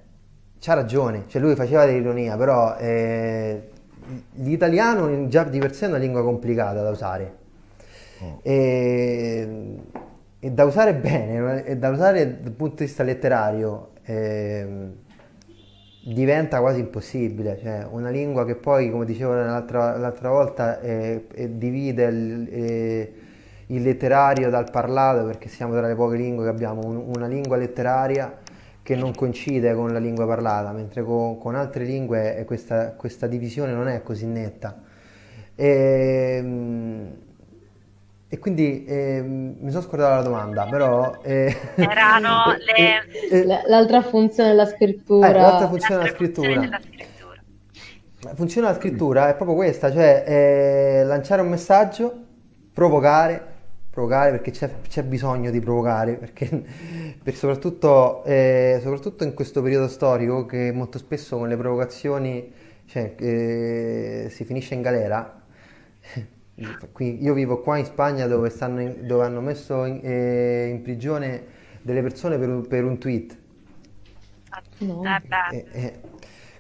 c'ha 0.60 0.74
ragione. 0.74 1.24
Cioè, 1.30 1.42
lui 1.42 1.56
faceva 1.56 1.86
dell'ironia, 1.86 2.36
però... 2.36 2.76
Eh, 2.76 3.70
l'italiano 4.34 5.30
già 5.30 5.46
di 5.46 5.60
per 5.60 5.74
sé 5.74 5.86
è 5.86 5.88
una 5.88 5.98
lingua 6.00 6.22
complicata 6.22 6.82
da 6.82 6.90
usare. 6.90 7.38
Oh. 8.20 8.40
E 8.42 9.78
è 10.40 10.50
da 10.52 10.64
usare 10.64 10.96
bene, 10.96 11.64
è 11.64 11.76
da 11.76 11.90
usare 11.90 12.42
dal 12.42 12.54
punto 12.54 12.76
di 12.76 12.86
vista 12.86 13.04
letterario. 13.04 13.92
Eh, 14.10 14.66
diventa 16.02 16.60
quasi 16.62 16.80
impossibile, 16.80 17.60
cioè 17.62 17.86
una 17.88 18.10
lingua 18.10 18.44
che 18.44 18.56
poi, 18.56 18.90
come 18.90 19.06
dicevo 19.06 19.36
l'altra, 19.36 19.98
l'altra 19.98 20.30
volta, 20.30 20.80
eh, 20.82 21.28
eh, 21.32 21.58
divide 21.60 22.06
il, 22.06 23.10
il, 23.68 23.82
letterario 23.84 24.50
dal 24.50 24.72
parlato, 24.72 25.26
perché 25.26 25.48
siamo 25.48 25.76
tra 25.76 25.86
le 25.86 25.94
poche 25.94 26.18
lingue 26.18 26.46
che 26.46 26.50
abbiamo 26.50 26.84
un, 26.84 27.12
una 27.16 27.28
lingua 27.28 27.56
letteraria 27.58 28.36
che 28.82 28.96
non 28.96 29.14
coincide 29.14 29.76
con 29.76 29.94
la 29.94 30.00
lingua 30.00 30.26
parlata, 30.26 30.72
mentre 30.72 31.04
con, 31.04 31.38
con 31.38 31.54
altre 31.54 31.84
lingue 31.84 32.44
questa, 32.48 32.94
questa, 32.94 33.28
divisione 33.28 33.74
non 33.74 33.88
è 33.90 34.02
così 34.02 34.26
netta. 34.26 34.82
E, 35.54 36.36
ehm, 36.40 37.12
e 38.32 38.38
quindi 38.38 38.86
eh, 38.86 39.24
mi 39.24 39.72
sono 39.72 39.82
scordato 39.82 40.16
la 40.18 40.22
domanda, 40.22 40.66
però... 40.66 41.18
Eh, 41.24 41.56
Erano 41.74 42.54
le... 42.76 43.08
Eh, 43.28 43.44
l'altra 43.66 44.04
funzione 44.04 44.50
della 44.50 44.68
scrittura. 44.68 45.30
Eh, 45.30 45.34
l'altra 45.34 45.68
funzione 45.68 46.04
della 46.04 46.16
scrittura. 46.16 46.48
scrittura. 46.52 46.80
La 48.22 48.36
funzione 48.36 48.68
della 48.68 48.80
scrittura 48.80 49.30
è 49.30 49.36
proprio 49.36 49.56
questa, 49.56 49.92
cioè 49.92 50.24
eh, 50.28 51.04
lanciare 51.06 51.42
un 51.42 51.50
messaggio, 51.50 52.14
provocare, 52.72 53.44
provocare 53.90 54.30
perché 54.30 54.52
c'è, 54.52 54.70
c'è 54.88 55.02
bisogno 55.02 55.50
di 55.50 55.60
provocare, 55.60 56.14
perché, 56.14 56.50
per 57.24 57.34
soprattutto, 57.34 58.24
eh, 58.26 58.80
soprattutto, 58.84 59.24
in 59.24 59.34
questo 59.34 59.64
periodo 59.64 59.88
storico 59.88 60.46
che 60.46 60.72
molto 60.72 61.00
spesso 61.00 61.36
con 61.36 61.48
le 61.48 61.58
provocazioni 61.58 62.54
cioè, 62.86 63.16
eh, 63.18 64.28
si 64.30 64.46
finisce 64.46 64.76
in 64.76 64.84
galera 64.84 65.42
Qui, 66.92 67.24
io 67.24 67.34
vivo 67.34 67.62
qua 67.62 67.78
in 67.78 67.86
Spagna 67.86 68.28
dove, 68.28 68.52
in, 68.60 68.96
dove 69.06 69.24
hanno 69.24 69.40
messo 69.40 69.86
in, 69.86 70.02
eh, 70.04 70.68
in, 70.68 70.82
prigione 70.82 71.44
delle 71.82 72.02
persone 72.02 72.38
per 72.38 72.50
un, 72.50 72.68
per 72.68 72.84
un 72.84 72.98
tweet. 72.98 73.38
No. 74.80 75.04
Eh, 75.52 75.66
eh, 75.72 76.00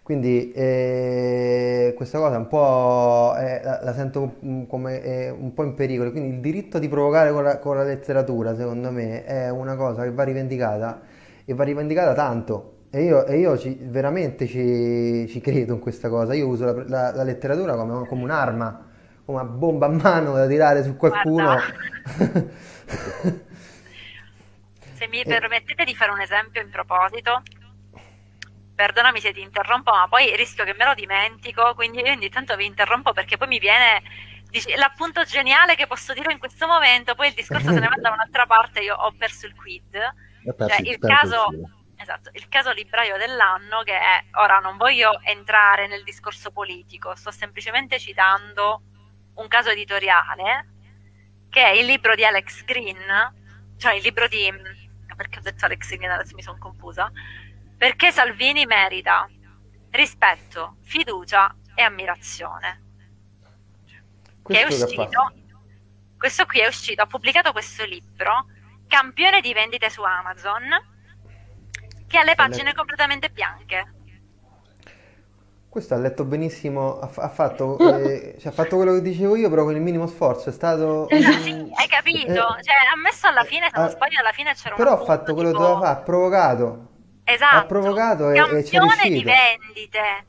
quindi 0.03 0.51
eh, 0.53 1.93
questa 1.95 2.17
cosa 2.17 2.37
un 2.37 2.47
po' 2.47 3.33
la, 3.35 3.79
la, 3.83 3.93
sento 3.93 4.35
come 4.67 5.35
un 5.37 5.53
po' 5.53 5.63
in 5.63 5.73
pericolo. 5.73 6.11
Quindi 6.11 6.35
il 6.35 6.39
diritto 6.39 6.79
di 6.79 6.87
provocare 6.87 7.31
con 7.31 7.43
la, 7.43 7.59
con 7.59 7.75
la, 7.75 7.83
letteratura, 7.83 8.55
secondo 8.55 8.91
me, 8.91 9.25
è 9.25 9.49
una 9.49 9.75
cosa 9.75 10.03
che 10.03 10.11
va 10.11 10.23
rivendicata 10.23 11.01
e 11.43 11.53
va 11.53 11.63
rivendicata 11.63 12.13
tanto. 12.13 12.77
E 12.89 13.03
io, 13.03 13.25
e 13.25 13.37
io 13.37 13.57
ci, 13.57 13.77
veramente 13.81 14.47
ci, 14.47 15.27
ci, 15.27 15.41
credo 15.41 15.73
in 15.73 15.79
questa 15.79 16.09
cosa. 16.09 16.33
Io 16.33 16.47
uso 16.47 16.83
la, 16.87 17.11
la 17.13 17.23
letteratura 17.23 17.75
come, 17.75 18.07
come 18.07 18.23
un'arma 18.23 18.87
una 19.31 19.43
bomba 19.43 19.85
a 19.85 19.89
mano 19.89 20.33
da 20.33 20.47
tirare 20.47 20.83
su 20.83 20.95
qualcuno. 20.97 21.57
se 24.93 25.07
mi 25.07 25.23
permettete 25.23 25.83
di 25.85 25.95
fare 25.95 26.11
un 26.11 26.19
esempio 26.19 26.61
in 26.61 26.69
proposito, 26.69 27.41
perdonami 28.75 29.19
se 29.19 29.31
ti 29.31 29.41
interrompo, 29.41 29.91
ma 29.91 30.07
poi 30.07 30.35
rischio 30.35 30.63
che 30.63 30.73
me 30.73 30.85
lo 30.85 30.93
dimentico, 30.93 31.73
quindi 31.75 32.01
io 32.01 32.11
ogni 32.11 32.29
tanto 32.29 32.55
vi 32.55 32.65
interrompo 32.65 33.13
perché 33.13 33.37
poi 33.37 33.47
mi 33.47 33.59
viene 33.59 34.01
l'appunto 34.77 35.23
geniale 35.23 35.75
che 35.75 35.85
posso 35.85 36.13
dire 36.13 36.31
in 36.31 36.39
questo 36.39 36.65
momento, 36.65 37.13
poi 37.13 37.27
il 37.27 37.33
discorso 37.33 37.71
se 37.71 37.79
ne 37.79 37.87
va 37.87 37.95
da 37.99 38.11
un'altra 38.11 38.45
parte, 38.47 38.79
io 38.79 38.95
ho 38.95 39.13
perso 39.17 39.45
il 39.45 39.55
quid. 39.55 40.13
Cioè, 40.57 40.81
il, 40.81 40.97
caso, 40.97 41.47
esatto, 41.95 42.31
il 42.33 42.47
caso 42.49 42.71
libraio 42.71 43.17
dell'anno 43.17 43.83
che 43.83 43.93
è, 43.93 44.23
ora 44.39 44.57
non 44.57 44.77
voglio 44.77 45.19
entrare 45.23 45.87
nel 45.87 46.03
discorso 46.03 46.49
politico, 46.49 47.13
sto 47.15 47.29
semplicemente 47.29 47.99
citando 47.99 48.81
un 49.39 49.47
caso 49.47 49.69
editoriale 49.69 50.67
che 51.49 51.63
è 51.63 51.69
il 51.69 51.85
libro 51.85 52.15
di 52.15 52.23
Alex 52.23 52.63
Green, 52.63 52.97
cioè 53.77 53.93
il 53.95 54.03
libro 54.03 54.27
di... 54.27 54.51
perché 55.15 55.39
ho 55.39 55.41
detto 55.41 55.65
Alex 55.65 55.95
Green, 55.95 56.11
adesso 56.11 56.35
mi 56.35 56.43
sono 56.43 56.57
confusa, 56.59 57.11
perché 57.77 58.11
Salvini 58.11 58.65
merita 58.65 59.27
rispetto, 59.91 60.77
fiducia 60.83 61.55
e 61.73 61.81
ammirazione. 61.81 62.83
Che 64.43 64.61
è 64.61 64.65
uscito, 64.65 65.33
questo 66.17 66.45
qui 66.45 66.59
è 66.59 66.67
uscito, 66.67 67.01
ha 67.01 67.07
pubblicato 67.07 67.51
questo 67.51 67.85
libro, 67.85 68.47
campione 68.87 69.41
di 69.41 69.53
vendite 69.53 69.89
su 69.89 70.01
Amazon, 70.03 70.67
che 72.07 72.17
ha 72.17 72.23
le 72.23 72.35
pagine 72.35 72.73
completamente 72.73 73.29
bianche 73.29 73.98
questo 75.69 75.93
ha 75.93 75.97
letto 75.97 76.25
benissimo, 76.25 76.99
ha, 76.99 77.09
ha 77.15 77.29
fatto, 77.29 77.77
eh, 78.03 78.35
cioè, 78.39 78.51
ha 78.51 78.55
fatto 78.55 78.75
quello 78.75 78.93
che 78.93 79.01
dicevo 79.01 79.35
io, 79.35 79.49
però 79.49 79.63
con 79.63 79.75
il 79.75 79.81
minimo 79.81 80.07
sforzo. 80.07 80.49
È 80.49 80.51
stato. 80.51 81.07
Sì, 81.09 81.71
hai 81.75 81.87
capito? 81.87 82.31
Eh, 82.31 82.63
cioè, 82.63 82.75
ha 82.91 82.97
messo 83.01 83.27
alla 83.27 83.43
fine, 83.43 83.69
se 83.69 83.77
non 83.77 83.85
ah, 83.85 83.89
sbaglio, 83.89 84.19
alla 84.19 84.31
fine 84.31 84.53
c'era 84.55 84.75
Però 84.75 84.93
ha 84.93 85.05
fatto 85.05 85.33
quello 85.33 85.51
tipo... 85.51 85.61
che 85.61 85.67
doveva 85.67 85.85
fare, 85.85 85.99
ha 85.99 86.03
provocato. 86.03 86.87
Esatto. 87.23 87.55
Ha 87.55 87.65
provocato 87.65 88.31
e, 88.31 88.39
e 88.39 88.63
c'è 88.63 88.79
riuscito. 88.79 89.07
di 89.07 89.23
vendite. 89.23 90.25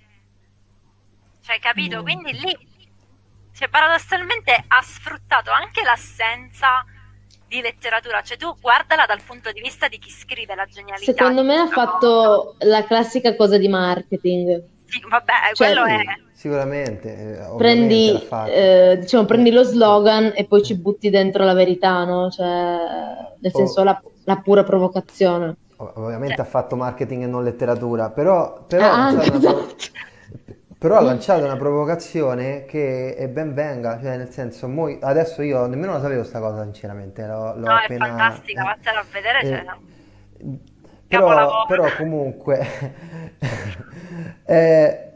Cioè, 1.43 1.59
capito? 1.59 2.01
Mm. 2.01 2.03
Quindi 2.03 2.33
lì, 2.33 2.59
cioè, 3.55 3.69
paradossalmente 3.71 4.65
ha 4.69 4.83
sfruttato 4.83 5.51
anche 5.51 5.83
l'assenza 5.83 6.85
di 7.49 7.63
letteratura, 7.63 8.23
cioè 8.23 8.37
tu 8.37 8.55
guardala 8.61 9.07
dal 9.07 9.23
punto 9.23 9.51
di 9.51 9.61
vista 9.61 9.89
di 9.89 9.99
chi 9.99 10.11
scrive 10.11 10.55
la 10.55 10.67
genialità. 10.67 11.13
Secondo 11.13 11.43
me 11.43 11.57
ha 11.57 11.67
fatto 11.67 12.55
la 12.59 12.85
classica 12.85 13.35
cosa 13.35 13.59
di 13.59 13.67
marketing 13.67 14.79
sì, 14.91 15.01
vabbè, 15.09 15.33
cioè, 15.55 15.73
quello 15.73 15.85
è... 15.87 16.03
Sicuramente. 16.33 17.39
Eh, 17.39 17.57
prendi, 17.57 18.27
eh, 18.49 18.97
diciamo, 18.99 19.25
prendi 19.27 19.51
lo 19.51 19.63
slogan 19.63 20.33
e 20.35 20.47
poi 20.47 20.63
ci 20.63 20.75
butti 20.75 21.11
dentro 21.11 21.45
la 21.45 21.53
verità, 21.53 22.05
no? 22.05 22.31
Cioè, 22.31 22.47
nel 23.39 23.53
senso, 23.53 23.81
oh. 23.81 23.85
la, 23.85 24.03
la, 24.25 24.37
pura 24.37 24.65
provocazione. 24.65 25.55
Ovviamente 25.77 26.37
cioè. 26.37 26.45
ha 26.47 26.49
fatto 26.49 26.77
marketing 26.77 27.25
e 27.25 27.27
non 27.27 27.45
letteratura, 27.45 28.11
però, 28.11 28.65
però, 28.67 28.91
ah, 28.91 29.13
una, 29.13 29.23
esatto. 29.23 29.75
però 30.79 30.97
ha 30.97 31.03
lanciato 31.03 31.45
una 31.45 31.57
provocazione 31.57 32.65
che 32.65 33.15
è 33.15 33.29
ben 33.29 33.53
venga, 33.53 34.01
cioè 34.01 34.17
nel 34.17 34.31
senso, 34.31 34.67
mo, 34.67 34.97
adesso 35.01 35.43
io 35.43 35.67
nemmeno 35.67 35.93
la 35.93 36.01
sapevo 36.01 36.21
questa 36.21 36.41
cosa, 36.41 36.63
sinceramente. 36.63 37.27
L'ho, 37.27 37.55
l'ho 37.55 37.67
no, 37.67 37.75
appena, 37.75 38.07
è 38.07 38.09
fantastica, 38.09 38.63
eh, 38.63 38.65
vattela 38.65 39.01
a 39.01 39.05
vedere. 39.13 39.41
Cioè, 39.47 39.63
no. 39.63 40.59
Però, 41.19 41.67
però 41.67 41.87
comunque 41.97 42.67
eh, 44.47 45.11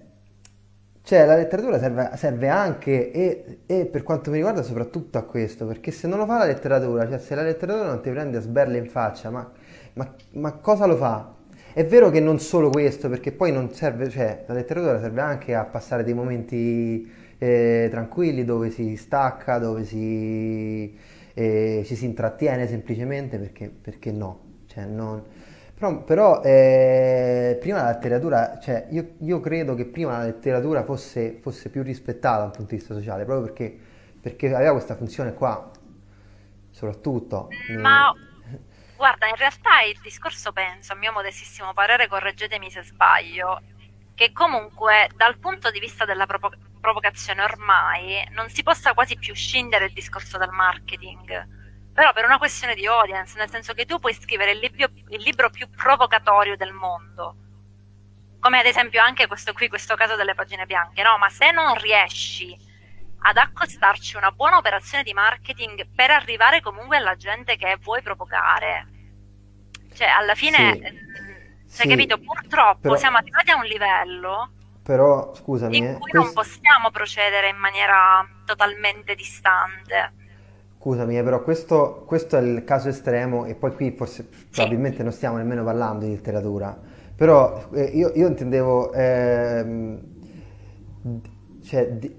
cioè, 1.03 1.26
la 1.26 1.36
letteratura 1.36 1.78
serve, 1.78 2.12
serve 2.16 2.49
anche 2.49 3.12
e, 3.12 3.59
e, 3.66 3.84
per 3.84 4.03
quanto 4.03 4.30
mi 4.30 4.36
riguarda 4.36 4.62
soprattutto 4.62 5.18
a 5.18 5.22
questo, 5.22 5.66
perché 5.66 5.90
se 5.90 6.09
non 6.09 6.18
lo 6.18 6.24
fa 6.24 6.38
la 6.38 6.47
letteratura, 6.47 7.07
cioè 7.07 7.18
se 7.18 7.34
la 7.34 7.42
letteratura 7.42 7.88
non 7.88 8.01
ti 8.01 8.09
prende 8.09 8.38
a 8.38 8.40
sberle 8.40 8.78
in 8.78 8.88
faccia, 8.88 9.28
ma, 9.28 9.49
ma, 9.92 10.14
ma 10.32 10.53
cosa 10.55 10.86
lo 10.86 10.97
fa? 10.97 11.34
È 11.74 11.84
vero 11.84 12.09
che 12.09 12.20
non 12.20 12.38
solo 12.38 12.70
questo, 12.70 13.11
perché 13.11 13.32
poi 13.32 13.53
non 13.53 13.70
serve, 13.72 14.09
cioè 14.09 14.45
la 14.47 14.55
letteratura 14.55 14.99
serve 14.99 15.20
anche 15.20 15.55
a 15.55 15.64
passare 15.64 16.05
dei 16.05 16.14
momenti 16.14 17.12
eh, 17.36 17.88
tranquilli 17.90 18.45
dove 18.45 18.70
si 18.70 18.97
stacca, 18.97 19.59
dove 19.59 19.84
si, 19.84 20.97
eh, 21.34 21.82
ci 21.84 21.97
si 21.97 22.05
intrattiene 22.07 22.66
semplicemente, 22.66 23.36
perché, 23.38 23.68
perché 23.68 24.11
no? 24.11 24.40
Cioè, 24.68 24.86
non, 24.86 25.22
però, 25.85 26.03
però 26.05 26.43
eh, 26.43 27.59
prima 27.61 27.82
la 27.82 27.91
letteratura, 27.91 28.59
cioè 28.59 28.87
io, 28.91 29.14
io, 29.20 29.41
credo 29.41 29.74
che 29.74 29.85
prima 29.85 30.18
la 30.18 30.24
letteratura 30.24 30.82
fosse, 30.85 31.39
fosse, 31.43 31.68
più 31.68 31.82
rispettata 31.82 32.43
dal 32.43 32.51
punto 32.53 32.70
di 32.70 32.76
vista 32.76 32.95
sociale, 32.95 33.24
proprio 33.24 33.47
perché, 33.47 33.78
perché 34.20 34.55
aveva 34.55 34.72
questa 34.72 34.97
funzione 34.97 35.35
qua, 35.35 35.70
soprattutto. 36.70 37.49
Ma 37.78 38.12
guarda, 38.97 39.26
in 39.26 39.37
realtà 39.37 39.82
il 39.82 39.99
discorso 40.03 40.53
penso, 40.53 40.93
a 40.93 40.97
mio 40.97 41.12
modestissimo 41.12 41.72
parere, 41.74 42.09
correggetemi 42.09 42.70
se 42.70 42.82
sbaglio, 42.82 43.61
che 44.14 44.32
comunque 44.32 45.11
dal 45.16 45.37
punto 45.39 45.70
di 45.70 45.80
vista 45.80 46.05
della 46.05 46.26
provo- 46.26 46.53
provocazione 46.80 47.43
ormai 47.43 48.26
non 48.30 48.49
si 48.49 48.62
possa 48.62 48.95
quasi 48.95 49.16
più 49.16 49.35
scindere 49.35 49.87
il 49.87 49.93
discorso 49.93 50.39
del 50.39 50.51
marketing 50.51 51.62
però 51.95 52.12
per 52.12 52.24
una 52.24 52.38
questione 52.38 52.74
di 52.74 52.86
audience, 52.86 53.38
nel 53.38 53.49
senso 53.49 53.72
che 53.72 53.86
tu 53.86 54.01
puoi 54.01 54.12
scrivere 54.12 54.51
il 54.51 54.59
libro, 54.59 54.88
il 55.09 55.22
libro 55.22 55.49
più 55.49 55.70
provocatorio 55.70 56.57
del 56.57 56.72
mondo, 56.72 57.36
come 58.40 58.59
ad 58.59 58.66
esempio 58.66 59.01
anche 59.01 59.28
questo 59.28 59.53
qui, 59.53 59.68
questo 59.68 59.95
caso 59.95 60.16
delle 60.16 60.34
pagine 60.34 60.66
bianche, 60.66 61.03
no? 61.03 61.16
Ma 61.18 61.28
se 61.28 61.53
non 61.53 61.74
riesci 61.76 62.55
ad 63.26 63.36
accostarci 63.36 64.16
una 64.16 64.32
buona 64.32 64.57
operazione 64.57 65.05
di 65.05 65.14
marketing 65.14 65.86
per 65.95 66.11
arrivare 66.11 66.61
comunque 66.61 66.97
alla 66.97 67.14
gente 67.14 67.57
che 67.57 67.78
vuoi 67.80 68.03
provocare, 68.03 68.88
cioè 69.95 70.09
alla 70.09 70.34
fine, 70.34 70.72
sì. 70.72 70.80
Eh, 70.80 70.90
cioè, 71.70 71.82
sì. 71.82 71.88
capito? 71.88 72.18
Purtroppo 72.18 72.80
però, 72.80 72.97
siamo 72.97 73.18
arrivati 73.18 73.51
a 73.53 73.57
un 73.57 73.64
livello 73.64 74.51
però, 74.82 75.32
scusami, 75.34 75.78
in 75.78 75.99
cui 75.99 76.11
eh, 76.11 76.18
non 76.18 76.32
possiamo 76.34 76.90
procedere 76.90 77.49
in 77.49 77.57
maniera 77.57 78.28
totalmente 78.45 79.14
distante. 79.14 80.12
Scusami, 80.85 81.16
eh, 81.16 81.22
però 81.22 81.43
questo, 81.43 82.03
questo, 82.05 82.37
è 82.37 82.43
il 82.43 82.62
caso 82.62 82.91
estremo 82.91 83.47
e 83.47 83.55
poi 83.55 83.72
qui 83.72 83.93
forse 83.93 84.28
probabilmente 84.51 85.03
non 85.03 85.12
stiamo 85.12 85.39
nemmeno 85.39 85.64
parlando 85.64 86.05
di 86.05 86.11
letteratura, 86.11 86.78
però 87.16 87.70
eh, 87.72 87.85
io, 87.85 88.12
io, 88.14 88.26
intendevo, 88.26 88.93
ehm, 88.93 89.99
cioè, 91.62 91.91
di, 91.93 92.14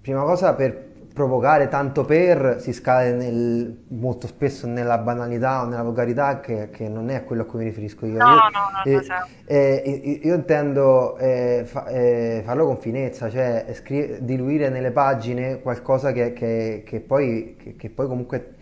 prima 0.00 0.24
cosa 0.24 0.52
per, 0.54 0.91
provocare 1.12 1.68
tanto 1.68 2.04
per 2.04 2.56
si 2.60 2.72
scade 2.72 3.12
nel, 3.12 3.84
molto 3.88 4.26
spesso 4.26 4.66
nella 4.66 4.98
banalità 4.98 5.62
o 5.62 5.66
nella 5.66 5.82
volgarità 5.82 6.40
che, 6.40 6.70
che, 6.70 6.88
non 6.88 7.10
è 7.10 7.24
quello 7.24 7.42
a 7.42 7.44
cui 7.44 7.58
mi 7.58 7.64
riferisco 7.66 8.06
io. 8.06 8.18
No, 8.18 8.30
io, 8.30 8.34
no, 8.34 8.70
no, 8.72 8.82
eh, 8.84 9.06
no 9.06 9.26
eh, 9.44 10.20
io 10.22 10.34
intendo 10.34 11.16
eh, 11.18 11.62
fa, 11.66 11.86
eh, 11.86 12.42
farlo 12.44 12.66
con 12.66 12.78
finezza, 12.78 13.28
cioè 13.30 13.66
scri- 13.72 14.20
diluire 14.20 14.70
nelle 14.70 14.90
pagine 14.90 15.60
qualcosa 15.60 16.12
che, 16.12 16.32
che, 16.32 16.82
che 16.86 17.00
poi, 17.00 17.56
poi, 17.94 18.06
comunque, 18.06 18.54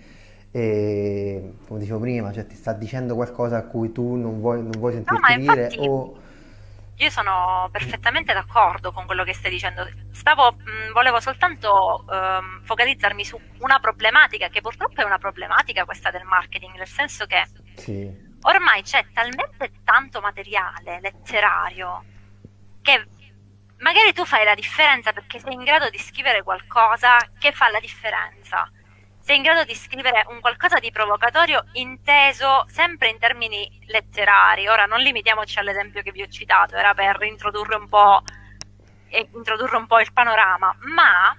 eh, 0.51 1.53
come 1.68 1.80
dicevo 1.80 2.01
prima, 2.01 2.32
cioè 2.32 2.46
ti 2.46 2.57
sta 2.57 2.72
dicendo 2.72 3.14
qualcosa 3.14 3.59
a 3.59 3.62
cui 3.62 3.92
tu 3.92 4.16
non 4.16 4.40
vuoi, 4.40 4.61
non 4.61 4.72
vuoi 4.76 4.92
sentirti 4.92 5.34
no, 5.34 5.40
dire 5.40 5.62
infatti... 5.62 5.88
o 5.88 6.14
io 7.01 7.09
sono 7.09 7.68
perfettamente 7.72 8.34
d'accordo 8.34 8.92
con 8.92 9.07
quello 9.07 9.24
che 9.24 9.32
stai 9.32 9.51
dicendo. 9.51 9.88
Stavo, 10.12 10.53
mh, 10.53 10.92
volevo 10.92 11.18
soltanto 11.18 12.05
um, 12.07 12.62
focalizzarmi 12.62 13.24
su 13.24 13.40
una 13.61 13.78
problematica 13.78 14.48
che 14.48 14.61
purtroppo 14.61 15.01
è 15.01 15.05
una 15.05 15.18
problematica 15.18 15.86
questa 15.86 16.11
del 16.11 16.24
marketing, 16.24 16.76
nel 16.76 16.86
senso 16.86 17.24
che 17.24 17.46
sì. 17.76 18.07
ormai 18.42 18.82
c'è 18.82 19.07
talmente 19.14 19.72
tanto 19.82 20.20
materiale 20.20 21.01
letterario 21.01 22.05
che 22.82 23.07
magari 23.78 24.12
tu 24.12 24.26
fai 24.26 24.44
la 24.44 24.55
differenza 24.55 25.12
perché 25.12 25.38
sei 25.38 25.55
in 25.55 25.64
grado 25.64 25.88
di 25.88 25.98
scrivere 25.98 26.42
qualcosa 26.42 27.16
che 27.38 27.53
fa 27.53 27.70
la 27.70 27.80
differenza 27.80 28.70
sei 29.21 29.37
in 29.37 29.43
grado 29.43 29.64
di 29.64 29.75
scrivere 29.75 30.25
un 30.29 30.41
qualcosa 30.41 30.79
di 30.79 30.91
provocatorio 30.91 31.64
inteso 31.73 32.64
sempre 32.68 33.09
in 33.09 33.18
termini 33.18 33.81
letterari. 33.87 34.68
Ora 34.68 34.87
non 34.87 35.01
limitiamoci 35.01 35.59
all'esempio 35.59 36.03
che 36.03 36.12
vi 36.12 36.23
ho 36.23 36.29
citato, 36.29 36.77
era 36.77 36.95
per 36.95 37.23
introdurre 37.23 37.77
un 37.77 37.89
po', 37.89 38.23
eh, 39.09 39.29
introdurre 39.33 39.77
un 39.77 39.87
po 39.87 40.01
il 40.01 40.12
panorama, 40.12 40.75
ma 40.95 41.37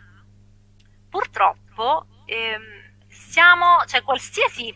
purtroppo 1.09 2.05
ehm, 2.25 2.93
siamo, 3.07 3.83
cioè 3.85 4.03
qualsiasi 4.03 4.73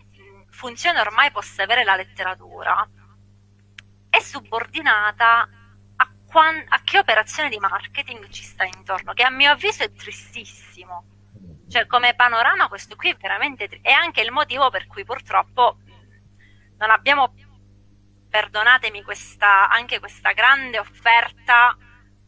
funzione 0.49 0.99
ormai 0.99 1.31
possa 1.31 1.63
avere 1.63 1.83
la 1.83 1.95
letteratura 1.95 2.87
è 4.09 4.19
subordinata 4.19 5.47
a, 5.97 6.09
quan- 6.25 6.65
a 6.69 6.81
che 6.83 6.99
operazione 6.99 7.49
di 7.49 7.57
marketing 7.57 8.29
ci 8.29 8.43
sta 8.43 8.63
intorno, 8.63 9.13
che 9.13 9.23
a 9.23 9.29
mio 9.29 9.51
avviso 9.51 9.83
è 9.83 9.91
tristissimo 9.91 11.14
cioè, 11.75 11.87
come 11.87 12.15
panorama 12.15 12.69
questo 12.69 12.95
qui 12.95 13.09
è 13.09 13.17
veramente... 13.17 13.67
è 13.81 13.91
anche 13.91 14.21
il 14.21 14.31
motivo 14.31 14.69
per 14.69 14.87
cui 14.87 15.03
purtroppo 15.03 15.79
non 16.77 16.89
abbiamo, 16.89 17.33
perdonatemi, 18.29 19.03
questa, 19.03 19.67
anche 19.67 19.99
questa 19.99 20.31
grande 20.31 20.79
offerta 20.79 21.75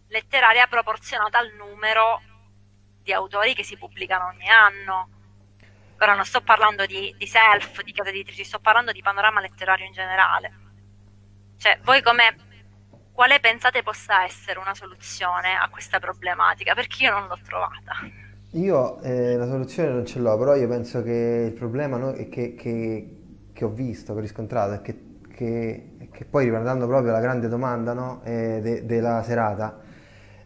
letteraria 0.09 0.67
proporzionata 0.67 1.37
al 1.37 1.53
numero 1.53 2.21
di 3.01 3.13
autori 3.13 3.53
che 3.53 3.63
si 3.63 3.77
pubblicano 3.77 4.25
ogni 4.25 4.49
anno. 4.49 5.11
Ora 5.97 6.13
non 6.13 6.25
sto 6.25 6.41
parlando 6.41 6.85
di, 6.85 7.15
di 7.17 7.25
self, 7.25 7.81
di 7.83 7.93
case 7.93 8.09
editrici, 8.09 8.43
sto 8.43 8.59
parlando 8.59 8.91
di 8.91 9.01
panorama 9.01 9.39
letterario 9.39 9.85
in 9.85 9.93
generale. 9.93 10.53
Cioè, 11.57 11.79
voi 11.83 12.01
come 12.01 12.35
quale 13.13 13.39
pensate 13.39 13.81
possa 13.81 14.25
essere 14.25 14.59
una 14.59 14.75
soluzione 14.75 15.55
a 15.55 15.69
questa 15.69 15.99
problematica? 15.99 16.73
Perché 16.73 17.03
io 17.03 17.11
non 17.11 17.27
l'ho 17.27 17.39
trovata. 17.41 18.25
Io 18.51 19.01
eh, 19.01 19.35
la 19.35 19.45
soluzione 19.45 19.89
non 19.89 20.05
ce 20.05 20.19
l'ho, 20.19 20.37
però 20.37 20.55
io 20.55 20.67
penso 20.69 21.03
che 21.03 21.45
il 21.47 21.53
problema 21.53 21.97
no, 21.97 22.13
che, 22.13 22.55
che, 22.55 23.17
che, 23.51 23.65
ho 23.65 23.69
visto, 23.69 24.13
che 24.13 24.19
ho 24.19 24.21
riscontrato, 24.21 24.73
è 24.73 24.81
che, 24.81 25.01
che 25.29 26.25
poi 26.29 26.45
riguardando 26.45 26.87
proprio 26.87 27.11
la 27.11 27.19
grande 27.19 27.49
domanda 27.49 27.91
no, 27.91 28.21
eh, 28.23 28.59
de, 28.61 28.85
della 28.85 29.21
serata, 29.23 29.79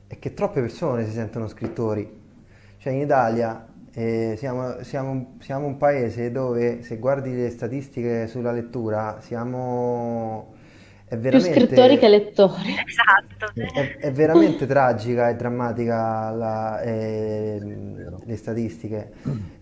è 0.07 0.17
che 0.17 0.33
troppe 0.33 0.61
persone 0.61 1.05
si 1.05 1.11
sentono 1.11 1.47
scrittori. 1.47 2.19
Cioè 2.77 2.91
in 2.91 3.01
Italia 3.01 3.67
eh, 3.93 4.33
siamo, 4.35 4.81
siamo, 4.81 5.35
siamo 5.39 5.67
un 5.67 5.77
paese 5.77 6.31
dove 6.31 6.81
se 6.81 6.97
guardi 6.97 7.35
le 7.35 7.51
statistiche 7.51 8.25
sulla 8.25 8.51
lettura 8.51 9.19
siamo 9.21 10.55
è 11.11 11.17
veramente, 11.17 11.51
Più 11.51 11.65
scrittori 11.65 11.97
che 11.97 12.07
lettori. 12.07 12.73
Esatto. 12.87 13.51
È, 13.53 13.97
è 13.97 14.11
veramente 14.13 14.65
tragica 14.65 15.27
e 15.27 15.35
drammatica 15.35 16.31
la, 16.31 16.79
eh, 16.79 17.59
le 18.23 18.35
statistiche. 18.37 19.11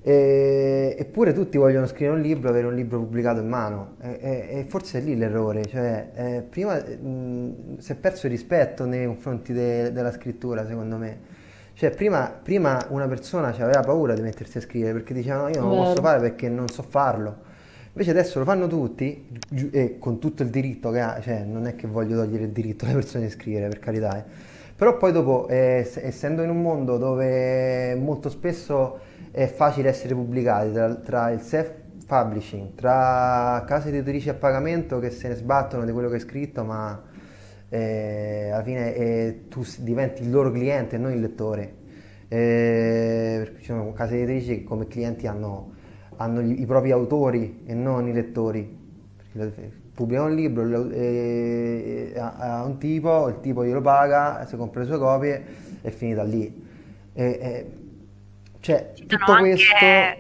E, 0.04 0.96
eppure 0.96 1.34
tutti 1.34 1.58
vogliono 1.58 1.88
scrivere 1.88 2.18
un 2.18 2.22
libro, 2.22 2.50
avere 2.50 2.68
un 2.68 2.76
libro 2.76 3.00
pubblicato 3.00 3.40
in 3.42 3.48
mano. 3.48 3.96
E, 4.00 4.20
e 4.22 4.66
forse 4.70 5.00
è 5.00 5.02
lì 5.02 5.18
l'errore. 5.18 5.66
Cioè, 5.66 6.10
eh, 6.14 6.42
prima 6.48 6.76
mh, 6.76 7.80
si 7.80 7.94
è 7.94 7.96
perso 7.96 8.28
il 8.28 8.34
rispetto 8.34 8.86
nei 8.86 9.08
confronti 9.08 9.52
de, 9.52 9.92
della 9.92 10.12
scrittura, 10.12 10.68
secondo 10.68 10.98
me. 10.98 11.20
Cioè, 11.74 11.90
prima, 11.90 12.32
prima 12.44 12.86
una 12.90 13.08
persona 13.08 13.48
aveva 13.48 13.80
paura 13.80 14.14
di 14.14 14.22
mettersi 14.22 14.60
a 14.60 14.62
scrivere 14.62 14.94
perché 14.94 15.16
diceva 15.16 15.42
no, 15.42 15.48
io 15.50 15.62
non 15.62 15.70
lo 15.72 15.76
posso 15.78 16.02
fare 16.04 16.20
perché 16.20 16.48
non 16.48 16.68
so 16.68 16.84
farlo. 16.84 17.48
Invece 17.92 18.12
adesso 18.12 18.40
lo 18.40 18.46
fanno 18.46 18.68
tutti 18.68 19.28
e 19.72 19.98
con 19.98 20.20
tutto 20.20 20.44
il 20.44 20.50
diritto 20.50 20.92
che 20.92 21.00
ha, 21.00 21.20
cioè 21.22 21.44
non 21.44 21.66
è 21.66 21.76
che 21.76 21.88
voglio 21.88 22.18
togliere 22.18 22.44
il 22.44 22.52
diritto 22.52 22.86
alle 22.86 22.94
persone 22.94 23.26
di 23.26 23.32
scrivere, 23.32 23.68
per 23.68 23.80
carità. 23.80 24.18
Eh. 24.18 24.24
Però 24.76 24.96
poi 24.96 25.12
dopo, 25.12 25.48
eh, 25.50 25.90
essendo 25.96 26.44
in 26.44 26.50
un 26.50 26.62
mondo 26.62 26.98
dove 26.98 27.96
molto 27.96 28.30
spesso 28.30 29.00
è 29.32 29.48
facile 29.48 29.90
essere 29.90 30.14
pubblicati 30.14 30.72
tra, 30.72 30.96
tra 30.96 31.32
il 31.32 31.42
self-publishing, 31.42 32.76
tra 32.76 33.64
case 33.68 33.90
editrici 33.90 34.30
a 34.30 34.36
pagamento 34.36 35.00
che 35.00 35.10
se 35.10 35.28
ne 35.28 35.36
sbattono 35.36 35.84
di 35.84 35.92
quello 35.92 36.08
che 36.10 36.16
hai 36.16 36.22
scritto, 36.22 36.64
ma 36.64 37.02
eh, 37.70 38.52
alla 38.54 38.64
fine 38.64 38.96
eh, 38.96 39.42
tu 39.50 39.66
diventi 39.80 40.22
il 40.22 40.30
loro 40.30 40.52
cliente 40.52 40.96
e 40.96 41.00
non 41.00 41.12
il 41.12 41.20
lettore. 41.20 41.74
Eh, 42.30 43.36
perché 43.40 43.60
ci 43.60 43.66
sono 43.66 43.92
case 43.94 44.16
editrici 44.16 44.60
che 44.60 44.64
come 44.64 44.88
clienti 44.88 45.26
hanno 45.26 45.78
hanno 46.22 46.42
i, 46.42 46.66
propri 46.66 46.92
autori 46.92 47.64
e 47.66 47.74
non 47.74 48.08
i 48.08 48.14
lettori. 48.14 48.78
Pubblica 49.94 50.24
un 50.24 50.34
libro 50.36 50.90
e, 50.92 52.12
e, 52.14 52.20
a, 52.20 52.64
un 52.64 52.78
tipo, 52.78 53.28
il 53.30 53.40
tipo 53.42 53.66
glielo 53.66 53.82
paga, 53.82 54.46
si 54.46 54.56
compra 54.56 54.82
le 54.82 54.88
sue 54.88 54.98
copie 54.98 55.44
e 55.82 55.92
finita 55.92 56.24
lì. 56.24 56.68
E, 57.14 57.72
cioè, 58.60 58.92
tutto 59.08 59.32
anche... 59.32 59.50
questo 59.50 59.76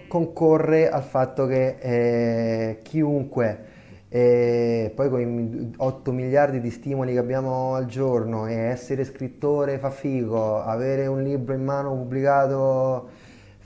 concorre 0.07 0.89
al 0.89 1.03
fatto 1.03 1.45
che 1.45 1.77
eh, 1.79 2.79
chiunque, 2.81 3.65
eh, 4.07 4.91
poi 4.95 5.09
con 5.09 5.19
i 5.21 5.73
8 5.75 6.11
miliardi 6.13 6.61
di 6.61 6.71
stimoli 6.71 7.13
che 7.13 7.19
abbiamo 7.19 7.73
al 7.75 7.85
giorno, 7.87 8.47
e 8.47 8.53
essere 8.53 9.03
scrittore 9.03 9.79
fa 9.79 9.89
figo, 9.89 10.61
avere 10.61 11.07
un 11.07 11.21
libro 11.21 11.53
in 11.53 11.63
mano 11.63 11.93
pubblicato 11.93 13.18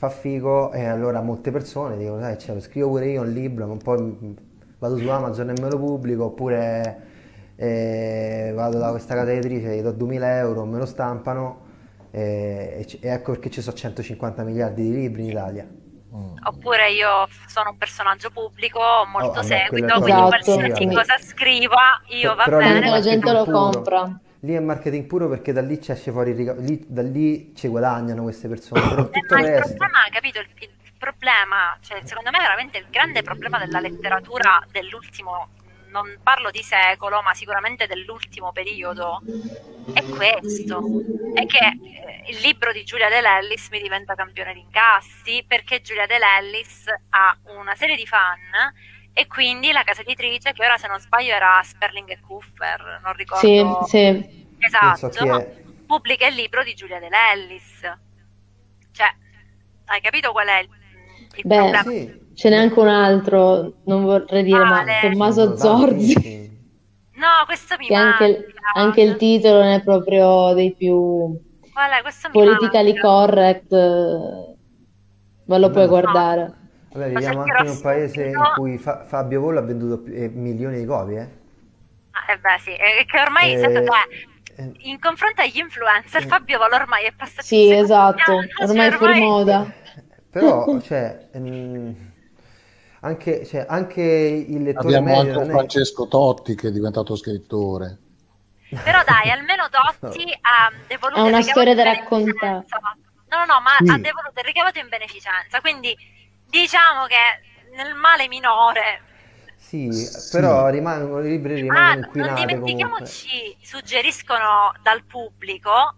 fa 0.04 0.10
figo 0.10 0.74
e 0.74 0.84
allora 0.84 1.22
molte 1.22 1.50
persone 1.50 1.96
dicono 1.96 2.20
sai 2.20 2.38
cioè, 2.38 2.60
scrivo 2.60 2.90
pure 2.90 3.08
io 3.08 3.22
un 3.22 3.32
libro 3.32 3.68
ma 3.68 3.78
poi 3.78 4.36
vado 4.78 4.98
su 4.98 5.08
Amazon 5.08 5.52
e 5.52 5.54
me 5.62 5.70
lo 5.70 5.80
pubblico 5.80 6.26
oppure 6.26 7.12
eh, 7.56 8.52
vado 8.54 8.80
da 8.80 8.90
questa 8.90 9.16
casa 9.16 9.32
editrice 9.32 9.78
gli 9.78 9.82
do 9.82 9.94
2000 9.94 10.38
euro 10.40 10.66
me 10.66 10.78
lo 10.78 10.86
stampano 10.86 11.62
eh, 12.12 12.86
e, 12.86 13.00
ecco 13.00 13.32
perché 13.32 13.50
ci 13.50 13.62
sono 13.62 13.78
150 13.78 14.44
miliardi 14.44 14.84
di 14.84 14.94
libri 14.94 15.24
in 15.24 15.30
Italia 15.30 15.68
mm. 16.16 16.36
Oppure 16.44 16.92
io 16.92 17.28
sono 17.48 17.72
un 17.72 17.78
personaggio 17.78 18.30
pubblico, 18.30 18.80
molto 19.08 19.40
oh, 19.40 19.44
seguito, 19.44 20.00
quindi 20.02 20.12
esatto. 20.12 20.28
qualsiasi 20.28 20.86
cosa 20.88 21.18
scriva 21.20 22.02
io 22.08 22.36
va 22.36 22.46
bene. 22.46 22.90
La 22.90 23.02
gente 23.02 23.32
lo 23.32 23.46
compra 23.46 24.20
lì 24.44 24.54
è 24.54 24.60
marketing 24.60 25.06
puro 25.06 25.28
perché 25.28 25.52
da 25.54 25.62
lì 25.62 25.82
ci 25.82 25.92
esce 25.92 26.12
fuori 26.12 26.32
il 26.32 26.38
ricavo, 26.38 26.62
lì, 26.62 26.84
da 26.88 27.02
lì 27.02 27.54
ci 27.56 27.68
guadagnano 27.68 28.24
queste 28.24 28.48
persone, 28.48 28.82
però 28.82 29.10
tutto 29.10 29.36
eh, 29.36 29.40
il, 29.40 29.46
il 29.46 29.52
resto... 29.52 29.76
Problema, 29.76 30.00
capito, 30.12 30.40
il, 30.40 30.48
il 30.60 30.92
problema, 30.98 31.78
cioè, 31.82 32.02
secondo 32.04 32.30
me 32.30 32.40
veramente 32.40 32.78
il 32.78 32.86
grande 32.90 33.22
problema 33.22 33.58
della 33.58 33.80
letteratura 33.80 34.62
dell'ultimo, 34.72 35.48
non 35.94 36.18
parlo 36.24 36.50
di 36.50 36.64
secolo, 36.64 37.22
ma 37.22 37.36
sicuramente 37.36 37.86
dell'ultimo 37.86 38.52
periodo, 38.52 39.22
è 39.94 40.04
questo, 40.04 40.82
è 41.36 41.46
che 41.46 41.60
eh, 41.60 42.24
il 42.32 42.40
libro 42.40 42.72
di 42.72 42.84
Giulia 42.84 43.10
De 43.10 43.22
Lellis 43.22 43.70
mi 43.70 43.80
diventa 43.80 44.16
campione 44.16 44.54
di 44.54 44.62
incassi 44.62 45.46
perché 45.48 45.82
Giulia 45.82 46.08
De 46.08 46.18
Lellis 46.18 46.86
ha 47.10 47.38
una 47.56 47.76
serie 47.76 47.96
di 47.96 48.08
fan 48.08 48.74
e 49.14 49.28
quindi 49.28 49.72
la 49.72 49.84
casa 49.84 50.02
editrice 50.02 50.52
che 50.52 50.66
ora 50.66 50.78
se 50.78 50.88
non 50.88 51.00
sbaglio 51.00 51.36
era 51.36 51.62
Sperling 51.64 52.10
e 52.10 52.20
Cooper, 52.20 53.00
non 53.04 53.14
ricordo. 53.14 53.86
Sì, 53.86 53.88
sì. 53.88 54.42
Esatto, 54.58 55.12
so 55.12 55.62
pubblica 55.86 56.26
il 56.26 56.34
libro 56.34 56.64
di 56.64 56.74
Giulia 56.74 57.00
De 57.00 57.10
Lellis. 57.10 57.82
Cioè, 58.92 59.16
hai 59.86 60.02
capito 60.02 60.32
qual 60.32 60.48
è 60.48 60.60
il, 60.62 60.70
il 61.36 61.44
Beh, 61.46 61.56
problema? 61.56 61.84
Sì. 61.84 62.23
Ce 62.34 62.50
n'è 62.50 62.56
anche 62.56 62.80
un 62.80 62.88
altro, 62.88 63.74
non 63.86 64.04
vorrei 64.04 64.44
dire, 64.44 64.60
vale. 64.60 64.94
ma 65.02 65.10
Tommaso 65.10 65.56
Zorzi. 65.58 66.52
No, 67.16 67.46
questo 67.46 67.76
mi 67.78 67.88
che 67.88 67.94
anche, 67.94 68.46
anche, 68.76 69.02
il 69.02 69.16
titolo 69.18 69.62
non 69.62 69.72
è 69.72 69.84
proprio 69.84 70.54
dei 70.54 70.74
più 70.74 71.40
vale, 71.74 72.02
politically 72.32 72.98
correct, 72.98 73.72
ma 75.46 75.58
lo 75.58 75.70
puoi 75.70 75.88
guardare. 75.88 76.62
Vabbè, 76.92 77.10
viviamo 77.10 77.42
anche 77.42 77.64
in 77.64 77.70
un 77.70 77.82
paese 77.82 78.26
in 78.26 78.52
cui 78.56 78.78
Fa- 78.78 79.04
Fabio 79.06 79.42
Volo 79.42 79.60
ha 79.60 79.64
venduto 79.64 80.02
più, 80.02 80.14
eh, 80.14 80.30
milioni 80.30 80.80
di 80.80 80.86
copie. 80.86 81.22
Eh? 81.22 81.42
Ah, 82.12 82.34
eh 82.34 82.38
beh, 82.38 82.60
sì, 82.60 82.72
è 82.72 83.06
che 83.06 83.20
ormai, 83.20 83.54
eh, 83.54 83.58
sento, 83.58 83.84
cioè, 83.84 84.70
in 84.82 85.00
confronto 85.00 85.42
agli 85.42 85.58
influencer, 85.58 86.26
Fabio 86.26 86.60
Volo 86.60 86.76
ormai 86.76 87.06
è 87.06 87.14
passato 87.16 87.44
Sì, 87.44 87.72
esatto, 87.72 88.40
ormai 88.62 88.90
è 88.90 88.92
fuori 88.92 89.20
moda. 89.20 89.66
però, 90.30 90.66
cioè, 90.82 91.30
ehm, 91.32 92.13
anche, 93.04 93.46
cioè, 93.46 93.66
anche 93.68 94.02
il 94.02 94.64
lettore 94.64 94.96
Abbiamo 94.96 95.06
medio 95.06 95.20
anche 95.22 95.34
non 95.34 95.50
è... 95.50 95.52
Francesco 95.52 96.08
Totti 96.08 96.56
che 96.56 96.70
è 96.70 96.72
diventato 96.72 97.16
scrittore. 97.16 97.98
Però 98.70 99.04
dai, 99.04 99.30
almeno 99.30 99.68
Totti 99.70 100.24
ha 100.42 100.72
devoluto 100.88 101.20
Ha 101.22 101.26
una 101.26 101.42
storia 101.42 101.76
da 101.76 101.84
raccontare. 101.84 102.66
No, 103.30 103.38
no, 103.40 103.46
no, 103.46 103.62
ma 103.62 103.72
Sì. 103.78 103.90
ha 103.92 103.98
devoluto 103.98 104.40
il 104.40 104.46
ricavato 104.46 104.80
in 104.80 104.88
beneficenza, 104.90 105.60
quindi 105.62 105.96
diciamo 106.48 107.06
che 107.06 107.76
nel 107.76 107.96
male 107.96 108.28
minore 108.28 109.02
Sì, 109.58 109.92
Sì. 109.92 110.30
però 110.38 110.70
rimangono, 110.70 111.26
i 111.26 111.30
libri 111.30 111.54
Ah, 111.54 111.58
rimangono 111.62 111.90
non 111.96 112.04
inquinati 112.06 112.42
comunque. 112.42 112.56
dimentichiamoci, 112.56 113.58
suggeriscono 113.62 114.72
dal 114.82 115.04
pubblico, 115.06 115.96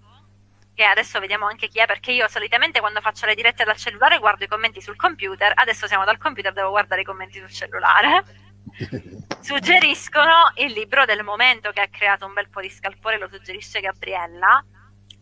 che 0.76 0.84
adesso 0.84 1.20
vediamo 1.20 1.48
anche 1.48 1.68
chi 1.68 1.80
è, 1.80 1.86
perché 1.86 2.12
io 2.12 2.28
solitamente 2.28 2.80
quando 2.80 3.02
faccio 3.02 3.26
le 3.26 3.34
dirette 3.34 3.64
dal 3.64 3.78
cellulare 3.78 4.20
guardo 4.20 4.44
i 4.44 4.48
commenti 4.48 4.82
sul 4.82 4.96
computer, 4.98 5.54
adesso 5.56 5.88
siamo 5.88 6.04
dal 6.06 6.18
computer, 6.18 6.54
devo 6.54 6.70
guardare 6.70 7.02
i 7.02 7.06
commenti 7.06 7.40
sul 7.40 7.50
cellulare. 7.50 8.24
Suggeriscono 9.40 10.52
il 10.56 10.74
libro 10.74 11.06
del 11.06 11.24
momento 11.24 11.72
che 11.72 11.82
ha 11.82 11.88
creato 11.88 12.26
un 12.26 12.34
bel 12.34 12.50
po' 12.50 12.62
di 12.62 12.70
scalpore, 12.70 13.18
lo 13.18 13.30
suggerisce 13.30 13.80
Gabriella, 13.80 14.64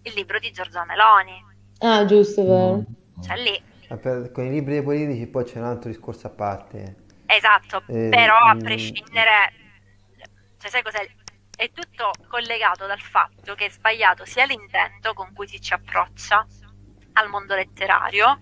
il 0.02 0.14
libro 0.16 0.40
di 0.40 0.52
Giorgia 0.52 0.86
Meloni. 0.86 1.46
Ah, 1.80 2.06
giusto, 2.06 2.44
vero. 2.46 2.84
Cioè 3.22 3.38
lì, 3.38 3.62
per- 3.98 4.32
Con 4.32 4.46
i 4.46 4.50
libri 4.50 4.74
dei 4.74 4.84
politici 4.84 5.28
poi 5.28 5.44
c'è 5.44 5.60
un 5.60 5.66
altro 5.66 5.90
discorso 5.90 6.28
a 6.28 6.32
parte. 6.32 6.96
esatto, 7.26 7.84
Eh, 7.88 8.08
però 8.10 8.36
a 8.38 8.56
mm. 8.56 8.60
prescindere, 8.60 9.54
cioè 10.58 10.70
sai 10.70 10.82
cos'è? 10.82 11.08
È 11.64 11.72
tutto 11.72 12.12
collegato 12.28 12.86
dal 12.88 13.00
fatto 13.00 13.56
che 13.56 13.68
è 13.68 13.70
sbagliato 13.70 14.26
sia 14.26 14.44
l'intento 14.44 15.14
con 15.14 15.32
cui 15.34 15.48
si 15.48 15.62
ci 15.62 15.74
approccia 15.74 16.46
al 17.14 17.30
mondo 17.30 17.56
letterario 17.56 18.42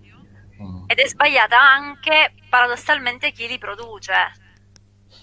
Mm. 0.60 0.84
ed 0.86 0.98
è 0.98 1.06
sbagliata 1.08 1.58
anche 1.60 2.34
paradossalmente 2.48 3.32
chi 3.32 3.46
li 3.46 3.58
produce. 3.58 4.14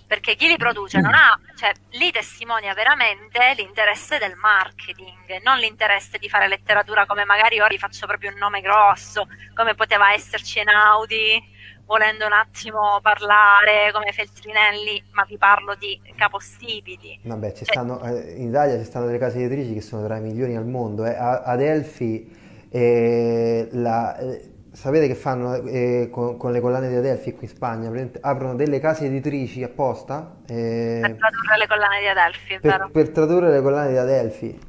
Perché 0.07 0.35
chi 0.35 0.47
li 0.47 0.57
produce 0.57 0.99
non 0.99 1.13
ha, 1.13 1.39
cioè 1.55 1.71
lì 1.91 2.09
testimonia 2.11 2.73
veramente 2.73 3.53
l'interesse 3.55 4.17
del 4.17 4.35
marketing, 4.35 5.41
non 5.43 5.59
l'interesse 5.59 6.17
di 6.17 6.27
fare 6.29 6.47
letteratura 6.47 7.05
come 7.05 7.25
magari 7.25 7.59
ora 7.59 7.75
faccio 7.77 8.07
proprio 8.07 8.31
un 8.31 8.37
nome 8.37 8.61
grosso, 8.61 9.27
come 9.53 9.75
poteva 9.75 10.11
esserci 10.11 10.59
Einaudi, 10.59 11.41
volendo 11.89 12.27
un 12.27 12.33
attimo 12.33 12.99
parlare 13.01 13.89
come 13.91 14.11
Feltrinelli, 14.11 15.03
ma 15.13 15.25
vi 15.27 15.37
parlo 15.39 15.73
di 15.73 15.99
capostipiti. 16.15 17.19
Vabbè, 17.23 17.51
ci 17.53 17.65
Cioè- 17.65 17.73
stanno, 17.73 17.99
eh, 18.03 18.35
in 18.37 18.49
Italia 18.49 18.77
ci 18.77 18.83
stanno 18.85 19.07
delle 19.07 19.17
case 19.17 19.39
editrici 19.43 19.73
che 19.73 19.81
sono 19.81 20.05
tra 20.05 20.17
i 20.17 20.21
migliori 20.21 20.55
al 20.55 20.67
mondo. 20.67 21.03
eh. 21.05 21.15
Adelphi, 21.17 22.29
eh, 22.69 23.69
la- 23.71 24.15
eh, 24.19 24.51
sapete 24.71 25.07
che 25.07 25.15
fanno 25.15 25.55
eh, 25.63 26.09
con, 26.11 26.37
con 26.37 26.51
le 26.51 26.59
collane 26.61 26.89
di 26.89 26.95
Adelphi 26.95 27.33
qui 27.33 27.47
in 27.47 27.49
Spagna? 27.55 27.91
Aprono 28.21 28.53
delle 28.53 28.79
case 28.79 29.05
editrici 29.07 29.63
apposta 29.63 30.35
eh, 30.47 30.99
Per 31.01 31.15
tradurre 31.17 31.57
le 31.57 31.67
collane 31.67 31.99
di 32.01 32.07
Adelphi, 32.07 32.59
per, 32.59 32.71
vero? 32.71 32.89
per 32.91 33.09
tradurre 33.09 33.49
le 33.49 33.61
collane 33.63 33.89
di 33.89 33.97
Adelphi. 33.97 34.59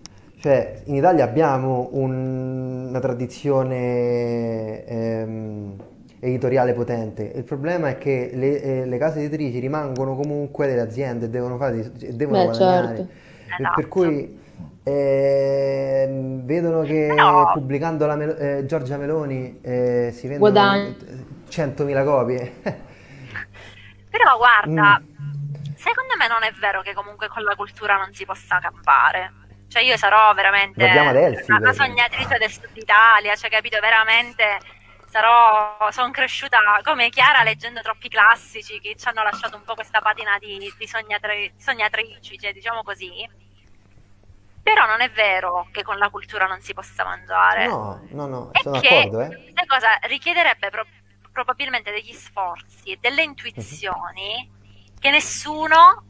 Cioè, 0.41 0.85
in 0.87 0.95
Italia 0.95 1.25
abbiamo 1.25 1.91
un- 1.93 2.87
una 2.89 2.99
tradizione 2.99 4.87
ehm, 4.87 5.77
editoriale 6.21 6.75
potente. 6.75 7.23
Il 7.35 7.45
problema 7.45 7.89
è 7.89 7.99
che 7.99 8.31
le, 8.35 8.62
eh, 8.62 8.87
le 8.87 8.99
case 8.99 9.21
editrici 9.23 9.59
rimangono 9.59 10.14
comunque 10.14 10.66
delle 10.66 10.81
aziende 10.83 11.27
e 11.27 11.29
devono 11.31 11.57
fare, 11.57 11.79
e 12.01 12.12
devono 12.12 12.39
Beh, 12.39 12.45
guadagnare. 12.45 12.87
certo. 12.87 13.03
Per, 13.05 13.61
Esatto. 13.61 13.75
per 13.81 13.89
cui 13.89 14.39
ehm, 14.85 16.45
vedono 16.45 16.83
che 16.83 17.07
Però- 17.14 17.53
pubblicando 17.53 18.07
la 18.07 18.16
Mel- 18.16 18.37
eh, 18.39 18.66
Giorgia 18.66 18.97
Meloni 18.97 19.59
eh, 19.62 20.11
si 20.14 20.29
vendono 20.29 20.51
Guadagni. 20.53 20.97
100.000 21.49 22.05
copie. 22.05 22.53
Però 24.11 24.37
guarda, 24.37 25.01
Mm. 25.01 25.75
secondo 25.77 26.14
me 26.18 26.27
non 26.29 26.43
è 26.43 26.53
vero 26.61 26.83
che 26.83 26.93
comunque 26.95 27.29
con 27.29 27.43
la 27.43 27.55
cultura 27.57 27.97
non 27.97 28.12
si 28.12 28.25
possa 28.25 28.59
campare. 28.61 29.33
Cioè 29.68 29.83
io 29.83 29.97
sarò 29.97 30.33
veramente 30.35 30.85
Adelphi, 30.89 31.53
una, 31.53 31.73
sognatrice 31.73 32.39
del 32.39 32.51
sud 32.51 32.71
Italia, 32.75 33.37
cioè 33.37 33.49
capito, 33.51 33.79
veramente 33.81 34.59
sarò, 35.11 35.90
sono 35.90 36.11
cresciuta 36.12 36.58
come 36.82 37.11
Chiara 37.11 37.42
leggendo 37.42 37.82
troppi 37.82 38.08
classici 38.08 38.80
che 38.80 38.94
ci 38.96 39.08
hanno 39.08 39.22
lasciato 39.22 39.56
un 39.56 39.64
po' 39.64 39.74
questa 39.74 40.00
patina 40.00 40.38
di, 40.38 40.72
di 40.78 40.86
sognatri- 40.86 41.52
sognatrici, 41.56 42.38
cioè, 42.38 42.52
diciamo 42.52 42.82
così. 42.82 43.28
Però 44.62 44.86
non 44.86 45.00
è 45.00 45.11
vero 45.11 45.68
che 45.72 45.82
con 45.82 45.98
la 45.98 46.11
cultura 46.11 46.46
non 46.46 46.61
si 46.61 46.72
possa 46.74 47.04
mangiare. 47.04 47.66
No, 47.66 48.06
no, 48.11 48.26
no, 48.26 48.50
sono 48.62 48.78
che 48.78 48.88
d'accordo, 48.88 49.20
eh. 49.22 49.28
questa 49.28 49.64
cosa 49.66 49.88
richiederebbe 50.02 50.70
pro- 50.70 50.86
probabilmente 51.32 51.90
degli 51.90 52.12
sforzi 52.12 52.92
e 52.92 52.98
delle 53.00 53.22
intuizioni 53.22 54.48
che 54.98 55.11
nessuno 55.11 56.04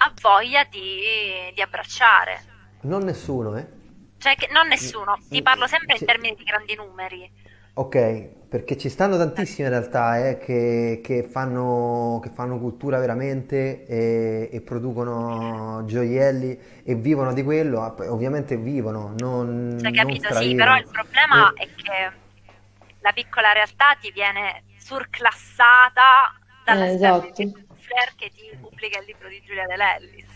ha 0.00 0.12
voglia 0.20 0.64
di, 0.64 1.52
di 1.54 1.62
abbracciare. 1.62 2.44
Non 2.82 3.04
nessuno, 3.04 3.56
eh. 3.56 3.76
Cioè, 4.18 4.34
che 4.34 4.48
non 4.50 4.66
nessuno, 4.66 5.16
ti 5.28 5.42
parlo 5.42 5.68
sempre 5.68 5.96
in 5.98 6.04
termini 6.04 6.34
di 6.34 6.42
grandi 6.42 6.74
numeri. 6.74 7.30
Ok, 7.78 8.48
perché 8.48 8.76
ci 8.76 8.88
stanno 8.88 9.16
tantissime 9.16 9.68
in 9.68 9.72
realtà 9.74 10.18
eh, 10.30 10.38
che, 10.38 11.00
che 11.00 11.22
fanno, 11.22 12.18
che 12.20 12.28
fanno 12.30 12.58
cultura 12.58 12.98
veramente 12.98 13.86
e, 13.86 14.48
e 14.50 14.60
producono 14.62 15.84
gioielli 15.86 16.58
e 16.82 16.94
vivono 16.96 17.32
di 17.32 17.44
quello, 17.44 17.82
ah, 17.82 17.94
ovviamente 18.10 18.56
vivono, 18.56 19.14
non, 19.16 19.76
Cioè, 19.76 19.92
non 19.92 19.92
capito? 19.92 20.32
Sì, 20.34 20.54
però 20.54 20.76
il 20.76 20.88
problema 20.90 21.52
E- 21.52 21.54
è 21.54 21.66
che 21.74 22.12
la 23.00 23.12
piccola 23.12 23.52
realtà 23.52 23.94
ti 24.00 24.10
viene 24.10 24.64
surclassata 24.76 26.34
dall'esterno 26.64 26.94
esatto. 26.94 27.42
di 27.42 27.52
Flair 27.76 28.14
che 28.16 28.30
ti 28.30 28.56
pubblica 28.60 28.98
il 28.98 29.06
libro 29.06 29.28
di 29.28 29.40
Giulia 29.44 29.66
De 29.66 29.76
Lellis. 29.76 30.27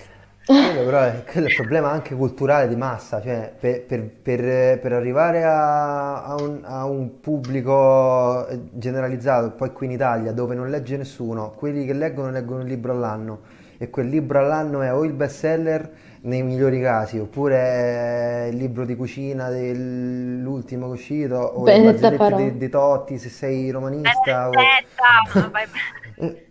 Quello 0.44 0.84
però 0.84 1.00
è, 1.02 1.22
quello 1.24 1.46
è 1.46 1.50
il 1.50 1.54
problema 1.56 1.90
anche 1.90 2.14
culturale 2.14 2.66
di 2.68 2.74
massa, 2.76 3.20
cioè 3.22 3.52
per, 3.58 3.84
per- 3.84 4.08
per- 4.22 4.80
per 4.80 4.92
arrivare 4.92 5.44
a, 5.44 6.24
a 6.24 6.34
un, 6.34 6.60
a 6.64 6.84
un 6.84 7.20
pubblico 7.20 8.46
eh, 8.48 8.58
generalizzato, 8.72 9.52
poi 9.52 9.72
qui 9.72 9.86
in 9.86 9.92
Italia 9.92 10.32
dove 10.32 10.54
non 10.54 10.68
legge 10.68 10.96
nessuno, 10.96 11.52
quelli 11.52 11.84
che 11.86 11.92
leggono 11.92 12.30
leggono 12.30 12.60
un 12.62 12.66
libro 12.66 12.92
all'anno 12.92 13.40
e 13.78 13.88
quel 13.90 14.08
libro 14.08 14.38
all'anno 14.40 14.80
è 14.82 14.92
o 14.92 15.04
il 15.04 15.12
bestseller 15.12 15.90
nei 16.22 16.42
migliori 16.42 16.80
casi, 16.80 17.18
oppure 17.18 17.56
è 17.56 18.48
il 18.50 18.56
libro 18.56 18.84
di 18.84 18.94
cucina 18.96 19.48
dell'ultimo 19.48 20.86
che 20.86 20.90
è 20.92 20.94
uscito, 20.94 21.36
o 21.36 21.64
le 21.64 21.72
Benedetta 21.72 22.08
barzellette 22.10 22.52
di, 22.52 22.58
di 22.58 22.68
Totti 22.68 23.18
se 23.18 23.28
sei 23.28 23.70
romanista. 23.70 24.48
o- 24.48 24.50
Benedetta, 24.50 25.50
vai- 25.50 26.50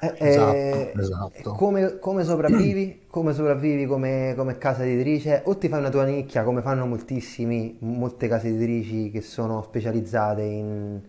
eh, 0.00 0.14
eh, 0.18 0.20
Esatto, 0.22 0.90
eh, 0.92 1.00
esatto. 1.00 1.50
Come, 1.50 1.98
come 1.98 2.24
sopravvivi? 2.24 3.02
Come 3.10 3.32
sopravvivi 3.34 3.86
come, 3.86 4.34
come 4.36 4.56
casa 4.58 4.84
editrice? 4.84 5.42
O 5.46 5.56
ti 5.58 5.68
fai 5.68 5.78
una 5.80 5.90
tua 5.90 6.04
nicchia, 6.04 6.44
come 6.44 6.62
fanno 6.62 6.86
moltissimi, 6.86 7.76
molte 7.80 8.28
case 8.28 8.48
editrici 8.48 9.10
che 9.10 9.20
sono 9.20 9.62
specializzate 9.62 10.42
in, 10.42 11.00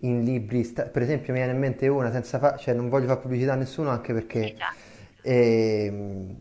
in 0.00 0.22
libri. 0.24 0.62
Per 0.66 1.02
esempio, 1.02 1.32
mi 1.32 1.38
viene 1.40 1.52
in 1.54 1.58
mente 1.58 1.88
una 1.88 2.10
senza 2.12 2.38
fa- 2.38 2.56
cioè 2.56 2.74
non 2.74 2.88
voglio 2.88 3.06
fare 3.06 3.20
pubblicità 3.20 3.54
a 3.54 3.56
nessuno 3.56 3.90
anche 3.90 4.12
perché 4.12 4.56
già. 4.58 4.74
ehm, 5.22 6.36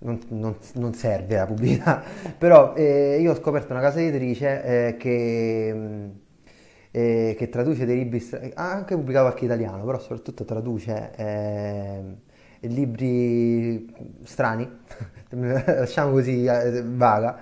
non, 0.00 0.20
non- 0.28 0.56
non 0.74 0.94
serve 0.94 1.36
la 1.36 1.46
pubblicità, 1.46 2.02
però 2.38 2.74
eh, 2.74 3.18
io 3.20 3.32
ho 3.32 3.34
scoperto 3.34 3.72
una 3.72 3.80
casa 3.80 4.00
editrice 4.00 4.62
eh, 4.88 4.96
che, 4.96 6.10
eh, 6.90 7.34
che 7.36 7.48
traduce 7.48 7.84
dei 7.84 7.96
libri, 7.96 8.20
stra- 8.20 8.40
ha 8.54 8.72
anche 8.72 8.94
pubblicato 8.94 9.26
qualche 9.26 9.44
italiano, 9.44 9.84
però 9.84 9.98
soprattutto 9.98 10.44
traduce 10.44 11.12
ehm, 11.16 12.16
libri 12.60 13.94
strani, 14.24 14.68
lasciamo 15.30 16.10
così 16.10 16.44
eh, 16.44 16.82
vaga, 16.84 17.38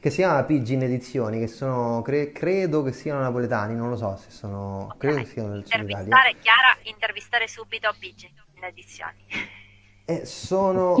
che 0.00 0.10
si 0.10 0.16
chiama 0.16 0.42
Pigeon 0.44 0.82
Edizioni, 0.82 1.38
che 1.38 1.46
sono, 1.46 2.02
cre- 2.02 2.32
credo 2.32 2.82
che 2.82 2.92
siano 2.92 3.20
napoletani, 3.20 3.74
non 3.74 3.90
lo 3.90 3.96
so 3.96 4.16
se 4.16 4.30
sono, 4.30 4.94
credo 4.98 5.18
che 5.18 5.26
siano 5.26 5.50
del 5.50 5.66
sud 5.66 5.88
Italia. 5.88 6.34
Chiara, 6.40 6.76
intervistare 6.82 7.46
subito 7.46 7.94
Bigi 7.98 8.30
in 8.54 8.64
edizioni. 8.64 9.64
Eh, 10.08 10.22
sono... 10.24 10.96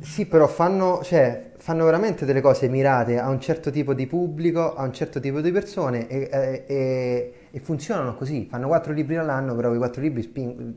Sì, 0.00 0.26
però 0.26 0.46
fanno, 0.46 1.02
cioè, 1.02 1.50
fanno 1.58 1.84
veramente 1.84 2.24
delle 2.24 2.40
cose 2.40 2.68
mirate 2.68 3.18
a 3.18 3.28
un 3.28 3.40
certo 3.40 3.70
tipo 3.70 3.94
di 3.94 4.06
pubblico, 4.06 4.74
a 4.74 4.84
un 4.84 4.92
certo 4.92 5.18
tipo 5.20 5.40
di 5.40 5.50
persone 5.50 6.06
e, 6.08 6.28
e- 6.68 7.34
e- 7.50 7.60
funzionano 7.60 8.14
così. 8.14 8.46
Fanno 8.48 8.68
quattro 8.68 8.92
libri 8.92 9.16
all'anno, 9.16 9.54
però 9.56 9.68
quei 9.68 9.80
quattro 9.80 10.00
libri 10.00 10.22
spin- 10.22 10.76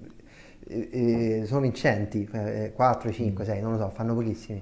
eh, 0.67 0.89
eh, 1.41 1.45
sono 1.45 1.61
vincenti, 1.61 2.27
eh, 2.33 2.71
4, 2.73 3.11
5, 3.11 3.45
6, 3.45 3.61
non 3.61 3.73
lo 3.73 3.77
so, 3.77 3.91
fanno 3.93 4.15
pochissimi. 4.15 4.61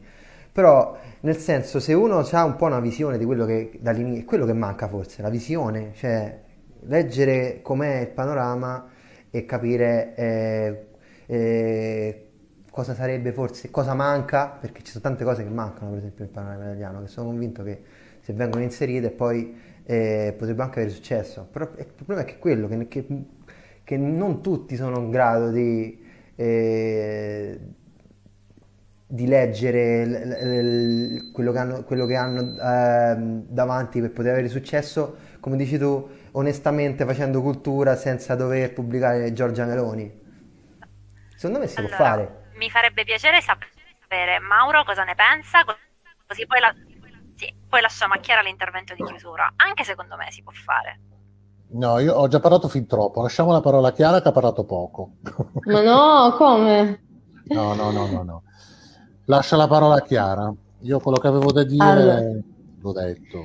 Però, 0.51 0.97
nel 1.21 1.37
senso, 1.37 1.79
se 1.79 1.93
uno 1.93 2.17
ha 2.19 2.43
un 2.43 2.55
po' 2.57 2.65
una 2.65 2.79
visione 2.81 3.17
di 3.17 3.23
quello 3.25 3.45
che 3.45 3.71
è 3.81 4.25
quello 4.25 4.45
che 4.45 4.53
manca 4.53 4.87
forse, 4.89 5.21
la 5.21 5.29
visione, 5.29 5.91
cioè 5.95 6.37
leggere 6.81 7.61
com'è 7.61 8.01
il 8.01 8.07
panorama 8.09 8.87
e 9.29 9.45
capire 9.45 10.13
eh, 10.15 10.85
eh, 11.27 12.28
cosa 12.80 12.93
sarebbe 12.95 13.34
forse, 13.34 13.69
cosa 13.71 13.93
manca, 13.93 14.47
perché 14.47 14.82
ci 14.84 14.91
sono 14.91 15.03
tante 15.03 15.23
cose 15.25 15.43
che 15.43 15.49
mancano, 15.49 15.89
per 15.91 15.99
esempio 15.99 16.23
nel 16.23 16.34
panorama 16.34 16.63
italiano, 16.63 17.01
che 17.01 17.07
sono 17.07 17.27
convinto 17.27 17.63
che 17.63 17.82
se 18.21 18.34
vengono 18.34 18.63
inserite 18.63 19.11
poi 19.11 19.53
eh, 19.84 20.34
potrebbe 20.38 20.63
anche 20.63 20.80
avere 20.80 20.93
successo. 20.93 21.47
Però 21.51 21.69
il 21.77 21.88
problema 21.93 22.21
è 22.21 22.25
che 22.25 22.38
quello, 22.39 22.67
che, 22.67 22.88
che, 22.88 23.05
che 23.84 23.97
non 23.97 24.41
tutti 24.41 24.75
sono 24.77 24.99
in 24.99 25.09
grado 25.11 25.51
di, 25.51 26.01
eh, 26.36 27.59
di 29.11 29.25
leggere 29.25 30.05
l- 30.05 31.15
l- 31.17 31.32
quello 31.32 31.51
che 31.51 31.57
hanno, 31.57 31.84
quello 31.84 32.05
che 32.05 32.15
hanno 32.15 32.41
eh, 32.41 33.43
davanti 33.47 33.99
per 34.01 34.11
poter 34.11 34.34
avere 34.34 34.47
successo, 34.49 35.15
come 35.39 35.57
dici 35.57 35.77
tu, 35.80 36.07
onestamente 36.34 37.05
facendo 37.05 37.41
cultura 37.41 37.95
senza 37.95 38.36
dover 38.36 38.73
pubblicare 38.73 39.34
Giorgia 39.34 39.65
Meloni. 39.65 40.11
Secondo 41.36 41.59
me 41.59 41.67
si 41.67 41.75
allora, 41.75 41.88
può 41.88 41.89
fare. 41.89 42.38
Mi 42.60 42.70
farebbe 42.70 43.05
piacere 43.05 43.39
sapere 43.39 44.38
Mauro 44.39 44.84
cosa 44.84 45.05
ne 45.05 45.16
pensa, 45.16 45.64
così 46.28 46.45
poi, 46.45 46.60
la, 46.60 46.76
sì, 47.36 47.53
poi 47.70 47.80
lasciamo 47.80 48.16
a 48.16 48.18
Chiara 48.18 48.41
l'intervento 48.41 48.93
di 48.93 49.01
chiusura. 49.01 49.53
Anche 49.55 49.86
secondo 49.86 50.18
me 50.18 50.30
si 50.30 50.43
può 50.43 50.51
fare. 50.51 50.99
No, 51.72 51.99
io 51.99 52.16
ho 52.16 52.28
già 52.28 52.41
parlato 52.41 52.68
fin 52.68 52.86
troppo. 52.86 53.22
Lasciamo 53.22 53.53
la 53.53 53.62
parola 53.62 53.88
a 53.88 53.91
Chiara 53.93 54.22
che 54.22 54.28
ha 54.28 54.34
parlato 54.34 54.66
poco. 54.66 55.12
Ma 55.72 55.82
no, 55.82 56.36
come? 56.36 57.01
No, 57.45 57.74
no, 57.76 57.91
no, 57.91 58.07
no, 58.07 58.24
no. 58.24 58.43
Lascia 59.26 59.55
la 59.55 59.68
parola 59.68 59.95
a 59.95 60.01
Chiara. 60.01 60.53
Io 60.82 60.99
quello 60.99 61.18
che 61.18 61.28
avevo 61.28 61.53
da 61.53 61.64
dire 61.64 61.84
allora. 61.86 62.20
l'ho 62.82 62.91
detto. 62.91 63.39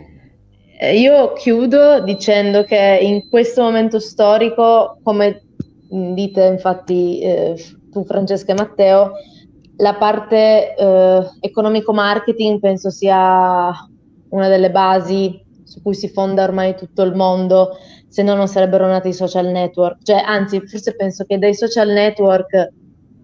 Eh, 0.81 0.99
io 0.99 1.35
chiudo 1.35 2.01
dicendo 2.01 2.65
che 2.65 2.99
in 3.01 3.29
questo 3.29 3.63
momento 3.63 4.01
storico, 4.01 4.99
come 5.05 5.43
dite 5.89 6.47
infatti 6.47 7.21
eh, 7.21 7.55
tu 7.95 8.05
Francesca 8.05 8.53
e 8.53 8.57
Matteo, 8.57 9.13
la 9.77 9.95
parte 9.95 10.75
eh, 10.75 11.31
economico-marketing 11.41 12.59
penso 12.61 12.91
sia 12.91 13.73
una 14.31 14.49
delle 14.49 14.71
basi 14.71 15.43
su 15.65 15.81
cui 15.81 15.95
si 15.95 16.09
fonda 16.09 16.43
ormai 16.43 16.77
tutto 16.77 17.03
il 17.03 17.15
mondo, 17.15 17.77
se 18.09 18.23
no 18.23 18.35
non 18.35 18.49
sarebbero 18.49 18.87
nati 18.87 19.09
i 19.09 19.13
social 19.13 19.47
network. 19.47 20.03
Cioè, 20.03 20.23
anzi, 20.25 20.61
forse 20.67 20.95
penso 20.95 21.25
che 21.25 21.39
dai 21.39 21.55
social 21.55 21.89
network 21.89 22.73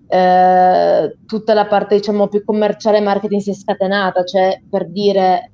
eh, 0.09 1.17
tutta 1.27 1.55
la 1.55 1.67
parte 1.67 1.97
diciamo 1.97 2.29
più 2.29 2.45
commerciale 2.45 2.99
e 2.99 3.03
marketing 3.03 3.41
si 3.41 3.51
è 3.51 3.55
scatenata, 3.55 4.25
cioè 4.25 4.61
per 4.69 4.89
dire 4.89 5.53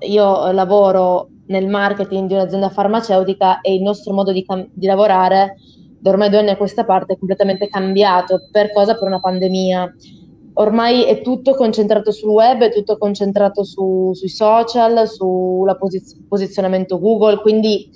io 0.00 0.50
lavoro 0.52 1.28
nel 1.48 1.66
marketing 1.66 2.28
di 2.28 2.34
un'azienda 2.34 2.70
farmaceutica 2.70 3.60
e 3.60 3.74
il 3.74 3.82
nostro 3.82 4.14
modo 4.14 4.32
di, 4.32 4.44
cam- 4.44 4.68
di 4.72 4.86
lavorare 4.86 5.56
da 6.00 6.10
ormai 6.10 6.30
due 6.30 6.38
anni 6.38 6.50
a 6.50 6.56
questa 6.56 6.84
parte 6.84 7.12
è 7.12 7.18
completamente 7.18 7.68
cambiato. 7.68 8.48
Per 8.50 8.72
cosa? 8.72 8.94
Per 8.94 9.06
una 9.06 9.20
pandemia. 9.20 9.94
Ormai 10.54 11.04
è 11.04 11.20
tutto 11.20 11.54
concentrato 11.54 12.10
sul 12.10 12.30
web, 12.30 12.62
è 12.62 12.72
tutto 12.72 12.98
concentrato 12.98 13.64
su, 13.64 14.10
sui 14.14 14.28
social, 14.28 15.08
sul 15.08 15.76
posiz- 15.78 16.16
posizionamento 16.26 16.98
Google, 16.98 17.40
quindi 17.40 17.88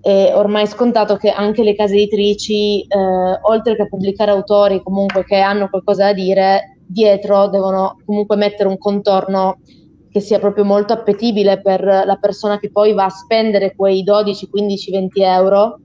è 0.00 0.32
ormai 0.34 0.66
scontato 0.66 1.16
che 1.16 1.30
anche 1.30 1.62
le 1.62 1.74
case 1.74 1.94
editrici, 1.96 2.80
eh, 2.82 3.38
oltre 3.42 3.76
che 3.76 3.88
pubblicare 3.88 4.30
autori 4.30 4.82
comunque 4.82 5.24
che 5.24 5.36
hanno 5.36 5.68
qualcosa 5.68 6.04
da 6.04 6.12
dire, 6.12 6.78
dietro 6.86 7.48
devono 7.48 7.98
comunque 8.06 8.36
mettere 8.36 8.68
un 8.68 8.78
contorno 8.78 9.58
che 10.10 10.20
sia 10.20 10.38
proprio 10.38 10.64
molto 10.64 10.94
appetibile 10.94 11.60
per 11.60 11.82
la 11.82 12.16
persona 12.16 12.58
che 12.58 12.70
poi 12.70 12.94
va 12.94 13.04
a 13.04 13.10
spendere 13.10 13.74
quei 13.76 14.02
12, 14.02 14.48
15, 14.48 14.90
20 14.90 15.22
euro 15.22 15.80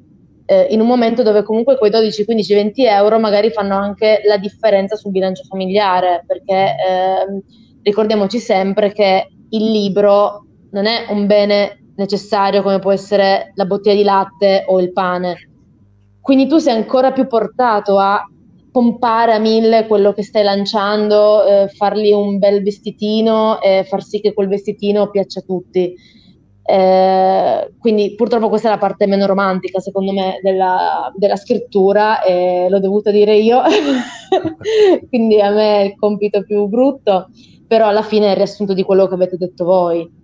eh, 0.45 0.67
in 0.69 0.81
un 0.81 0.87
momento 0.87 1.23
dove 1.23 1.43
comunque 1.43 1.77
quei 1.77 1.89
12, 1.89 2.25
15, 2.25 2.53
20 2.53 2.85
euro 2.85 3.19
magari 3.19 3.49
fanno 3.51 3.75
anche 3.75 4.21
la 4.25 4.37
differenza 4.37 4.95
sul 4.95 5.11
bilancio 5.11 5.43
familiare, 5.43 6.23
perché 6.27 6.53
eh, 6.53 7.43
ricordiamoci 7.81 8.39
sempre 8.39 8.91
che 8.91 9.27
il 9.49 9.71
libro 9.71 10.45
non 10.71 10.85
è 10.85 11.05
un 11.09 11.27
bene 11.27 11.83
necessario 11.95 12.61
come 12.61 12.79
può 12.79 12.91
essere 12.91 13.51
la 13.55 13.65
bottiglia 13.65 13.95
di 13.95 14.03
latte 14.03 14.63
o 14.67 14.79
il 14.81 14.91
pane. 14.91 15.49
Quindi 16.19 16.47
tu 16.47 16.57
sei 16.57 16.75
ancora 16.75 17.11
più 17.11 17.27
portato 17.27 17.97
a 17.99 18.25
pompare 18.71 19.33
a 19.33 19.39
mille 19.39 19.85
quello 19.85 20.13
che 20.13 20.23
stai 20.23 20.43
lanciando, 20.43 21.45
eh, 21.45 21.67
fargli 21.67 22.11
un 22.11 22.39
bel 22.39 22.63
vestitino 22.63 23.61
e 23.61 23.85
far 23.87 24.01
sì 24.03 24.19
che 24.19 24.33
quel 24.33 24.47
vestitino 24.47 25.09
piaccia 25.09 25.41
a 25.41 25.43
tutti. 25.43 25.93
Eh, 26.65 27.73
quindi 27.77 28.15
purtroppo 28.15 28.47
questa 28.47 28.69
è 28.69 28.71
la 28.71 28.77
parte 28.77 29.05
meno 29.05 29.25
romantica 29.25 29.81
secondo 29.81 30.13
me 30.13 30.39
della, 30.41 31.11
della 31.13 31.35
scrittura 31.35 32.21
e 32.23 32.67
l'ho 32.69 32.79
dovuto 32.79 33.11
dire 33.11 33.35
io, 33.35 33.61
quindi 35.09 35.41
a 35.41 35.51
me 35.51 35.81
è 35.81 35.83
il 35.83 35.95
compito 35.97 36.43
più 36.43 36.65
brutto, 36.67 37.27
però 37.67 37.87
alla 37.87 38.01
fine 38.01 38.27
è 38.27 38.29
il 38.31 38.37
riassunto 38.37 38.73
di 38.73 38.83
quello 38.83 39.07
che 39.07 39.13
avete 39.13 39.37
detto 39.37 39.65
voi. 39.65 40.21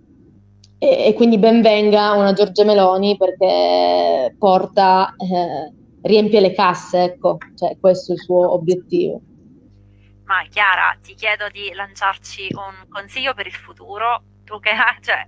E, 0.78 1.06
e 1.08 1.12
quindi 1.12 1.38
ben 1.38 1.60
venga 1.60 2.12
una 2.12 2.32
Giorgia 2.32 2.64
Meloni 2.64 3.18
perché 3.18 4.34
porta, 4.38 5.14
eh, 5.18 5.74
riempie 6.02 6.40
le 6.40 6.54
casse, 6.54 7.02
ecco, 7.02 7.36
cioè 7.54 7.76
questo 7.78 8.12
è 8.12 8.14
il 8.14 8.20
suo 8.22 8.54
obiettivo. 8.54 9.20
Ma 10.24 10.46
Chiara, 10.48 10.96
ti 11.02 11.14
chiedo 11.14 11.48
di 11.50 11.70
lanciarci 11.74 12.48
un 12.52 12.88
consiglio 12.88 13.34
per 13.34 13.46
il 13.46 13.52
futuro 13.52 14.22
tu 14.50 14.58
che 14.58 14.70
ha, 14.70 14.96
cioè 15.00 15.24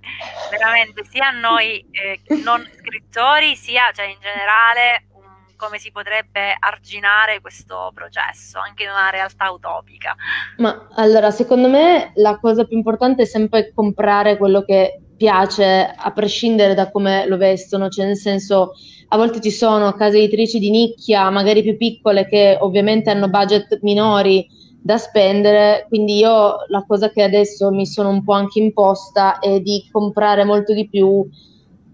veramente 0.51 1.05
sia 1.09 1.31
noi 1.31 1.79
eh, 1.91 2.19
non 2.43 2.67
scrittori, 2.77 3.55
sia 3.55 3.83
cioè, 3.93 4.07
in 4.07 4.17
generale 4.19 5.05
um, 5.13 5.55
come 5.55 5.77
si 5.79 5.91
potrebbe 5.91 6.55
arginare 6.59 7.39
questo 7.39 7.91
processo 7.93 8.59
anche 8.59 8.83
in 8.83 8.89
una 8.89 9.09
realtà 9.09 9.49
utopica. 9.49 10.13
Ma 10.57 10.89
allora, 10.95 11.31
secondo 11.31 11.69
me 11.69 12.11
la 12.15 12.37
cosa 12.39 12.65
più 12.65 12.75
importante 12.75 13.23
è 13.23 13.25
sempre 13.25 13.71
comprare 13.73 14.35
quello 14.35 14.63
che 14.63 14.99
piace 15.15 15.93
a 15.95 16.11
prescindere 16.11 16.73
da 16.73 16.91
come 16.91 17.25
lo 17.27 17.37
vestono, 17.37 17.87
cioè 17.87 18.05
nel 18.05 18.17
senso 18.17 18.73
a 19.07 19.15
volte 19.15 19.39
ci 19.39 19.51
sono 19.51 19.93
case 19.93 20.17
editrici 20.17 20.59
di 20.59 20.71
nicchia, 20.71 21.29
magari 21.29 21.61
più 21.61 21.77
piccole, 21.77 22.27
che 22.27 22.57
ovviamente 22.59 23.11
hanno 23.11 23.29
budget 23.29 23.79
minori 23.83 24.45
da 24.85 24.97
spendere, 24.97 25.85
quindi 25.87 26.17
io 26.17 26.65
la 26.67 26.83
cosa 26.85 27.09
che 27.09 27.23
adesso 27.23 27.71
mi 27.71 27.85
sono 27.85 28.09
un 28.09 28.21
po' 28.21 28.33
anche 28.33 28.59
imposta 28.59 29.39
è 29.39 29.61
di 29.61 29.87
comprare 29.89 30.43
molto 30.43 30.73
di 30.73 30.89
più 30.89 31.25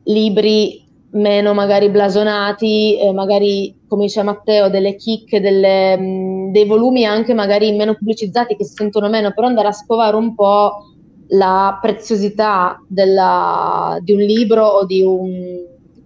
libri 0.05 0.87
meno 1.11 1.53
magari 1.53 1.89
blasonati, 1.89 2.97
eh, 2.99 3.13
magari 3.13 3.75
come 3.87 4.05
dice 4.05 4.23
Matteo, 4.23 4.69
delle 4.69 4.95
chicche, 4.95 5.39
delle, 5.39 5.97
mh, 5.97 6.51
dei 6.51 6.65
volumi 6.65 7.05
anche 7.05 7.35
magari 7.35 7.71
meno 7.73 7.93
pubblicizzati 7.93 8.55
che 8.55 8.65
si 8.65 8.73
sentono 8.73 9.07
meno, 9.07 9.33
però 9.33 9.45
andare 9.45 9.67
a 9.67 9.71
scovare 9.71 10.15
un 10.15 10.33
po' 10.33 10.85
la 11.27 11.77
preziosità 11.79 12.83
della, 12.87 13.99
di 14.01 14.13
un 14.13 14.19
libro 14.19 14.65
o 14.65 14.85
di 14.87 15.03
un, 15.03 15.29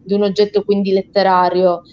di 0.04 0.14
un 0.14 0.22
oggetto 0.22 0.64
quindi 0.66 0.92
letterario 0.92 1.84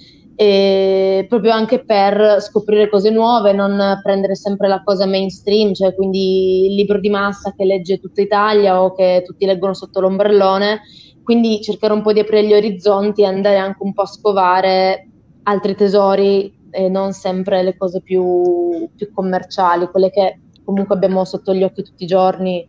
e 0.41 1.27
proprio 1.29 1.53
anche 1.53 1.85
per 1.85 2.41
scoprire 2.41 2.89
cose 2.89 3.11
nuove, 3.11 3.53
non 3.53 4.01
prendere 4.03 4.35
sempre 4.35 4.69
la 4.69 4.83
cosa 4.83 5.05
mainstream, 5.05 5.75
cioè 5.75 5.95
quindi 5.95 6.65
il 6.65 6.77
libro 6.77 6.99
di 6.99 7.11
massa 7.11 7.53
che 7.55 7.67
legge 7.67 8.01
tutta 8.01 8.23
Italia 8.23 8.83
o 8.83 8.95
che 8.95 9.23
tutti 9.27 9.45
leggono 9.45 9.75
sotto 9.75 10.01
l'ombrellone, 10.01 10.81
quindi 11.23 11.61
cercare 11.61 11.93
un 11.93 12.01
po' 12.01 12.15
di 12.15 12.21
aprire 12.21 12.47
gli 12.47 12.55
orizzonti 12.55 13.21
e 13.21 13.27
andare 13.27 13.59
anche 13.59 13.83
un 13.83 13.93
po' 13.93 14.01
a 14.01 14.07
scovare 14.07 15.09
altri 15.43 15.75
tesori 15.75 16.51
e 16.71 16.89
non 16.89 17.13
sempre 17.13 17.63
le 17.63 17.77
cose 17.77 18.01
più, 18.01 18.89
più 18.97 19.13
commerciali, 19.13 19.91
quelle 19.91 20.09
che 20.09 20.41
comunque 20.65 20.95
abbiamo 20.95 21.23
sotto 21.27 21.53
gli 21.53 21.65
occhi 21.65 21.83
tutti 21.83 22.05
i 22.05 22.07
giorni, 22.07 22.67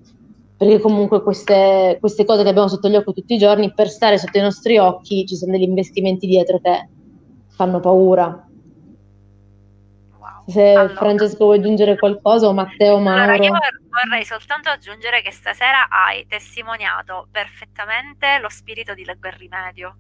perché 0.58 0.80
comunque 0.80 1.24
queste, 1.24 1.96
queste 2.02 2.26
cose 2.26 2.44
che 2.44 2.50
abbiamo 2.50 2.68
sotto 2.68 2.90
gli 2.90 2.98
occhi 2.98 3.14
tutti 3.14 3.36
i 3.36 3.38
giorni, 3.38 3.72
per 3.74 3.88
stare 3.88 4.18
sotto 4.18 4.38
i 4.38 4.42
nostri 4.42 4.78
occhi 4.78 5.26
ci 5.26 5.38
sono 5.38 5.54
degli 5.54 5.62
investimenti 5.62 6.28
dietro 6.28 6.60
che 6.60 6.90
fanno 7.52 7.80
paura. 7.80 8.48
Wow. 10.18 10.44
Se 10.48 10.74
allora, 10.74 10.96
Francesco 10.96 11.46
vuoi 11.46 11.60
aggiungere 11.60 11.98
qualcosa 11.98 12.48
o 12.48 12.54
Matteo 12.54 13.00
Mauro. 13.00 13.34
Allora, 13.34 13.44
io 13.44 13.52
vorrei 13.90 14.26
soltanto 14.26 14.70
aggiungere 14.70 15.22
che 15.22 15.32
stasera 15.32 15.88
hai 15.90 16.26
testimoniato 16.28 17.28
perfettamente 17.32 18.40
lo 18.40 18.50
spirito 18.50 18.94
di 18.94 19.06
Leggo 19.06 19.28
il 19.28 19.34
Rimedio. 19.34 19.96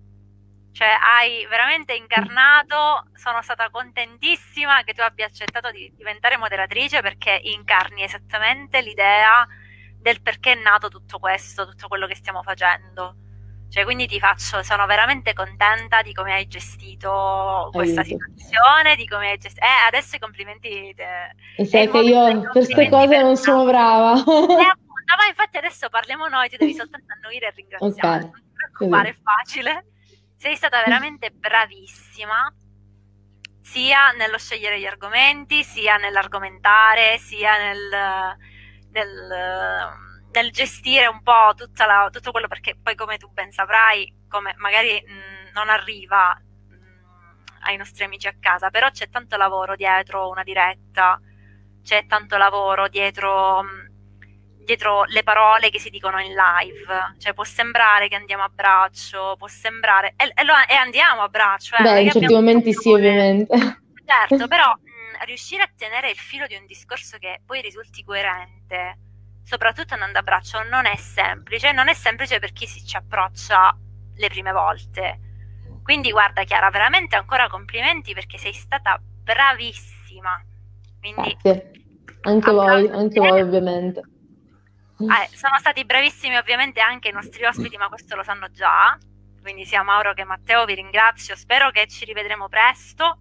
Cioè 0.73 0.87
hai 0.87 1.45
veramente 1.49 1.93
incarnato, 1.93 3.09
sono 3.13 3.41
stata 3.41 3.69
contentissima 3.69 4.83
che 4.83 4.93
tu 4.93 5.01
abbia 5.01 5.25
accettato 5.25 5.69
di 5.69 5.91
diventare 5.97 6.37
moderatrice 6.37 7.01
perché 7.01 7.37
incarni 7.43 8.03
esattamente 8.03 8.81
l'idea 8.81 9.45
del 9.99 10.21
perché 10.21 10.53
è 10.53 10.61
nato 10.61 10.87
tutto 10.87 11.19
questo, 11.19 11.67
tutto 11.67 11.87
quello 11.89 12.07
che 12.07 12.15
stiamo 12.15 12.41
facendo. 12.41 13.15
Cioè, 13.71 13.85
quindi 13.85 14.05
ti 14.05 14.19
faccio, 14.19 14.61
sono 14.63 14.85
veramente 14.85 15.31
contenta 15.31 16.01
di 16.01 16.11
come 16.11 16.33
hai 16.33 16.45
gestito 16.45 17.69
questa 17.71 18.01
Aiuto. 18.01 18.25
situazione, 18.33 18.97
di 18.97 19.07
come 19.07 19.29
hai 19.29 19.37
gestito... 19.37 19.65
Eh, 19.65 19.87
adesso 19.87 20.17
i 20.17 20.19
complimenti... 20.19 20.93
Te... 20.93 21.05
E 21.55 21.65
sai 21.65 21.89
che 21.89 21.99
io 21.99 22.41
per 22.41 22.49
queste 22.49 22.89
cose 22.89 23.21
non 23.21 23.37
sono 23.37 23.63
brava. 23.63 24.11
Eh, 24.11 24.19
appunto, 24.67 25.15
ma 25.17 25.25
infatti 25.25 25.55
adesso 25.55 25.87
parliamo 25.87 26.27
noi, 26.27 26.49
tu 26.49 26.57
devi 26.57 26.73
soltanto 26.73 27.13
annuire 27.13 27.47
e 27.47 27.53
ringraziare. 27.55 28.25
Okay. 28.25 28.29
Non 28.29 28.41
ti 28.41 28.51
preoccupare, 28.53 29.09
è 29.09 29.15
facile. 29.23 29.85
Sei 30.35 30.57
stata 30.57 30.83
veramente 30.83 31.29
bravissima, 31.31 32.53
sia 33.61 34.11
nello 34.11 34.37
scegliere 34.37 34.81
gli 34.81 34.85
argomenti, 34.85 35.63
sia 35.63 35.95
nell'argomentare, 35.95 37.17
sia 37.19 37.57
nel... 37.57 38.35
nel 38.91 40.09
nel 40.31 40.51
gestire 40.51 41.07
un 41.07 41.21
po' 41.21 41.53
la, 41.75 42.09
tutto 42.11 42.31
quello, 42.31 42.47
perché 42.47 42.77
poi 42.81 42.95
come 42.95 43.17
tu 43.17 43.29
ben 43.31 43.51
saprai, 43.51 44.11
come 44.27 44.53
magari 44.57 45.03
mh, 45.05 45.51
non 45.53 45.69
arriva 45.69 46.33
mh, 46.33 47.65
ai 47.65 47.77
nostri 47.77 48.03
amici 48.03 48.27
a 48.27 48.35
casa, 48.39 48.69
però 48.69 48.89
c'è 48.89 49.09
tanto 49.09 49.37
lavoro 49.37 49.75
dietro 49.75 50.29
una 50.29 50.43
diretta, 50.43 51.19
c'è 51.83 52.05
tanto 52.07 52.37
lavoro 52.37 52.87
dietro, 52.87 53.65
dietro 54.63 55.03
le 55.05 55.23
parole 55.23 55.69
che 55.69 55.79
si 55.79 55.89
dicono 55.89 56.19
in 56.19 56.33
live, 56.33 57.15
cioè 57.17 57.33
può 57.33 57.43
sembrare 57.43 58.07
che 58.07 58.15
andiamo 58.15 58.43
a 58.43 58.49
braccio, 58.49 59.35
può 59.37 59.47
sembrare, 59.47 60.13
e, 60.15 60.31
e, 60.33 60.43
lo, 60.43 60.53
e 60.67 60.75
andiamo 60.75 61.21
a 61.23 61.27
braccio. 61.27 61.75
Eh, 61.75 61.83
Beh, 61.83 62.01
in 62.01 62.11
certi 62.11 62.33
momenti 62.33 62.73
sì, 62.73 62.91
ovviamente. 62.91 63.57
Certo, 64.05 64.47
però 64.47 64.71
mh, 64.71 65.25
riuscire 65.25 65.63
a 65.63 65.71
tenere 65.75 66.09
il 66.09 66.17
filo 66.17 66.47
di 66.47 66.55
un 66.55 66.65
discorso 66.65 67.17
che 67.17 67.41
poi 67.45 67.61
risulti 67.61 68.03
coerente, 68.03 68.97
soprattutto 69.51 69.95
andando 69.95 70.17
a 70.17 70.21
braccio, 70.21 70.63
non 70.63 70.85
è 70.85 70.95
semplice, 70.95 71.73
non 71.73 71.89
è 71.89 71.93
semplice 71.93 72.39
per 72.39 72.53
chi 72.53 72.65
si 72.65 72.85
ci 72.85 72.95
approccia 72.95 73.77
le 74.15 74.27
prime 74.29 74.53
volte. 74.53 75.19
Quindi 75.83 76.09
guarda 76.11 76.45
Chiara, 76.45 76.69
veramente 76.69 77.17
ancora 77.17 77.49
complimenti 77.49 78.13
perché 78.13 78.37
sei 78.37 78.53
stata 78.53 78.97
bravissima. 79.01 80.41
Quindi, 81.01 81.37
Grazie. 81.41 81.71
Anche 82.21 82.51
voi, 82.51 82.87
anche 82.87 83.19
voi 83.19 83.41
ovviamente. 83.41 83.99
Eh, 84.99 85.35
sono 85.35 85.57
stati 85.59 85.83
bravissimi 85.83 86.37
ovviamente 86.37 86.79
anche 86.79 87.09
i 87.09 87.11
nostri 87.11 87.43
ospiti, 87.43 87.75
ma 87.75 87.89
questo 87.89 88.15
lo 88.15 88.23
sanno 88.23 88.49
già. 88.51 88.97
Quindi 89.41 89.65
sia 89.65 89.83
Mauro 89.83 90.13
che 90.13 90.23
Matteo, 90.23 90.63
vi 90.63 90.75
ringrazio. 90.75 91.35
Spero 91.35 91.71
che 91.71 91.87
ci 91.87 92.05
rivedremo 92.05 92.47
presto. 92.47 93.19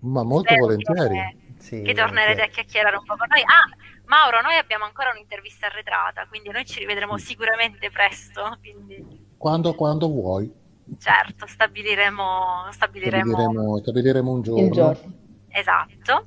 Ma 0.00 0.22
molto 0.22 0.52
Spero 0.52 0.66
volentieri. 0.66 1.14
Che, 1.14 1.62
sì, 1.62 1.80
che 1.80 1.94
tornerete 1.94 2.42
a 2.42 2.48
chiacchierare 2.48 2.96
un 2.96 3.04
po' 3.04 3.16
con 3.16 3.28
noi. 3.30 3.40
Ah, 3.40 3.91
Mauro, 4.06 4.40
noi 4.42 4.56
abbiamo 4.56 4.84
ancora 4.84 5.10
un'intervista 5.10 5.66
arretrata, 5.66 6.26
quindi 6.28 6.50
noi 6.50 6.64
ci 6.64 6.80
rivedremo 6.80 7.16
sicuramente 7.18 7.90
presto. 7.90 8.58
Quindi... 8.60 9.30
Quando, 9.36 9.74
quando 9.74 10.08
vuoi. 10.08 10.52
Certo, 10.98 11.46
stabiliremo, 11.46 12.68
stabiliremo... 12.70 13.32
stabiliremo, 13.32 13.78
stabiliremo 13.78 14.30
un 14.30 14.42
giorno. 14.42 14.70
giorno. 14.70 15.12
Esatto. 15.48 16.26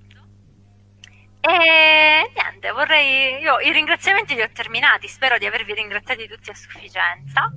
E 1.41 2.32
niente, 2.34 2.71
vorrei. 2.71 3.39
Io 3.41 3.59
i 3.59 3.71
ringraziamenti 3.71 4.34
li 4.34 4.41
ho 4.41 4.49
terminati, 4.51 5.07
spero 5.07 5.38
di 5.38 5.45
avervi 5.45 5.73
ringraziati 5.73 6.28
tutti 6.28 6.49
a 6.49 6.55
sufficienza. 6.55 7.53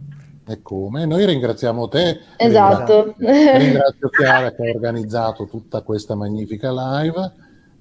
E 0.47 0.61
come? 0.61 1.07
Noi 1.07 1.25
ringraziamo 1.25 1.89
te. 1.89 2.21
Esatto. 2.37 3.15
Ringrazio, 3.17 3.59
ringrazio 3.59 4.09
Chiara 4.11 4.55
che 4.55 4.69
ha 4.69 4.75
organizzato 4.75 5.47
tutta 5.47 5.83
questa 5.83 6.15
magnifica 6.15 6.71
live. 6.71 7.33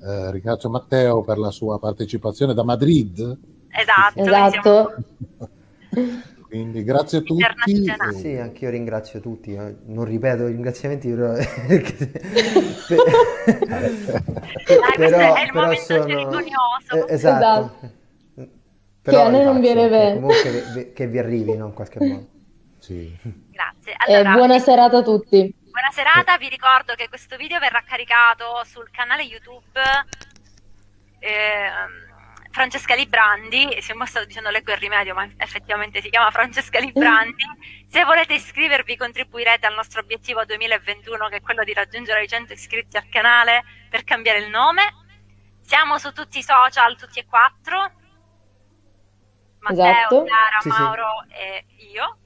Eh, 0.01 0.31
ringrazio 0.31 0.69
Matteo 0.69 1.21
per 1.23 1.37
la 1.37 1.51
sua 1.51 1.79
partecipazione 1.79 2.53
da 2.53 2.63
Madrid. 2.63 3.37
Esatto. 3.69 4.21
esatto. 4.21 4.95
Quindi 6.47 6.83
grazie 6.83 7.17
a 7.17 7.21
tutti. 7.21 7.43
Sì, 8.15 8.37
anche 8.37 8.63
io 8.65 8.71
ringrazio 8.71 9.19
tutti. 9.19 9.53
Eh. 9.53 9.75
Non 9.87 10.05
ripeto 10.05 10.47
i 10.47 10.51
ringraziamenti, 10.51 11.09
però... 11.09 11.33
però, 14.95 15.33
è 15.35 15.43
il 15.43 15.51
però 15.51 15.73
sono... 15.75 16.07
cerimonioso. 16.07 17.07
Eh, 17.07 17.13
esatto. 17.13 17.13
esatto. 17.13 17.95
Però 19.01 19.21
che 19.21 19.27
a 19.27 19.29
noi 19.29 19.43
non 19.43 19.59
viene 19.59 19.89
bene. 19.89 20.13
Comunque 20.13 20.63
che, 20.73 20.93
che, 20.93 21.07
vi 21.07 21.19
arrivi 21.19 21.51
in 21.51 21.71
qualche 21.73 21.99
modo. 21.99 22.27
Sì. 22.79 23.13
Grazie. 23.51 23.91
Eh, 24.07 24.13
allora, 24.13 24.33
eh, 24.33 24.37
buona 24.37 24.59
serata 24.59 24.97
a 24.99 25.03
tutti. 25.03 25.53
Buona 25.77 25.91
serata, 25.91 26.39
vi 26.39 26.49
ricordo 26.49 26.95
che 26.95 27.07
questo 27.07 27.37
video 27.37 27.59
verrà 27.59 27.83
caricato 27.83 28.63
sul 28.63 28.89
canale 28.89 29.21
YouTube. 29.21 29.79
Eh, 31.19 31.69
Francesca 32.49 32.95
Librandi, 32.95 33.79
siamo 33.79 34.03
stato 34.07 34.25
dicendo 34.25 34.49
leggo 34.49 34.71
il 34.71 34.79
rimedio, 34.79 35.13
ma 35.13 35.29
effettivamente 35.37 36.01
si 36.01 36.09
chiama 36.09 36.31
Francesca 36.31 36.79
Librandi. 36.79 37.43
Se 37.85 38.03
volete 38.05 38.33
iscrivervi, 38.33 38.97
contribuirete 38.97 39.67
al 39.67 39.75
nostro 39.75 40.01
obiettivo 40.01 40.43
2021, 40.45 41.27
che 41.27 41.35
è 41.35 41.41
quello 41.41 41.63
di 41.63 41.73
raggiungere 41.73 42.23
i 42.23 42.27
100 42.27 42.53
iscritti 42.53 42.97
al 42.97 43.07
canale 43.07 43.63
per 43.87 44.03
cambiare 44.03 44.39
il 44.39 44.49
nome. 44.49 44.81
Siamo 45.61 45.99
su 45.99 46.11
tutti 46.11 46.39
i 46.39 46.43
social, 46.43 46.97
tutti 46.97 47.19
e 47.19 47.25
quattro. 47.27 47.91
Matteo, 49.59 49.91
esatto. 49.91 50.23
Chiara, 50.23 50.59
sì, 50.59 50.67
Mauro 50.69 51.23
sì. 51.27 51.33
e 51.35 51.65
io. 51.93 52.17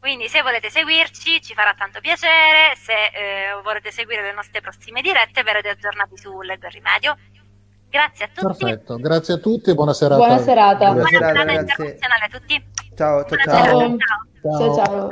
Quindi 0.00 0.28
se 0.28 0.40
volete 0.40 0.70
seguirci 0.70 1.42
ci 1.42 1.52
farà 1.52 1.74
tanto 1.76 2.00
piacere, 2.00 2.74
se 2.74 2.92
eh, 2.92 3.60
volete 3.62 3.90
seguire 3.90 4.22
le 4.22 4.32
nostre 4.32 4.62
prossime 4.62 5.02
dirette 5.02 5.42
verrete 5.42 5.68
aggiornati 5.68 6.16
su 6.16 6.40
Leggo 6.40 6.66
il 6.66 6.72
Rimedio. 6.72 7.16
Grazie 7.90 8.24
a 8.24 8.28
tutti. 8.32 8.64
Perfetto, 8.64 8.96
grazie 8.96 9.34
a 9.34 9.36
tutti 9.36 9.68
e 9.70 9.74
buona 9.74 9.92
serata. 9.92 10.24
Buona 10.24 10.38
serata. 10.38 10.92
Buona 10.92 11.06
serata, 11.06 11.40
internazionale 11.40 12.24
a 12.24 12.28
tutti. 12.28 12.64
Ciao, 12.96 13.24
ciao, 13.26 13.38
ciao. 13.38 13.54
ciao. 13.54 13.96
ciao. 14.42 14.74
ciao. 14.74 15.08